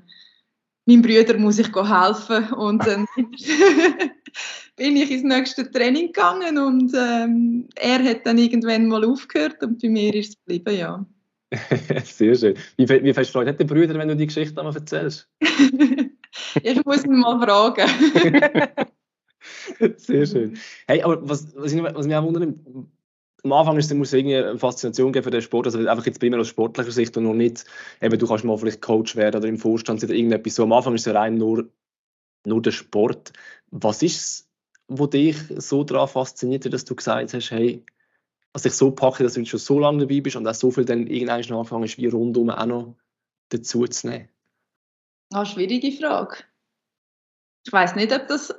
meinem 0.86 1.02
Bruder 1.02 1.36
muss 1.40 1.58
ich 1.58 1.76
helfen. 1.76 2.54
Und 2.54 2.86
dann 2.86 3.08
bin 4.76 4.96
ich 4.96 5.10
ins 5.10 5.24
nächste 5.24 5.72
Training 5.72 6.08
gegangen 6.08 6.60
und 6.60 6.94
ähm, 6.96 7.68
er 7.78 8.04
hat 8.04 8.28
dann 8.28 8.38
irgendwann 8.38 8.88
mal 8.88 9.04
aufgehört 9.04 9.64
und 9.64 9.82
bei 9.82 9.90
mir 9.90 10.14
ist 10.14 10.30
es 10.30 10.38
geblieben, 10.38 10.78
ja. 10.78 11.04
Sehr 12.04 12.36
schön. 12.36 12.56
Wie, 12.78 12.88
wie 12.88 13.14
viel 13.14 13.26
Freude 13.26 13.50
hat 13.50 13.60
der 13.60 13.66
Bruder, 13.66 13.96
wenn 13.96 14.08
du 14.08 14.16
die 14.16 14.28
Geschichte 14.28 14.60
einmal 14.60 14.76
erzählst? 14.76 15.28
ich 16.62 16.86
muss 16.86 17.06
ihn 17.06 17.18
mal 17.18 17.40
fragen. 17.40 17.90
Sehr 19.98 20.26
schön. 20.26 20.58
Hey, 20.88 21.02
aber 21.04 21.28
was, 21.28 21.56
was, 21.56 21.74
ich, 21.74 21.84
was 21.84 22.06
mich 22.06 22.16
auch 22.16 22.24
wundert, 22.24 22.56
am 23.44 23.52
Anfang 23.52 23.78
ist, 23.78 23.94
muss 23.94 24.10
es 24.10 24.14
irgendwie 24.14 24.38
eine 24.38 24.58
Faszination 24.58 25.12
geben 25.12 25.24
für 25.24 25.32
den 25.32 25.42
Sport, 25.42 25.66
also 25.66 25.80
einfach 25.80 26.06
jetzt 26.06 26.20
primär 26.20 26.40
aus 26.40 26.48
sportlicher 26.48 26.92
Sicht 26.92 27.18
und 27.18 27.24
noch 27.24 27.34
nicht, 27.34 27.66
eben 28.02 28.18
du 28.18 28.28
kannst 28.28 28.46
mal 28.46 28.58
vielleicht 28.58 28.82
Coach 28.82 29.16
werden 29.16 29.38
oder 29.38 29.50
im 29.50 29.58
Vorstand 29.58 30.04
oder 30.04 30.14
irgendetwas 30.14 30.56
so. 30.56 30.64
Am 30.64 30.72
Anfang 30.72 30.96
ist 30.96 31.08
es 31.08 31.14
rein 31.14 31.36
nur, 31.36 31.70
nur 32.46 32.62
der 32.62 32.72
Sport. 32.72 33.34
Was 33.72 34.02
ist 34.02 34.18
es, 34.18 34.50
was 34.88 35.10
dich 35.10 35.38
so 35.58 35.84
daran 35.84 36.08
fasziniert, 36.08 36.72
dass 36.72 36.86
du 36.86 36.96
gesagt 36.96 37.34
hast, 37.34 37.52
hey, 37.52 37.84
was 38.54 38.64
dich 38.64 38.74
so 38.74 38.92
packe, 38.92 39.24
dass 39.24 39.34
du 39.34 39.46
schon 39.46 39.60
so 39.60 39.80
lange 39.80 40.00
dabei 40.00 40.22
bist 40.22 40.36
und 40.36 40.48
auch 40.48 40.54
so 40.54 40.72
viel 40.72 40.86
dann 40.86 41.08
irgendwann 41.08 41.42
noch 41.42 41.58
angefangen 41.58 41.84
ist, 41.84 41.98
wie 41.98 42.08
rundum 42.08 42.50
auch 42.50 42.66
noch 42.66 42.96
dazu 43.50 43.86
zu 43.88 44.08
nehmen? 44.08 44.30
Ah, 45.34 45.46
schwierige 45.46 45.92
Frage. 45.92 46.38
Ich 47.66 47.74
weiß 47.74 47.96
nicht, 47.96 48.14
ob 48.14 48.28
das 48.28 48.54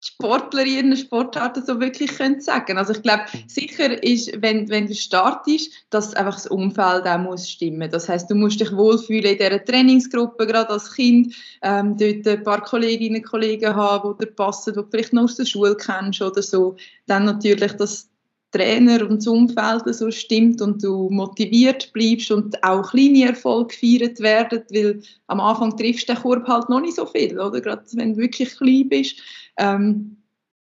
Sportler 0.00 0.62
in 0.62 0.68
ihren 0.68 0.96
Sportarten 0.96 1.64
so 1.64 1.80
wirklich 1.80 2.16
können 2.16 2.40
sagen 2.40 2.78
Also 2.78 2.92
ich 2.92 3.02
glaube, 3.02 3.24
mhm. 3.32 3.48
sicher 3.48 4.02
ist, 4.02 4.30
wenn, 4.40 4.68
wenn 4.68 4.86
du 4.86 4.94
startest, 4.94 5.72
dass 5.90 6.14
einfach 6.14 6.34
das 6.34 6.46
Umfeld 6.46 7.06
auch 7.06 7.18
muss 7.18 7.50
stimmen. 7.50 7.90
Das 7.90 8.08
heißt, 8.08 8.30
du 8.30 8.36
musst 8.36 8.60
dich 8.60 8.74
wohlfühlen 8.76 9.32
in 9.32 9.38
dieser 9.38 9.64
Trainingsgruppe, 9.64 10.46
gerade 10.46 10.70
als 10.70 10.94
Kind, 10.94 11.34
ähm, 11.62 11.96
dort 11.96 12.26
ein 12.26 12.44
paar 12.44 12.62
Kolleginnen 12.62 13.22
und 13.22 13.28
Kollegen 13.28 13.74
haben, 13.74 14.14
die 14.18 14.26
dir 14.26 14.32
passen, 14.32 14.72
die 14.72 14.80
du 14.80 14.86
vielleicht 14.88 15.12
noch 15.12 15.24
aus 15.24 15.36
der 15.36 15.46
Schule 15.46 15.76
kennst 15.76 16.22
oder 16.22 16.42
so. 16.42 16.76
Dann 17.06 17.24
natürlich, 17.24 17.72
dass 17.72 18.08
Trainer 18.50 19.08
und 19.08 19.18
das 19.18 19.26
Umfeld 19.26 19.94
so 19.94 20.10
stimmt 20.10 20.62
und 20.62 20.82
du 20.82 21.10
motiviert 21.10 21.92
bleibst 21.92 22.30
und 22.30 22.62
auch 22.64 22.90
kleine 22.90 23.26
Erfolge 23.26 23.74
gefeiert 23.74 24.20
werden, 24.20 24.62
weil 24.70 25.02
am 25.26 25.40
Anfang 25.40 25.76
triffst 25.76 26.08
du 26.08 26.14
den 26.14 26.22
Korb 26.22 26.48
halt 26.48 26.68
noch 26.68 26.80
nicht 26.80 26.96
so 26.96 27.04
viel, 27.04 27.38
oder? 27.38 27.60
Gerade 27.60 27.84
wenn 27.92 28.14
du 28.14 28.20
wirklich 28.22 28.56
klein 28.56 28.88
bist. 28.88 29.20
Ähm, 29.58 30.16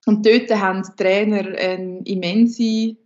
und 0.05 0.25
dort 0.25 0.49
haben 0.51 0.83
die 0.83 1.03
Trainer 1.03 1.57
eine 1.57 2.01
immense 2.05 2.97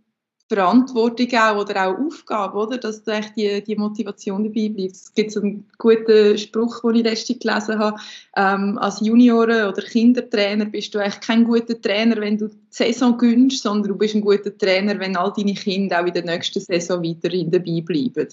Verantwortung 0.48 1.28
auch 1.34 1.58
oder 1.58 1.88
auch 1.88 1.98
Aufgabe, 1.98 2.56
oder? 2.56 2.78
dass 2.78 3.02
da 3.04 3.18
echt 3.18 3.36
die, 3.36 3.62
die 3.62 3.76
Motivation 3.76 4.44
dabei 4.44 4.70
bleibt. 4.70 4.92
Es 4.92 5.12
gibt 5.12 5.30
so 5.30 5.40
einen 5.40 5.66
guten 5.76 6.38
Spruch, 6.38 6.80
den 6.80 6.94
ich 6.96 7.02
letztens 7.02 7.40
gelesen 7.40 7.78
habe. 7.78 8.00
Ähm, 8.34 8.78
als 8.78 9.00
Junioren- 9.00 9.68
oder 9.68 9.82
Kindertrainer 9.82 10.64
bist 10.64 10.94
du 10.94 10.98
eigentlich 10.98 11.20
kein 11.20 11.44
guter 11.44 11.78
Trainer, 11.80 12.16
wenn 12.16 12.38
du 12.38 12.48
die 12.48 12.56
Saison 12.70 13.18
gönnst, 13.18 13.62
sondern 13.62 13.92
du 13.92 13.98
bist 13.98 14.14
ein 14.14 14.22
guter 14.22 14.56
Trainer, 14.56 14.98
wenn 14.98 15.16
all 15.16 15.34
deine 15.36 15.54
Kinder 15.54 16.00
auch 16.00 16.06
in 16.06 16.14
der 16.14 16.24
nächsten 16.24 16.60
Saison 16.60 17.04
weiterhin 17.04 17.50
dabei 17.50 17.82
bleiben. 17.82 18.28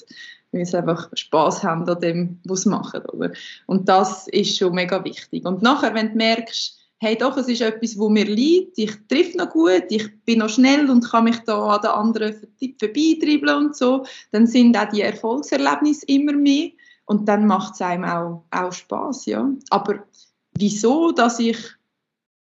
Weil 0.54 0.65
sie 0.65 0.78
einfach 0.78 1.10
Spass 1.15 1.63
haben 1.63 1.88
an 1.89 1.99
dem, 1.99 2.39
was 2.45 2.62
sie 2.62 2.69
machen. 2.69 3.01
Oder? 3.08 3.34
Und 3.65 3.89
das 3.89 4.30
ist 4.30 4.58
schon 4.58 4.73
mega 4.73 5.04
wichtig. 5.04 5.45
Und 5.45 5.62
nachher, 5.62 5.93
wenn 5.93 6.12
du 6.12 6.15
merkst, 6.15 6.85
hey 7.00 7.18
doch, 7.18 7.38
es 7.38 7.48
ist 7.48 7.62
etwas, 7.62 7.98
wo 7.98 8.10
mir 8.10 8.26
liegt, 8.26 8.78
ich 8.78 8.92
treffe 9.08 9.38
noch 9.38 9.50
gut, 9.50 9.86
ich 9.90 10.10
bin 10.24 10.40
noch 10.40 10.50
schnell 10.50 10.90
und 10.90 11.10
kann 11.10 11.26
mich 11.26 11.40
da 11.40 11.76
an 11.76 11.82
den 11.82 11.92
anderen 11.92 12.34
vorbeitreiben 12.34 13.56
und 13.56 13.76
so, 13.76 14.06
dann 14.32 14.48
sind 14.48 14.78
auch 14.78 14.90
die 14.90 15.02
Erfolgserlebnisse 15.02 16.06
immer 16.08 16.34
mehr. 16.34 16.70
Und 17.08 17.28
dann 17.28 17.46
macht 17.46 17.76
es 17.76 17.82
einem 17.82 18.04
auch, 18.04 18.46
auch 18.50 18.72
Spaß, 18.72 19.28
ja. 19.28 19.48
Aber 19.70 20.08
wieso, 20.58 21.12
dass 21.12 21.38
ich 21.38 21.58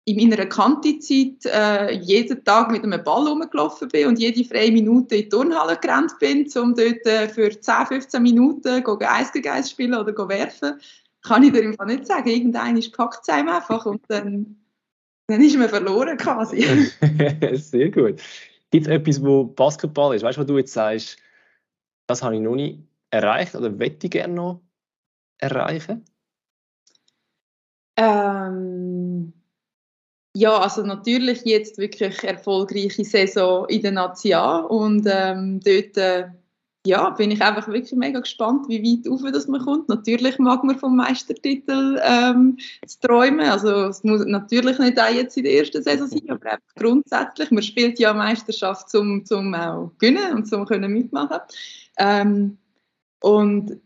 in 0.06 0.18
meiner 0.18 0.48
Kantizeit 0.48 1.46
äh, 1.46 1.94
jeden 1.94 2.44
Tag 2.44 2.72
mit 2.72 2.84
einem 2.84 3.04
Ball 3.04 3.28
rumgelaufen 3.28 3.90
bin 3.90 4.08
und 4.08 4.18
jede 4.18 4.44
freie 4.44 4.72
Minute 4.72 5.16
in 5.16 5.24
die 5.24 5.30
Turnhalle 5.30 5.78
gerannt 5.78 6.18
bin, 6.20 6.50
um 6.56 6.74
dort 6.74 7.06
äh, 7.06 7.30
für 7.30 7.52
10, 7.52 7.86
15 7.86 8.24
Minuten 8.24 8.84
Eis 9.02 9.32
gegen 9.32 9.64
spielen 9.64 9.94
oder 9.94 10.28
werfen 10.28 10.80
kann 11.22 11.44
ich 11.44 11.52
dir 11.52 11.64
einfach 11.64 11.86
nicht 11.86 12.06
sagen. 12.06 12.30
Irgendeiner 12.30 12.82
packt 12.92 13.20
es 13.24 13.30
einem 13.30 13.50
einfach 13.50 13.86
und 13.86 14.02
dann, 14.08 14.58
dann 15.28 15.42
ist 15.42 15.58
man 15.58 15.70
verloren 15.70 16.18
quasi. 16.18 16.62
Sehr 17.54 17.92
gut. 17.92 18.22
Gibt 18.72 18.88
es 18.88 18.92
etwas, 18.92 19.24
wo 19.24 19.46
Basketball 19.46 20.16
ist? 20.16 20.24
Weißt 20.24 20.38
du, 20.38 20.42
wo 20.42 20.46
du 20.46 20.58
jetzt 20.58 20.74
sagst, 20.74 21.18
das 22.08 22.24
habe 22.24 22.36
ich 22.36 22.42
noch 22.42 22.56
nicht 22.56 22.80
erreicht 23.12 23.56
oder 23.56 23.70
möchte 23.70 24.08
ich 24.08 24.12
gerne 24.12 24.34
noch 24.34 24.62
erreichen? 25.40 26.06
Ähm, 27.98 29.34
ja, 30.36 30.58
also 30.58 30.84
natürlich 30.84 31.44
jetzt 31.44 31.78
wirklich 31.78 32.24
erfolgreiche 32.24 33.04
Saison 33.04 33.68
in 33.68 33.82
der 33.82 33.92
Nation 33.92 34.66
und 34.66 35.08
ähm, 35.10 35.60
dort 35.60 35.98
äh, 35.98 36.30
ja, 36.86 37.10
bin 37.10 37.32
ich 37.32 37.42
einfach 37.42 37.68
wirklich 37.68 37.92
mega 37.94 38.20
gespannt, 38.20 38.70
wie 38.70 38.82
weit 38.82 39.12
auf 39.12 39.22
das 39.32 39.48
man 39.48 39.62
kommt. 39.62 39.90
Natürlich 39.90 40.40
mag 40.40 40.64
man 40.64 40.80
vom 40.80 40.96
Meistertitel 40.96 42.00
ähm, 42.02 42.58
träumen. 43.02 43.50
Also 43.50 43.88
es 43.88 44.04
muss 44.04 44.24
natürlich 44.26 44.80
nicht 44.80 45.00
auch 45.00 45.14
jetzt 45.14 45.36
in 45.36 45.44
der 45.44 45.58
ersten 45.58 45.84
Saison 45.84 46.08
sein, 46.08 46.30
aber 46.30 46.58
grundsätzlich. 46.78 47.52
Man 47.52 47.64
spielt 47.64 48.00
ja 48.00 48.14
Meisterschaft 48.14 48.90
zum, 48.90 49.26
zum 49.26 49.54
auch 49.54 49.92
gewinnen 50.00 50.34
und 50.34 50.48
zum 50.48 50.66
können 50.66 50.94
mitmachen. 50.94 51.40
Ähm, 51.98 52.58
und 53.22 53.82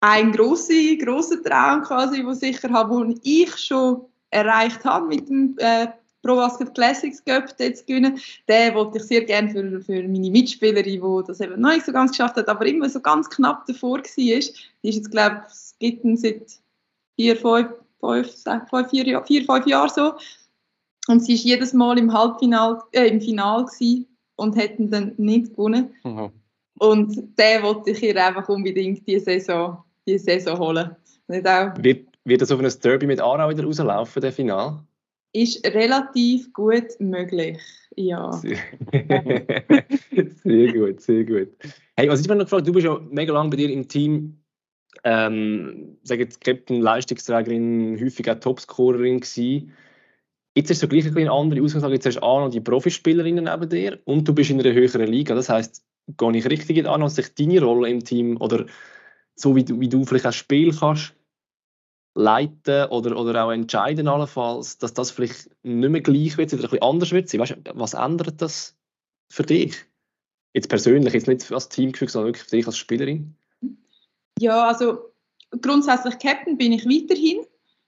ein 0.00 0.32
großer 0.32 0.96
grosser 1.02 1.42
Traum 1.42 1.82
quasi, 1.82 2.24
wo 2.26 2.34
sicher 2.34 2.68
habe, 2.70 3.06
den 3.06 3.20
ich 3.22 3.56
schon 3.56 4.02
erreicht 4.30 4.84
habe 4.84 5.06
mit 5.06 5.28
dem 5.28 5.54
äh, 5.58 5.88
Pro 6.22 6.36
Basket 6.36 6.72
Classics 6.74 7.24
Cup 7.24 7.54
jetzt 7.58 7.86
gewinnen. 7.86 8.18
Den 8.48 8.74
wollte 8.74 8.98
ich 8.98 9.04
sehr 9.04 9.24
gerne 9.24 9.50
für, 9.50 9.80
für 9.80 10.02
meine 10.02 10.30
Mitspielerin, 10.30 10.84
die 10.84 11.26
das 11.26 11.40
eben 11.40 11.60
noch 11.60 11.72
nicht 11.72 11.84
so 11.84 11.92
ganz 11.92 12.12
geschafft 12.12 12.36
hat, 12.36 12.48
aber 12.48 12.64
immer 12.66 12.88
so 12.88 13.00
ganz 13.00 13.28
knapp 13.28 13.66
davor 13.66 13.98
war. 13.98 14.02
Die 14.16 14.32
ist 14.32 14.70
jetzt, 14.82 15.10
glaube 15.10 15.42
ich, 15.46 15.52
es 15.52 15.76
gibt 15.78 16.18
seit 16.18 16.60
vier, 17.16 17.36
fünf, 17.36 17.68
fünf, 18.00 18.44
fünf, 18.70 18.90
vier, 18.90 19.22
vier, 19.24 19.44
fünf 19.44 19.66
Jahren 19.66 19.90
so. 19.90 20.14
Und 21.08 21.20
sie 21.24 21.34
ist 21.34 21.44
jedes 21.44 21.72
Mal 21.72 21.98
im 21.98 22.12
Halbfinal, 22.12 22.80
äh, 22.92 23.08
im 23.08 23.20
Final 23.20 23.66
und 24.36 24.56
hätten 24.56 24.90
dann 24.90 25.14
nicht 25.16 25.50
gewonnen. 25.50 25.92
Mhm. 26.04 26.30
Und 26.78 27.16
den 27.38 27.62
wollte 27.62 27.90
ich 27.90 28.02
ihr 28.02 28.24
einfach 28.24 28.48
unbedingt 28.48 29.06
diese 29.06 29.24
Saison, 29.24 29.82
diese 30.06 30.24
Saison 30.24 30.58
holen. 30.58 30.96
Wird, 31.82 32.06
wird 32.24 32.42
das 32.42 32.50
auf 32.50 32.60
ein 32.60 32.72
Derby 32.82 33.06
mit 33.06 33.20
Aarau 33.20 33.50
wieder 33.50 33.64
rauslaufen, 33.64 34.22
der 34.22 34.32
Final? 34.32 34.82
Ist 35.32 35.64
relativ 35.66 36.52
gut 36.52 36.88
möglich. 36.98 37.58
Ja. 37.96 38.30
Sehr, 40.44 40.72
gut, 40.72 41.00
sehr 41.00 41.24
gut. 41.24 41.48
Hey, 41.96 42.08
was 42.08 42.20
ich 42.20 42.28
mich 42.28 42.38
noch 42.38 42.44
gefragt, 42.44 42.66
du 42.66 42.72
bist 42.72 42.86
ja 42.86 42.98
mega 43.10 43.32
lange 43.34 43.50
bei 43.50 43.56
dir 43.56 43.70
im 43.70 43.86
Team, 43.86 44.38
ähm, 45.04 45.98
sage 46.02 46.22
jetzt 46.22 46.40
Captain, 46.40 46.80
Leistungsträgerin, 46.80 47.98
häufig 48.00 48.30
auch 48.30 48.40
Topscorerin 48.40 49.20
gewesen. 49.20 49.72
Jetzt 50.54 50.70
ist 50.70 50.80
so 50.80 50.88
gleich 50.88 51.06
eine 51.06 51.30
andere 51.30 51.62
Ausgangslage. 51.62 51.94
Jetzt 51.94 52.06
hast 52.06 52.16
du 52.16 52.22
auch 52.22 52.40
noch 52.40 52.50
die 52.50 52.60
Profispielerinnen 52.60 53.44
neben 53.44 53.68
dir 53.68 53.98
und 54.04 54.26
du 54.28 54.34
bist 54.34 54.50
in 54.50 54.60
einer 54.60 54.72
höheren 54.72 55.06
Liga. 55.06 55.34
Das 55.34 55.48
heisst, 55.48 55.84
gehe 56.16 56.36
ich 56.36 56.46
richtig 56.46 56.86
an, 56.86 57.00
dass 57.00 57.16
sich 57.16 57.34
deine 57.34 57.62
Rolle 57.62 57.88
im 57.88 58.04
Team 58.04 58.38
oder 58.40 58.66
so 59.34 59.56
wie 59.56 59.64
du, 59.64 59.80
wie 59.80 59.88
du 59.88 60.04
vielleicht 60.04 60.26
auch 60.26 60.32
Spiel 60.32 60.74
kannst, 60.74 61.14
leiten 62.14 62.88
oder, 62.90 63.16
oder 63.16 63.44
auch 63.44 63.50
entscheiden 63.50 64.08
allenfalls, 64.08 64.78
dass 64.78 64.94
das 64.94 65.10
vielleicht 65.10 65.50
nicht 65.62 65.90
mehr 65.90 66.00
gleich 66.00 66.36
wird, 66.36 66.52
oder 66.52 66.62
bisschen 66.62 66.82
anders 66.82 67.12
wird 67.12 67.32
Weißt, 67.32 67.56
was 67.74 67.94
ändert 67.94 68.42
das 68.42 68.76
für 69.30 69.44
dich? 69.44 69.76
Jetzt 70.52 70.68
persönlich, 70.68 71.14
jetzt 71.14 71.28
nicht 71.28 71.50
als 71.50 71.68
Teamgefühl, 71.68 72.08
sondern 72.08 72.28
wirklich 72.28 72.44
für 72.44 72.56
dich 72.56 72.66
als 72.66 72.76
Spielerin? 72.76 73.34
Ja, 74.38 74.68
also 74.68 74.98
grundsätzlich 75.60 76.18
Captain 76.18 76.58
bin 76.58 76.72
ich 76.72 76.84
weiterhin. 76.84 77.40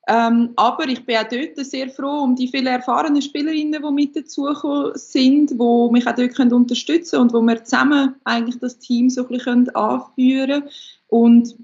Ähm, 0.06 0.50
aber 0.56 0.86
ich 0.86 1.04
bin 1.06 1.16
auch 1.16 1.28
dort 1.28 1.56
sehr 1.64 1.88
froh 1.88 2.24
um 2.24 2.36
die 2.36 2.48
vielen 2.48 2.66
erfahrenen 2.66 3.22
Spielerinnen, 3.22 3.82
die 3.82 3.90
mit 3.90 4.14
dazugekommen 4.14 4.92
sind, 4.96 5.50
die 5.50 5.88
mich 5.90 6.06
auch 6.06 6.14
dort 6.14 6.52
unterstützen 6.52 7.16
können 7.16 7.22
und 7.22 7.32
wo 7.32 7.40
wir 7.40 7.64
zusammen 7.64 8.14
eigentlich 8.24 8.58
das 8.58 8.78
Team 8.78 9.08
so 9.08 9.22
ein 9.22 9.28
bisschen 9.28 9.74
anführen 9.74 10.60
können. 10.60 10.70
Und 11.08 11.54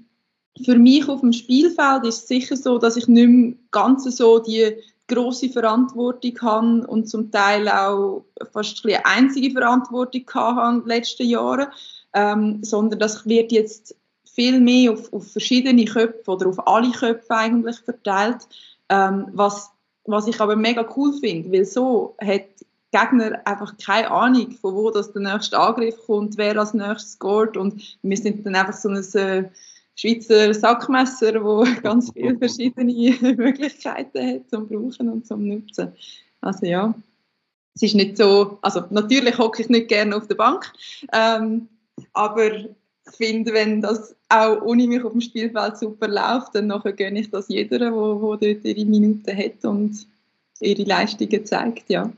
für 0.63 0.77
mich 0.77 1.07
auf 1.07 1.21
dem 1.21 1.33
Spielfeld 1.33 2.05
ist 2.05 2.23
es 2.23 2.27
sicher 2.27 2.55
so, 2.55 2.77
dass 2.77 2.97
ich 2.97 3.07
nicht 3.07 3.29
mehr 3.29 3.53
ganz 3.71 4.03
so 4.03 4.39
die 4.39 4.75
große 5.07 5.49
Verantwortung 5.49 6.33
habe 6.41 6.87
und 6.87 7.09
zum 7.09 7.31
Teil 7.31 7.67
auch 7.67 8.23
fast 8.51 8.85
eine 8.85 9.05
einzige 9.05 9.51
Verantwortung 9.51 10.23
habe 10.33 10.75
in 10.75 10.81
den 10.81 10.87
letzten 10.87 11.27
Jahren, 11.27 11.67
ähm, 12.13 12.63
sondern 12.63 12.99
das 12.99 13.27
wird 13.27 13.51
jetzt 13.51 13.95
viel 14.25 14.59
mehr 14.59 14.93
auf, 14.93 15.11
auf, 15.11 15.31
verschiedene 15.31 15.85
Köpfe 15.85 16.31
oder 16.31 16.47
auf 16.47 16.67
alle 16.67 16.91
Köpfe 16.91 17.35
eigentlich 17.35 17.77
verteilt, 17.79 18.47
ähm, 18.89 19.27
was, 19.33 19.71
was 20.05 20.27
ich 20.27 20.39
aber 20.39 20.55
mega 20.55 20.87
cool 20.95 21.13
finde, 21.13 21.51
weil 21.51 21.65
so 21.65 22.15
hat 22.21 22.45
Gegner 22.91 23.41
einfach 23.45 23.75
keine 23.77 24.11
Ahnung, 24.11 24.51
von 24.51 24.75
wo 24.75 24.91
das 24.91 25.13
der 25.13 25.21
nächste 25.21 25.57
Angriff 25.57 25.95
kommt, 26.05 26.37
wer 26.37 26.57
als 26.57 26.73
nächstes 26.73 27.13
scoret 27.13 27.55
und 27.55 27.97
wir 28.01 28.17
sind 28.17 28.45
dann 28.45 28.55
einfach 28.55 28.73
so 28.73 28.89
ein 28.89 28.97
äh, 29.13 29.49
Schweizer 30.01 30.51
Sackmesser, 30.51 31.43
wo 31.43 31.63
ganz 31.83 32.11
viele 32.11 32.35
verschiedene 32.35 32.91
Möglichkeiten 33.21 34.27
hat 34.27 34.49
zum 34.49 34.67
Brauchen 34.67 35.09
und 35.09 35.27
zum 35.27 35.47
Nutzen. 35.47 35.93
Also 36.41 36.65
ja, 36.65 36.95
es 37.75 37.83
ist 37.83 37.93
nicht 37.93 38.17
so, 38.17 38.57
also 38.63 38.83
natürlich 38.89 39.37
hocke 39.37 39.61
ich 39.61 39.69
nicht 39.69 39.89
gerne 39.89 40.15
auf 40.15 40.27
der 40.27 40.35
Bank, 40.35 40.73
ähm, 41.13 41.67
aber 42.13 42.51
ich 42.51 43.15
finde, 43.15 43.53
wenn 43.53 43.81
das 43.81 44.15
auch 44.29 44.61
ohne 44.63 44.87
mich 44.87 45.03
auf 45.03 45.11
dem 45.11 45.21
Spielfeld 45.21 45.77
super 45.77 46.07
läuft, 46.07 46.55
dann 46.55 46.67
nachher 46.67 46.93
gönne 46.93 47.19
ich 47.19 47.29
das 47.29 47.47
jeder, 47.49 47.93
wo, 47.93 48.19
wo 48.21 48.35
dort 48.35 48.65
ihre 48.65 48.85
Minuten 48.85 49.37
hat 49.37 49.63
und 49.65 50.07
ihre 50.61 50.83
Leistungen 50.83 51.45
zeigt, 51.45 51.89
ja. 51.89 52.11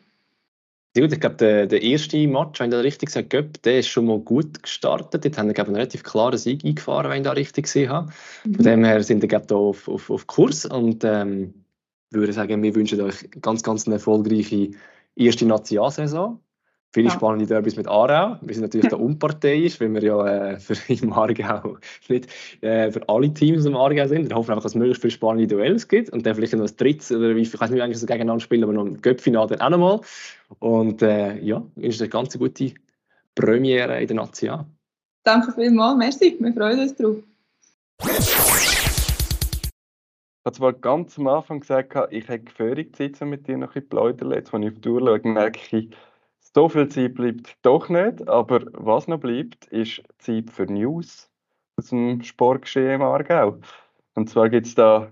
Gut, 0.96 1.12
ich 1.12 1.20
glaube, 1.20 1.38
der, 1.38 1.66
der 1.66 1.82
erste 1.82 2.28
Match, 2.28 2.60
wenn 2.60 2.70
ich 2.70 2.76
das 2.76 2.84
richtig 2.84 3.10
sage, 3.10 3.28
Göpp, 3.28 3.62
der 3.64 3.80
ist 3.80 3.88
schon 3.88 4.06
mal 4.06 4.20
gut 4.20 4.62
gestartet. 4.62 5.26
Dort 5.26 5.38
haben 5.40 5.50
wir 5.50 5.58
einen 5.58 5.76
relativ 5.76 6.04
klaren 6.04 6.38
Sieg 6.38 6.64
eingefahren, 6.64 7.10
wenn 7.10 7.18
ich 7.18 7.24
das 7.24 7.36
richtig 7.36 7.64
gesehen 7.64 7.90
habe. 7.90 8.12
Mhm. 8.44 8.54
Von 8.54 8.64
dem 8.64 8.84
her 8.84 9.04
sind 9.04 9.22
wir 9.24 9.30
glaube 9.30 9.56
auf, 9.56 9.88
auf, 9.88 10.12
auf 10.12 10.28
Kurs 10.28 10.68
und 10.68 11.04
ähm, 11.04 11.66
würde 12.12 12.32
sagen, 12.32 12.62
wir 12.62 12.76
wünschen 12.76 13.02
euch 13.02 13.28
ganz, 13.42 13.64
ganz 13.64 13.88
eine 13.88 13.96
erfolgreiche 13.96 14.70
erste 15.16 15.48
Nationalsaison. 15.48 16.40
Viele 16.94 17.08
ja. 17.08 17.14
spannende 17.16 17.48
Derbys 17.48 17.76
mit 17.76 17.88
Aarau. 17.88 18.38
Wir 18.42 18.54
sind 18.54 18.62
natürlich 18.62 18.88
da 18.88 18.96
unparteiisch, 18.98 19.82
weil 19.82 19.92
wir 19.96 20.04
ja 20.04 20.28
äh, 20.28 20.60
für 20.60 20.76
im 20.94 21.12
Aargau 21.12 21.78
nicht 22.08 22.28
äh, 22.62 22.92
für 22.92 23.10
alle 23.10 23.34
Teams 23.34 23.66
im 23.66 23.76
Aargau 23.76 24.06
sind. 24.06 24.30
Wir 24.30 24.36
hoffen 24.36 24.52
einfach, 24.52 24.62
dass 24.62 24.74
es 24.74 24.76
möglichst 24.76 25.02
viele 25.02 25.12
spannende 25.12 25.48
Duells 25.48 25.88
gibt 25.88 26.12
und 26.12 26.24
dann 26.24 26.36
vielleicht 26.36 26.54
noch 26.54 26.62
ein 26.62 26.78
drittes 26.78 27.12
oder 27.12 27.36
wie, 27.36 27.42
ich 27.42 27.60
weiß 27.60 27.72
nicht, 27.72 27.80
wie 27.80 27.82
eigentlich 27.82 27.98
so 27.98 28.06
gegeneinander 28.06 28.42
spielen, 28.42 28.64
aber 28.64 28.74
noch 28.74 28.86
ein 28.86 29.02
Göppfinale 29.02 29.48
dann 29.48 29.62
auch 29.62 29.70
nochmal. 29.72 30.02
Und 30.60 31.02
äh, 31.02 31.40
ja, 31.40 31.64
ist 31.78 32.00
eine 32.00 32.10
ganz 32.10 32.38
gute 32.38 32.74
Premiere 33.34 34.00
in 34.00 34.08
der 34.08 34.16
Nation. 34.18 34.66
Danke 35.24 35.52
vielmals, 35.52 35.98
merci, 35.98 36.38
wir 36.40 36.54
freuen 36.54 36.80
uns 36.80 36.96
drauf. 36.96 37.16
Ich 40.44 40.46
habe 40.46 40.58
zwar 40.58 40.74
ganz 40.74 41.18
am 41.18 41.28
Anfang 41.28 41.62
gesagt, 41.62 41.98
ich 42.12 42.28
hätte 42.28 42.52
Führungszeit 42.52 43.20
mit 43.22 43.48
dir 43.48 43.58
noch 43.58 43.70
ein 43.70 43.74
bisschen 43.74 43.90
plaudern. 43.90 44.32
Jetzt, 44.32 44.52
wenn 44.52 44.62
ich 44.64 44.74
auf 44.74 44.82
die 44.82 44.90
Uhr 44.90 45.00
schaue, 45.00 45.32
merke 45.32 45.60
ich, 45.72 45.90
so 46.56 46.70
viel 46.70 46.88
Zeit 46.88 47.16
bleibt 47.16 47.58
doch 47.64 47.90
nicht, 47.90 48.28
aber 48.28 48.62
was 48.74 49.08
noch 49.08 49.20
bleibt, 49.20 49.66
ist 49.68 50.04
Zeit 50.20 50.50
für 50.52 50.66
News 50.66 51.30
aus 51.78 51.88
dem 51.88 52.22
Sportgeschehen 52.22 52.92
im 52.92 53.02
Aargau. 53.02 53.58
Und 54.16 54.30
zwar 54.30 54.50
gibt 54.50 54.68
es 54.68 54.76
da 54.76 55.12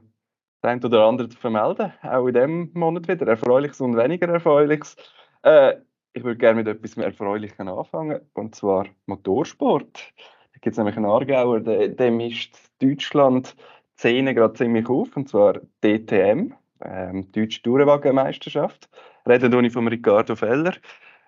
eine 0.62 0.86
oder 0.86 1.06
andere 1.06 1.30
zu 1.30 1.38
vermelden, 1.38 1.92
auch 2.04 2.28
in 2.28 2.34
diesem 2.34 2.72
Monat 2.74 3.08
wieder, 3.08 3.28
Erfreuliches 3.28 3.82
und 3.82 3.98
weniger 3.98 4.30
Erfreuliches. 4.30 4.96
Äh, 5.42 5.78
ich 6.14 6.24
würde 6.24 6.38
gerne 6.38 6.64
mit 6.64 6.68
etwas 6.68 6.98
Erfreulichem 6.98 7.68
anfangen, 7.68 8.22
und 8.34 8.54
zwar 8.54 8.86
Motorsport. 9.08 10.14
Da 10.54 10.60
gibt 10.62 10.74
es 10.74 10.78
nämlich 10.78 10.98
einen 10.98 11.06
Aargauer, 11.06 11.62
der, 11.62 11.88
der 11.88 12.12
mischt 12.12 12.56
Deutschland 12.80 13.56
Szene 13.98 14.36
gerade 14.36 14.54
ziemlich 14.54 14.88
auf, 14.90 15.16
und 15.16 15.30
zwar 15.30 15.60
DTM, 15.84 16.54
ähm, 16.84 17.32
Deutsche 17.32 17.62
Tourenwagenmeisterschaft. 17.64 18.90
Reden 19.28 19.52
wir 19.52 19.72
von 19.72 19.88
Ricardo 19.88 20.36
Feller. 20.36 20.74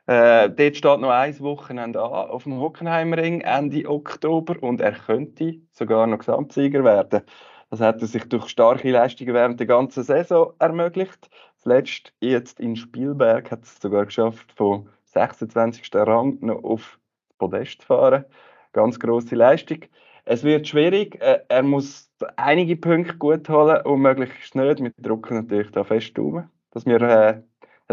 Äh, 0.05 0.49
dort 0.49 0.75
steht 0.75 0.99
noch 0.99 1.09
ein 1.09 1.39
Wochenende 1.39 2.01
an 2.01 2.29
auf 2.29 2.43
dem 2.43 2.59
Hockenheimring 2.59 3.41
Ende 3.41 3.89
Oktober 3.89 4.61
und 4.61 4.81
er 4.81 4.91
könnte 4.91 5.61
sogar 5.71 6.07
noch 6.07 6.19
Gesamtsieger 6.19 6.83
werden. 6.83 7.21
Das 7.69 7.79
hat 7.79 8.01
er 8.01 8.07
sich 8.07 8.25
durch 8.29 8.49
starke 8.49 8.91
Leistungen 8.91 9.33
während 9.33 9.59
der 9.59 9.67
ganzen 9.67 10.03
Saison 10.03 10.53
ermöglicht. 10.59 11.29
Zuletzt 11.57 12.13
jetzt 12.19 12.59
in 12.59 12.75
Spielberg 12.75 13.49
hat 13.49 13.63
es 13.63 13.79
sogar 13.81 14.05
geschafft, 14.05 14.51
vom 14.51 14.89
26. 15.05 15.89
Rang 15.95 16.37
noch 16.41 16.63
auf 16.63 16.99
Podest 17.37 17.81
zu 17.81 17.87
fahren. 17.87 18.25
Ganz 18.73 18.99
große 18.99 19.35
Leistung. 19.35 19.79
Es 20.25 20.43
wird 20.43 20.67
schwierig. 20.67 21.21
Äh, 21.21 21.45
er 21.47 21.63
muss 21.63 22.11
einige 22.35 22.75
Punkte 22.75 23.17
gut 23.17 23.47
holen 23.49 23.81
und 23.85 24.01
möglichst 24.01 24.55
nicht. 24.55 24.81
Wir 24.81 24.91
drücken 24.97 25.35
natürlich 25.35 25.71
da 25.71 25.83
fest 25.83 26.17
um, 26.19 26.49
dass 26.71 26.85
wir 26.85 27.01
äh, 27.01 27.41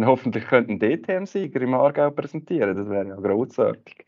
dann 0.00 0.08
hoffentlich 0.08 0.46
könnten 0.46 0.78
DTM-Sieger 0.78 1.60
im 1.60 1.74
Aargau 1.74 2.10
präsentieren. 2.10 2.76
Das 2.76 2.88
wäre 2.88 3.08
ja 3.08 3.16
großartig. 3.16 4.06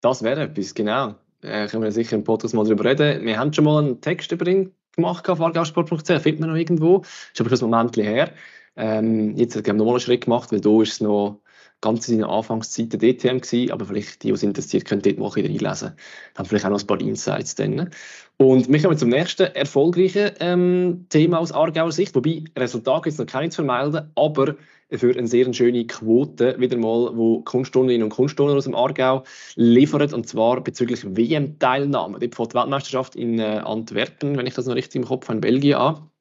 Das 0.00 0.22
wäre 0.22 0.42
etwas, 0.42 0.74
genau. 0.74 1.14
Äh, 1.42 1.66
können 1.68 1.84
wir 1.84 1.92
sicher 1.92 2.16
im 2.16 2.24
Podcast 2.24 2.54
mal 2.54 2.64
darüber 2.64 2.84
reden. 2.84 3.24
Wir 3.24 3.38
haben 3.38 3.52
schon 3.52 3.64
mal 3.64 3.82
einen 3.82 4.00
Text 4.00 4.32
über 4.32 4.46
ihn 4.46 4.72
gemacht 4.96 5.28
auf 5.28 5.40
aargausport.ch, 5.40 6.06
findet 6.06 6.40
man 6.40 6.50
noch 6.50 6.56
irgendwo. 6.56 7.02
Ist 7.32 7.40
aber 7.40 7.56
schon 7.56 7.72
ein 7.72 7.86
Moment 7.86 7.96
her. 7.96 8.32
Ähm, 8.76 9.36
jetzt 9.36 9.56
haben 9.56 9.66
wir 9.66 9.72
nochmal 9.74 9.94
einen 9.94 10.00
Schritt 10.00 10.24
gemacht, 10.24 10.50
weil 10.50 10.60
da 10.60 10.82
ist 10.82 10.92
es 10.92 11.00
noch 11.00 11.40
ganz 11.82 12.08
in 12.08 12.20
seinen 12.20 12.30
Anfangszeiten 12.30 12.98
DTM 12.98 13.40
gewesen, 13.40 13.70
aber 13.70 13.84
vielleicht 13.84 14.22
die, 14.22 14.28
die 14.28 14.32
es 14.32 14.42
interessiert, 14.42 14.86
können 14.86 15.02
dort 15.02 15.18
mal 15.18 15.28
reinlesen. 15.28 15.92
Haben 16.36 16.48
vielleicht 16.48 16.64
auch 16.64 16.70
noch 16.70 16.80
ein 16.80 16.86
paar 16.86 17.00
Insights 17.00 17.54
dann. 17.56 17.90
Und 18.38 18.72
wir 18.72 18.82
kommen 18.82 18.96
zum 18.96 19.10
nächsten 19.10 19.54
erfolgreichen 19.54 20.30
ähm, 20.40 21.06
Thema 21.10 21.38
aus 21.38 21.52
Aargauer 21.52 21.92
Sicht, 21.92 22.14
wobei 22.14 22.44
Resultat 22.56 23.04
jetzt 23.06 23.18
noch 23.18 23.26
keine 23.26 23.50
zu 23.50 23.64
vermelden, 23.64 24.10
aber 24.14 24.56
für 24.90 25.16
eine 25.16 25.26
sehr 25.26 25.52
schöne 25.52 25.86
Quote 25.86 26.58
wieder 26.58 26.76
mal, 26.76 27.16
wo 27.16 27.40
Kunststunderinnen 27.40 28.04
und 28.04 28.10
Kunststunden 28.10 28.56
aus 28.56 28.64
dem 28.64 28.74
Aargau 28.74 29.24
liefern, 29.56 30.12
und 30.12 30.28
zwar 30.28 30.60
bezüglich 30.60 31.04
WM-Teilnahme. 31.04 32.18
Dort 32.18 32.34
fängt 32.34 32.52
die 32.52 32.56
Weltmeisterschaft 32.56 33.16
in 33.16 33.38
äh, 33.38 33.62
Antwerpen, 33.64 34.36
wenn 34.36 34.46
ich 34.46 34.54
das 34.54 34.66
noch 34.66 34.74
richtig 34.74 34.96
im 34.96 35.06
Kopf 35.06 35.28
habe, 35.28 35.36
in 35.36 35.40
Belgien 35.40 35.76
an. 35.76 36.11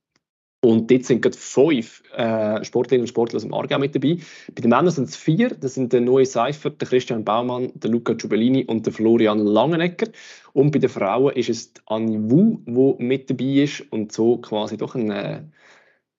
Und 0.64 0.92
dort 0.92 1.06
sind 1.06 1.24
gerade 1.24 1.36
fünf 1.36 2.04
äh, 2.16 2.64
Sportlerinnen 2.64 3.04
und 3.04 3.08
Sportler 3.08 3.38
aus 3.38 3.42
dem 3.42 3.54
Aargau 3.54 3.80
mit 3.80 3.96
dabei. 3.96 4.18
Bei 4.54 4.62
den 4.62 4.70
Männern 4.70 4.92
sind 4.92 5.10
es 5.10 5.16
vier. 5.16 5.50
Das 5.50 5.74
sind 5.74 5.92
der 5.92 6.02
Noe 6.02 6.24
Seifert, 6.24 6.80
der 6.80 6.88
Christian 6.88 7.26
Baumann, 7.26 7.72
der 7.74 7.90
Luca 7.90 8.14
Giubellini 8.14 8.66
und 8.66 8.86
der 8.86 8.94
Florian 8.94 9.40
Langenegger. 9.40 10.10
Und 10.54 10.72
bei 10.72 10.78
den 10.78 10.90
Frauen 10.90 11.36
ist 11.36 11.50
es 11.50 11.74
Annie 11.88 12.30
Wu, 12.30 12.60
die 12.68 13.04
mit 13.04 13.30
dabei 13.30 13.64
ist 13.64 13.92
und 13.92 14.12
so 14.12 14.38
quasi 14.38 14.78
doch 14.78 14.94
eine 14.94 15.52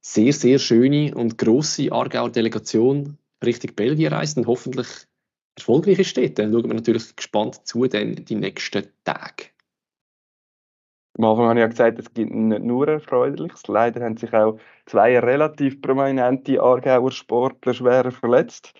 sehr, 0.00 0.32
sehr 0.32 0.58
schöne 0.58 1.14
und 1.14 1.38
grosse 1.38 1.92
Aargauer 1.92 2.30
Delegation 2.30 3.18
Richtung 3.44 3.74
Belgien 3.76 4.12
reist 4.12 4.36
und 4.36 4.48
hoffentlich 4.48 4.88
erfolgreich 5.56 6.00
ist 6.00 6.16
dort. 6.16 6.38
Dann 6.40 6.52
schauen 6.52 6.68
wir 6.68 6.74
natürlich 6.74 7.14
gespannt 7.14 7.60
zu, 7.64 7.86
denn 7.86 8.24
die 8.24 8.34
nächsten 8.34 8.88
Tage. 9.04 9.51
Am 11.18 11.24
Anfang 11.24 11.46
habe 11.48 11.58
ich 11.58 11.62
ja 11.62 11.66
gesagt, 11.68 11.98
es 11.98 12.12
gibt 12.14 12.32
nicht 12.32 12.62
nur 12.62 12.88
Erfreuliches. 12.88 13.66
Leider 13.68 14.02
haben 14.04 14.16
sich 14.16 14.32
auch 14.32 14.58
zwei 14.86 15.18
relativ 15.18 15.80
prominente 15.82 16.60
Aargauer 16.60 17.10
Sportler 17.12 17.74
schwer 17.74 18.10
verletzt. 18.10 18.72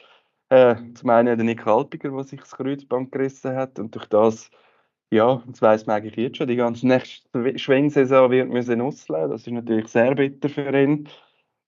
Äh, 0.49 0.77
zum 0.95 1.11
einen 1.11 1.37
der 1.37 1.45
Nick 1.45 1.65
Halpiger, 1.67 2.11
der 2.11 2.25
sich 2.25 2.41
das 2.41 2.53
Kreuzband 2.53 3.13
gerissen 3.13 3.55
hat 3.57 3.79
und 3.79 3.95
durch 3.95 4.07
das, 4.07 4.51
ja, 5.11 5.43
das 5.47 5.63
weiss 5.63 5.87
man 5.87 5.97
eigentlich 5.97 6.17
jetzt 6.17 6.39
schon, 6.39 6.49
die 6.49 6.57
ganze 6.57 6.87
nächste 6.89 7.59
Schwingsaison 7.59 8.31
wird 8.31 8.49
müssen 8.51 8.81
auslassen. 8.81 9.31
Das 9.31 9.47
ist 9.47 9.53
natürlich 9.53 9.89
sehr 9.89 10.15
bitter 10.15 10.49
für 10.49 10.71
ihn. 10.79 11.09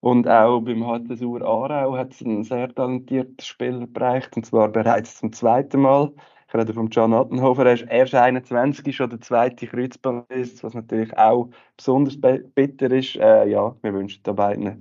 Und 0.01 0.27
auch 0.27 0.61
beim 0.61 0.83
HTSUR 0.83 1.41
Aarau 1.43 1.97
hat 1.97 2.13
es 2.13 2.21
einen 2.23 2.43
sehr 2.43 2.73
talentierten 2.73 3.39
Spieler 3.41 3.87
bereicht, 3.87 4.35
und 4.37 4.45
zwar 4.45 4.69
bereits 4.69 5.17
zum 5.17 5.33
zweiten 5.33 5.81
Mal. 5.81 6.13
Ich 6.55 6.61
rede 6.61 6.73
von 6.73 6.87
John 6.87 7.13
Attenhofer, 7.13 7.65
er 7.65 7.73
ist 7.73 7.85
erst 7.89 8.15
21, 8.15 8.95
schon 8.95 9.09
der 9.09 9.19
zweite 9.19 9.67
Kreuzbandist, 9.67 10.63
was 10.63 10.73
natürlich 10.73 11.17
auch 11.17 11.49
besonders 11.75 12.17
bitter 12.17 12.91
ist. 12.91 13.17
Äh, 13.17 13.49
ja, 13.49 13.75
wir 13.81 13.93
wünschen 13.93 14.21
da 14.23 14.31
beiden 14.31 14.65
eine 14.65 14.79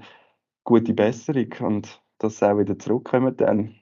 gute 0.62 0.94
Besserung 0.94 1.48
und 1.62 2.00
dass 2.18 2.38
sie 2.38 2.48
auch 2.48 2.60
wieder 2.60 2.78
zurückkommen 2.78 3.36
dann. 3.36 3.74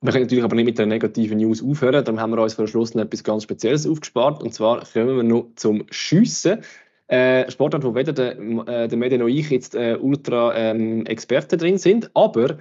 Wir 0.00 0.12
können 0.12 0.22
natürlich 0.22 0.44
aber 0.44 0.54
nicht 0.54 0.66
mit 0.66 0.78
der 0.78 0.86
negativen 0.86 1.38
News 1.38 1.64
aufhören, 1.64 2.04
darum 2.04 2.20
haben 2.20 2.30
wir 2.30 2.40
uns 2.40 2.54
für 2.54 2.62
den 2.62 2.68
Schluss 2.68 2.94
noch 2.94 3.02
etwas 3.02 3.24
ganz 3.24 3.42
Spezielles 3.42 3.88
aufgespart 3.88 4.40
und 4.40 4.54
zwar 4.54 4.84
kommen 4.84 5.16
wir 5.16 5.24
noch 5.24 5.48
zum 5.56 5.84
Schiessen. 5.90 6.60
Äh, 7.08 7.50
Sportart, 7.50 7.82
wo 7.82 7.96
weder 7.96 8.12
der, 8.12 8.38
äh, 8.38 8.86
der 8.86 8.96
Mede 8.96 9.18
noch 9.18 9.26
ich 9.26 9.50
jetzt 9.50 9.74
äh, 9.74 9.98
ultra 10.00 10.54
ähm, 10.54 11.06
Experten 11.06 11.58
drin 11.58 11.76
sind, 11.76 12.08
aber 12.14 12.58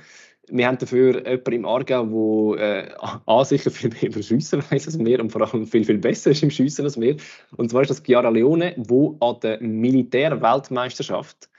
wir 0.52 0.68
haben 0.68 0.78
dafür 0.78 1.28
jemanden 1.28 1.54
im 1.54 1.66
Aargau, 1.66 2.56
der 2.56 2.88
äh, 2.88 2.92
A, 3.26 3.46
sicher 3.46 3.72
viel 3.72 3.90
mehr 3.90 4.04
über 4.04 4.22
Schiessen 4.22 4.64
weiß 4.70 4.88
als 4.88 5.00
wir 5.00 5.20
und 5.20 5.32
vor 5.32 5.42
allem 5.42 5.66
viel, 5.66 5.86
viel 5.86 5.98
besser 5.98 6.32
ist 6.32 6.44
im 6.44 6.52
Schiessen 6.52 6.86
als 6.86 7.00
wir. 7.00 7.18
Und 7.56 7.70
zwar 7.70 7.82
ist 7.82 7.90
das 7.90 8.04
Chiara 8.04 8.30
Leone, 8.30 8.76
wo 8.78 9.18
an 9.20 9.38
der 9.42 9.62
Militärweltmeisterschaft, 9.62 11.50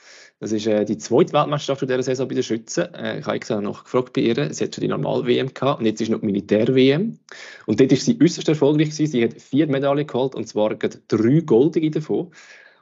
das 0.41 0.53
ist 0.53 0.67
äh, 0.67 0.85
die 0.85 0.99
zweite 0.99 1.33
Weltmeisterschaft 1.33 1.83
dieser 1.83 2.03
Saison 2.03 2.29
bei 2.29 2.35
den 2.35 2.43
Schützen, 2.43 2.93
äh, 2.95 3.21
ich 3.21 3.27
habe 3.27 3.37
extra 3.37 3.61
noch 3.61 3.85
gefragt 3.85 4.13
bei 4.15 4.23
ihr, 4.23 4.53
sie 4.53 4.65
hat 4.65 4.75
schon 4.75 4.83
die 4.83 4.89
Normal-WM 4.89 5.53
gehabt 5.55 5.81
und 5.81 5.87
jetzt 5.87 6.01
ist 6.01 6.09
noch 6.09 6.21
die 6.21 6.27
Militär-WM. 6.27 7.19
Und 7.67 7.81
dort 7.81 7.93
ist 7.93 8.05
sie 8.05 8.19
äußerst 8.21 8.49
erfolgreich 8.49 8.91
gewesen, 8.91 9.11
sie 9.11 9.25
hat 9.25 9.41
vier 9.41 9.67
Medaillen 9.67 10.07
geholt 10.07 10.35
und 10.35 10.49
zwar 10.49 10.75
drei 10.75 11.41
goldige 11.41 11.91
davon. 11.91 12.31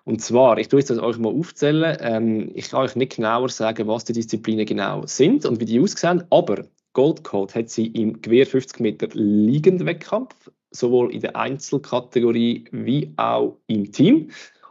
Und 0.09 0.23
zwar, 0.23 0.57
ich 0.57 0.69
tue 0.69 0.83
das 0.83 0.99
euch 0.99 1.19
mal 1.19 1.29
aufzählen. 1.29 1.99
Ähm, 2.01 2.51
ich 2.55 2.71
kann 2.71 2.81
euch 2.81 2.97
nicht 2.97 3.17
genauer 3.17 3.51
sagen, 3.51 3.87
was 3.89 4.07
die 4.07 4.15
Disziplinen 4.15 4.65
genau 4.65 5.05
sind 5.05 5.45
und 5.45 5.61
wie 5.61 5.67
die 5.67 5.79
aussehen, 5.79 6.25
aber 6.31 6.65
Goldcode 6.95 7.55
hat 7.55 7.69
sie 7.69 7.89
im 7.89 8.23
Gewehr 8.23 8.47
50 8.47 8.81
Meter 8.81 9.09
liegenden 9.13 9.87
Wettkampf, 9.87 10.51
sowohl 10.71 11.13
in 11.13 11.21
der 11.21 11.37
Einzelkategorie 11.37 12.65
wie 12.73 13.13
auch 13.19 13.59
im 13.67 13.93
Team. 13.93 14.31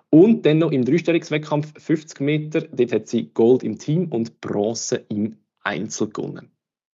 Und 0.09 0.43
dann 0.43 0.57
noch 0.57 0.71
im 0.71 0.83
Dreistellungswettkampf 0.83 1.71
50 1.83 2.19
Meter, 2.19 2.61
dort 2.61 2.91
hat 2.91 3.07
sie 3.07 3.29
Gold 3.31 3.61
im 3.61 3.77
Team 3.77 4.11
und 4.11 4.41
Bronze 4.41 5.05
im 5.09 5.37
Einzel 5.59 6.09
gewonnen. 6.09 6.49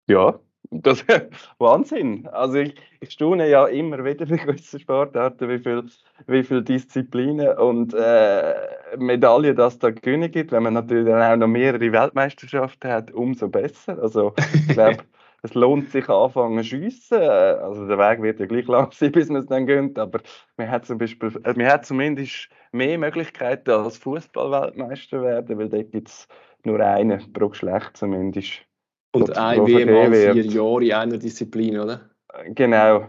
Ja, 0.09 0.41
das 0.71 1.03
ist 1.03 1.07
Wahnsinn. 1.59 2.29
Also 2.29 2.57
ich, 2.59 2.75
ich 3.01 3.11
staune 3.11 3.49
ja 3.49 3.67
immer 3.67 4.05
wieder 4.05 4.27
bei 4.27 4.37
gewissen 4.37 4.81
Sportarten, 4.81 5.49
wie 5.49 5.59
viele 5.59 5.85
wie 6.27 6.45
viel 6.45 6.63
Disziplinen 6.63 7.57
und 7.59 7.95
äh, 7.95 8.55
Medaillen 8.97 9.57
das 9.57 9.79
da 9.79 9.91
gewinnen 9.91 10.31
gibt. 10.31 10.53
Wenn 10.53 10.63
man 10.63 10.75
natürlich 10.75 11.07
dann 11.07 11.23
auch 11.23 11.37
noch 11.37 11.49
mehrere 11.49 11.93
Weltmeisterschaften 11.93 12.91
hat, 12.91 13.11
umso 13.13 13.49
besser. 13.49 13.99
Also 14.01 14.35
ich 14.55 14.69
glaube, 14.69 14.99
es 15.43 15.55
lohnt 15.55 15.91
sich 15.91 16.09
anfangen 16.09 16.59
zu 16.59 16.65
schiessen. 16.65 17.19
Also 17.21 17.87
der 17.87 17.99
Weg 17.99 18.23
wird 18.23 18.41
ja 18.41 18.47
gleich 18.47 18.67
lang 18.67 18.91
sein, 18.93 19.13
bis 19.13 19.29
man 19.29 19.43
es 19.43 19.49
dann 19.49 19.67
gönnt. 19.67 19.99
Aber 19.99 20.21
man 20.57 20.71
hat, 20.71 20.87
zum 20.87 20.99
Beispiel, 20.99 21.33
äh, 21.45 21.55
man 21.55 21.67
hat 21.67 21.87
zumindest 21.87 22.49
mehr 22.73 22.99
Möglichkeiten 22.99 23.71
als 23.71 23.99
Fußball-Weltmeister 23.99 25.23
werden, 25.23 25.59
weil 25.59 25.69
da 25.69 25.83
gibt 25.83 26.09
es 26.09 26.29
nur 26.65 26.81
einen 26.81 27.33
pro 27.33 27.49
Geschlecht 27.49 27.97
zumindest. 27.97 28.70
Und 29.13 29.37
ein 29.37 29.67
WM 29.67 29.89
alle 29.89 30.33
vier 30.33 30.47
Jahre 30.47 30.85
in 30.85 30.93
einer 30.93 31.19
Disziplin, 31.19 31.79
oder? 31.79 32.11
Genau. 32.55 33.09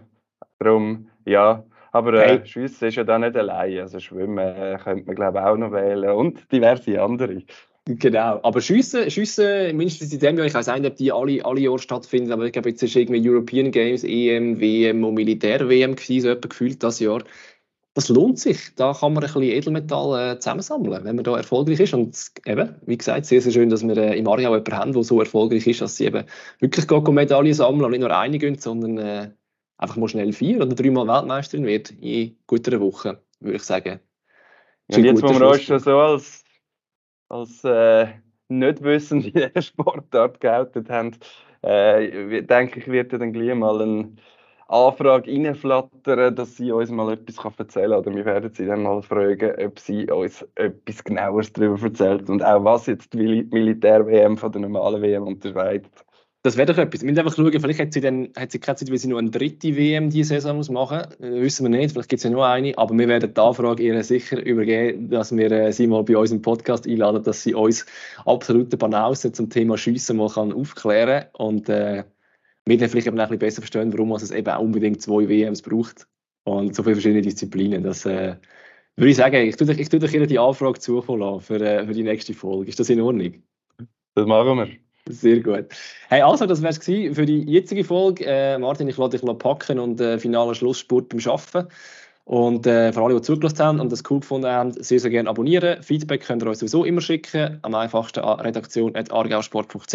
Darum, 0.59 1.09
ja. 1.25 1.63
Aber 1.91 2.13
äh, 2.13 2.39
hey. 2.39 2.45
Schweissen 2.45 2.87
ist 2.87 2.95
ja 2.95 3.03
da 3.03 3.19
nicht 3.19 3.35
allein. 3.35 3.79
Also 3.79 3.99
Schwimmen 3.99 4.37
äh, 4.37 4.79
könnte 4.81 5.05
man, 5.05 5.15
glaube 5.15 5.39
ich, 5.39 5.43
auch 5.43 5.57
noch 5.57 5.71
wählen. 5.71 6.09
Und 6.11 6.51
diverse 6.51 7.01
andere. 7.01 7.43
Genau, 7.85 8.39
aber 8.43 8.61
Schiessen, 8.61 9.09
Schiessen 9.09 9.75
mindestens 9.75 10.13
in 10.13 10.19
dem 10.19 10.37
Jahr, 10.37 10.45
ich 10.45 10.53
weiß 10.53 10.67
nicht, 10.67 10.85
ob 10.85 10.95
die 10.95 11.11
alle, 11.11 11.43
alle 11.43 11.61
Jahre 11.61 11.79
stattfinden, 11.79 12.31
aber 12.31 12.45
ich 12.45 12.53
glaube, 12.53 12.69
jetzt 12.69 12.83
ist 12.83 12.95
irgendwie 12.95 13.27
European 13.27 13.71
Games, 13.71 14.03
EM, 14.03 14.59
WM 14.59 15.03
und 15.03 15.15
Militär-WM 15.15 15.95
gewesen, 15.95 16.29
so 16.29 16.47
gefühlt 16.47 16.83
das 16.83 16.99
Jahr 16.99 17.23
das 17.93 18.09
lohnt 18.09 18.39
sich. 18.39 18.73
Da 18.75 18.93
kann 18.93 19.13
man 19.13 19.23
ein 19.23 19.27
bisschen 19.27 19.43
Edelmetall 19.43 20.35
äh, 20.35 20.39
zusammensammeln, 20.39 21.03
wenn 21.03 21.15
man 21.15 21.23
da 21.23 21.35
erfolgreich 21.35 21.79
ist. 21.79 21.93
Und 21.93 22.17
eben, 22.45 22.75
wie 22.85 22.97
gesagt, 22.97 23.25
sehr, 23.25 23.41
sehr 23.41 23.51
schön, 23.51 23.69
dass 23.69 23.85
wir 23.85 23.97
äh, 23.97 24.17
im 24.17 24.27
Aargau 24.27 24.43
jemanden 24.43 24.77
haben, 24.77 24.93
der 24.93 25.03
so 25.03 25.19
erfolgreich 25.19 25.67
ist, 25.67 25.81
dass 25.81 25.97
sie 25.97 26.05
eben 26.05 26.25
wirklich 26.59 26.89
Medaillen 26.89 27.53
sammeln 27.53 27.85
und 27.85 27.91
nicht 27.91 27.99
nur 27.99 28.15
eine 28.15 28.37
gehen, 28.37 28.57
sondern 28.57 28.97
äh, 28.97 29.31
einfach 29.77 29.97
mal 29.97 30.07
schnell 30.07 30.31
vier 30.31 30.57
oder 30.57 30.73
dreimal 30.73 31.07
Weltmeisterin 31.07 31.65
wird 31.65 31.91
in 31.91 32.37
guter 32.47 32.79
Woche, 32.79 33.21
würde 33.39 33.57
ich 33.57 33.63
sagen. 33.63 33.99
Ja, 34.89 34.99
jetzt, 34.99 35.23
wo 35.23 35.29
wir 35.29 35.47
uns 35.49 35.63
schon 35.63 35.79
so 35.79 35.97
als, 35.97 36.43
als 37.29 37.63
äh, 37.63 38.07
nicht 38.47 38.83
wissend 38.83 39.25
in 39.35 39.51
der 39.53 39.61
Sportart 39.61 40.39
geoutet 40.39 40.89
haben, 40.89 41.11
äh, 41.61 42.41
denke 42.43 42.79
ich, 42.79 42.87
wird 42.87 43.11
dann 43.13 43.33
gleich 43.33 43.55
mal 43.55 43.81
ein 43.81 44.17
Anfrage 44.71 45.31
reinflattern, 45.31 46.35
dass 46.35 46.57
sie 46.57 46.71
uns 46.71 46.89
mal 46.91 47.13
etwas 47.13 47.37
erzählen 47.57 47.91
kann. 47.91 47.99
Oder 47.99 48.15
wir 48.15 48.25
werden 48.25 48.51
sie 48.53 48.65
dann 48.65 48.83
mal 48.83 49.01
fragen, 49.01 49.51
ob 49.65 49.79
sie 49.79 50.09
uns 50.09 50.45
etwas 50.55 51.03
genaueres 51.03 51.53
darüber 51.53 51.81
erzählt 51.81 52.29
und 52.29 52.43
auch 52.43 52.63
was 52.63 52.85
jetzt 52.85 53.13
die 53.13 53.47
Militär-WM 53.51 54.37
von 54.37 54.51
der 54.51 54.61
normalen 54.61 55.01
WM 55.01 55.27
unterscheidet. 55.27 55.91
Das 56.43 56.57
wäre 56.57 56.73
doch 56.73 56.79
etwas. 56.79 57.01
Wir 57.01 57.11
müssen 57.11 57.19
einfach 57.19 57.35
schauen, 57.35 57.51
vielleicht 57.51 57.79
hat 57.79 57.93
sie, 57.93 58.01
dann, 58.01 58.29
hat 58.35 58.51
sie 58.51 58.57
keine 58.57 58.75
Zeit, 58.75 58.89
weil 58.89 58.97
sie 58.97 59.09
nur 59.09 59.19
eine 59.19 59.29
dritte 59.29 59.75
WM 59.75 60.09
diese 60.09 60.29
Saison 60.29 60.57
muss 60.57 60.71
machen 60.71 61.03
muss. 61.19 61.29
Äh, 61.29 61.41
wissen 61.41 61.71
wir 61.71 61.77
nicht, 61.77 61.91
vielleicht 61.91 62.09
gibt 62.09 62.17
es 62.17 62.23
ja 62.23 62.31
nur 62.31 62.47
eine. 62.47 62.75
Aber 62.79 62.97
wir 62.97 63.07
werden 63.07 63.31
die 63.31 63.39
Anfrage 63.39 63.83
ihr 63.83 64.03
sicher 64.03 64.43
übergeben, 64.43 65.09
dass 65.11 65.35
wir 65.35 65.51
äh, 65.51 65.71
sie 65.71 65.85
mal 65.85 66.03
bei 66.03 66.17
uns 66.17 66.31
im 66.31 66.41
Podcast 66.41 66.87
einladen, 66.87 67.21
dass 67.21 67.43
sie 67.43 67.53
uns 67.53 67.85
absolute 68.25 68.75
Banausen 68.75 69.35
zum 69.35 69.51
Thema 69.51 69.77
Schiessen 69.77 70.17
mal 70.17 70.29
kann 70.29 70.51
aufklären 70.51 71.25
kann. 71.25 71.45
Und 71.45 71.69
äh, 71.69 72.05
wir 72.65 72.89
vielleicht 72.89 73.07
eben 73.07 73.19
ein 73.19 73.27
bisschen 73.27 73.39
besser 73.39 73.61
verstehen, 73.61 73.93
warum 73.93 74.11
es 74.13 74.31
eben 74.31 74.49
auch 74.49 74.61
unbedingt 74.61 75.01
zwei 75.01 75.27
WMs 75.27 75.61
braucht 75.61 76.07
und 76.43 76.75
so 76.75 76.83
viele 76.83 76.95
verschiedene 76.95 77.21
Disziplinen. 77.21 77.83
Das 77.83 78.05
äh, 78.05 78.35
würde 78.95 79.09
ich 79.09 79.17
sagen, 79.17 79.47
ich 79.47 79.55
tue 79.55 79.71
ich 79.73 79.89
tue 79.89 80.01
euch 80.01 80.27
die 80.27 80.39
Anfrage 80.39 80.79
zukommen 80.79 81.39
für, 81.39 81.61
äh, 81.61 81.85
für 81.85 81.93
die 81.93 82.03
nächste 82.03 82.33
Folge. 82.33 82.69
Ist 82.69 82.79
das 82.79 82.89
in 82.89 83.01
Ordnung? 83.01 83.43
Das 84.15 84.25
machen 84.27 84.57
wir. 84.57 84.69
Sehr 85.09 85.39
gut. 85.39 85.67
Hey, 86.09 86.21
also, 86.21 86.45
das 86.45 86.61
wäre 86.61 86.71
es 86.71 86.77
für 86.85 87.25
die 87.25 87.43
jetzige 87.49 87.83
Folge. 87.83 88.25
Äh, 88.25 88.59
Martin, 88.59 88.87
ich 88.87 88.97
lade 88.97 89.17
dich 89.17 89.37
packen 89.39 89.79
und 89.79 89.99
äh, 89.99 90.19
finaler 90.19 90.53
Schlussspurt 90.53 91.09
beim 91.09 91.19
Arbeiten. 91.25 91.69
Und 92.31 92.65
äh, 92.65 92.93
für 92.93 93.01
alle, 93.01 93.15
die 93.15 93.21
zugelassen 93.23 93.59
haben 93.59 93.79
und 93.81 93.91
das 93.91 94.03
cool 94.09 94.21
gefunden 94.21 94.47
haben, 94.47 94.71
sehr, 94.71 95.01
sehr 95.01 95.11
gerne 95.11 95.29
abonnieren. 95.29 95.83
Feedback 95.83 96.21
könnt 96.25 96.41
ihr 96.41 96.47
uns 96.47 96.59
sowieso 96.59 96.85
immer 96.85 97.01
schicken. 97.01 97.59
Am 97.61 97.75
einfachsten 97.75 98.21
an 98.21 98.39
redaktion.argausport.ch. 98.39 99.93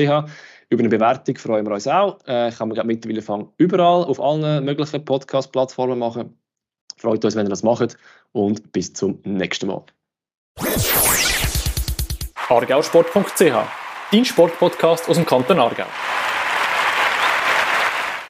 Über 0.69 0.81
eine 0.81 0.91
Bewertung 0.91 1.39
freuen 1.39 1.65
wir 1.65 1.73
uns 1.73 1.89
auch. 1.89 2.19
Äh, 2.27 2.51
kann 2.51 2.69
man 2.69 2.87
mittlerweile 2.87 3.23
fangen, 3.23 3.49
überall 3.57 4.05
auf 4.05 4.21
allen 4.21 4.67
möglichen 4.67 5.03
Podcast-Plattformen 5.03 5.99
machen. 5.99 6.39
Freut 6.99 7.25
uns, 7.25 7.37
wenn 7.37 7.47
ihr 7.47 7.51
das 7.51 7.63
macht. 7.63 7.97
Und 8.33 8.71
bis 8.71 8.93
zum 8.93 9.19
nächsten 9.25 9.69
Mal. 9.69 9.85
argausport.ch 12.51 13.41
Dein 14.13 14.25
Sportpodcast 14.27 15.09
aus 15.09 15.17
dem 15.17 15.25
Kanton 15.25 15.59
Aargau. 15.59 15.87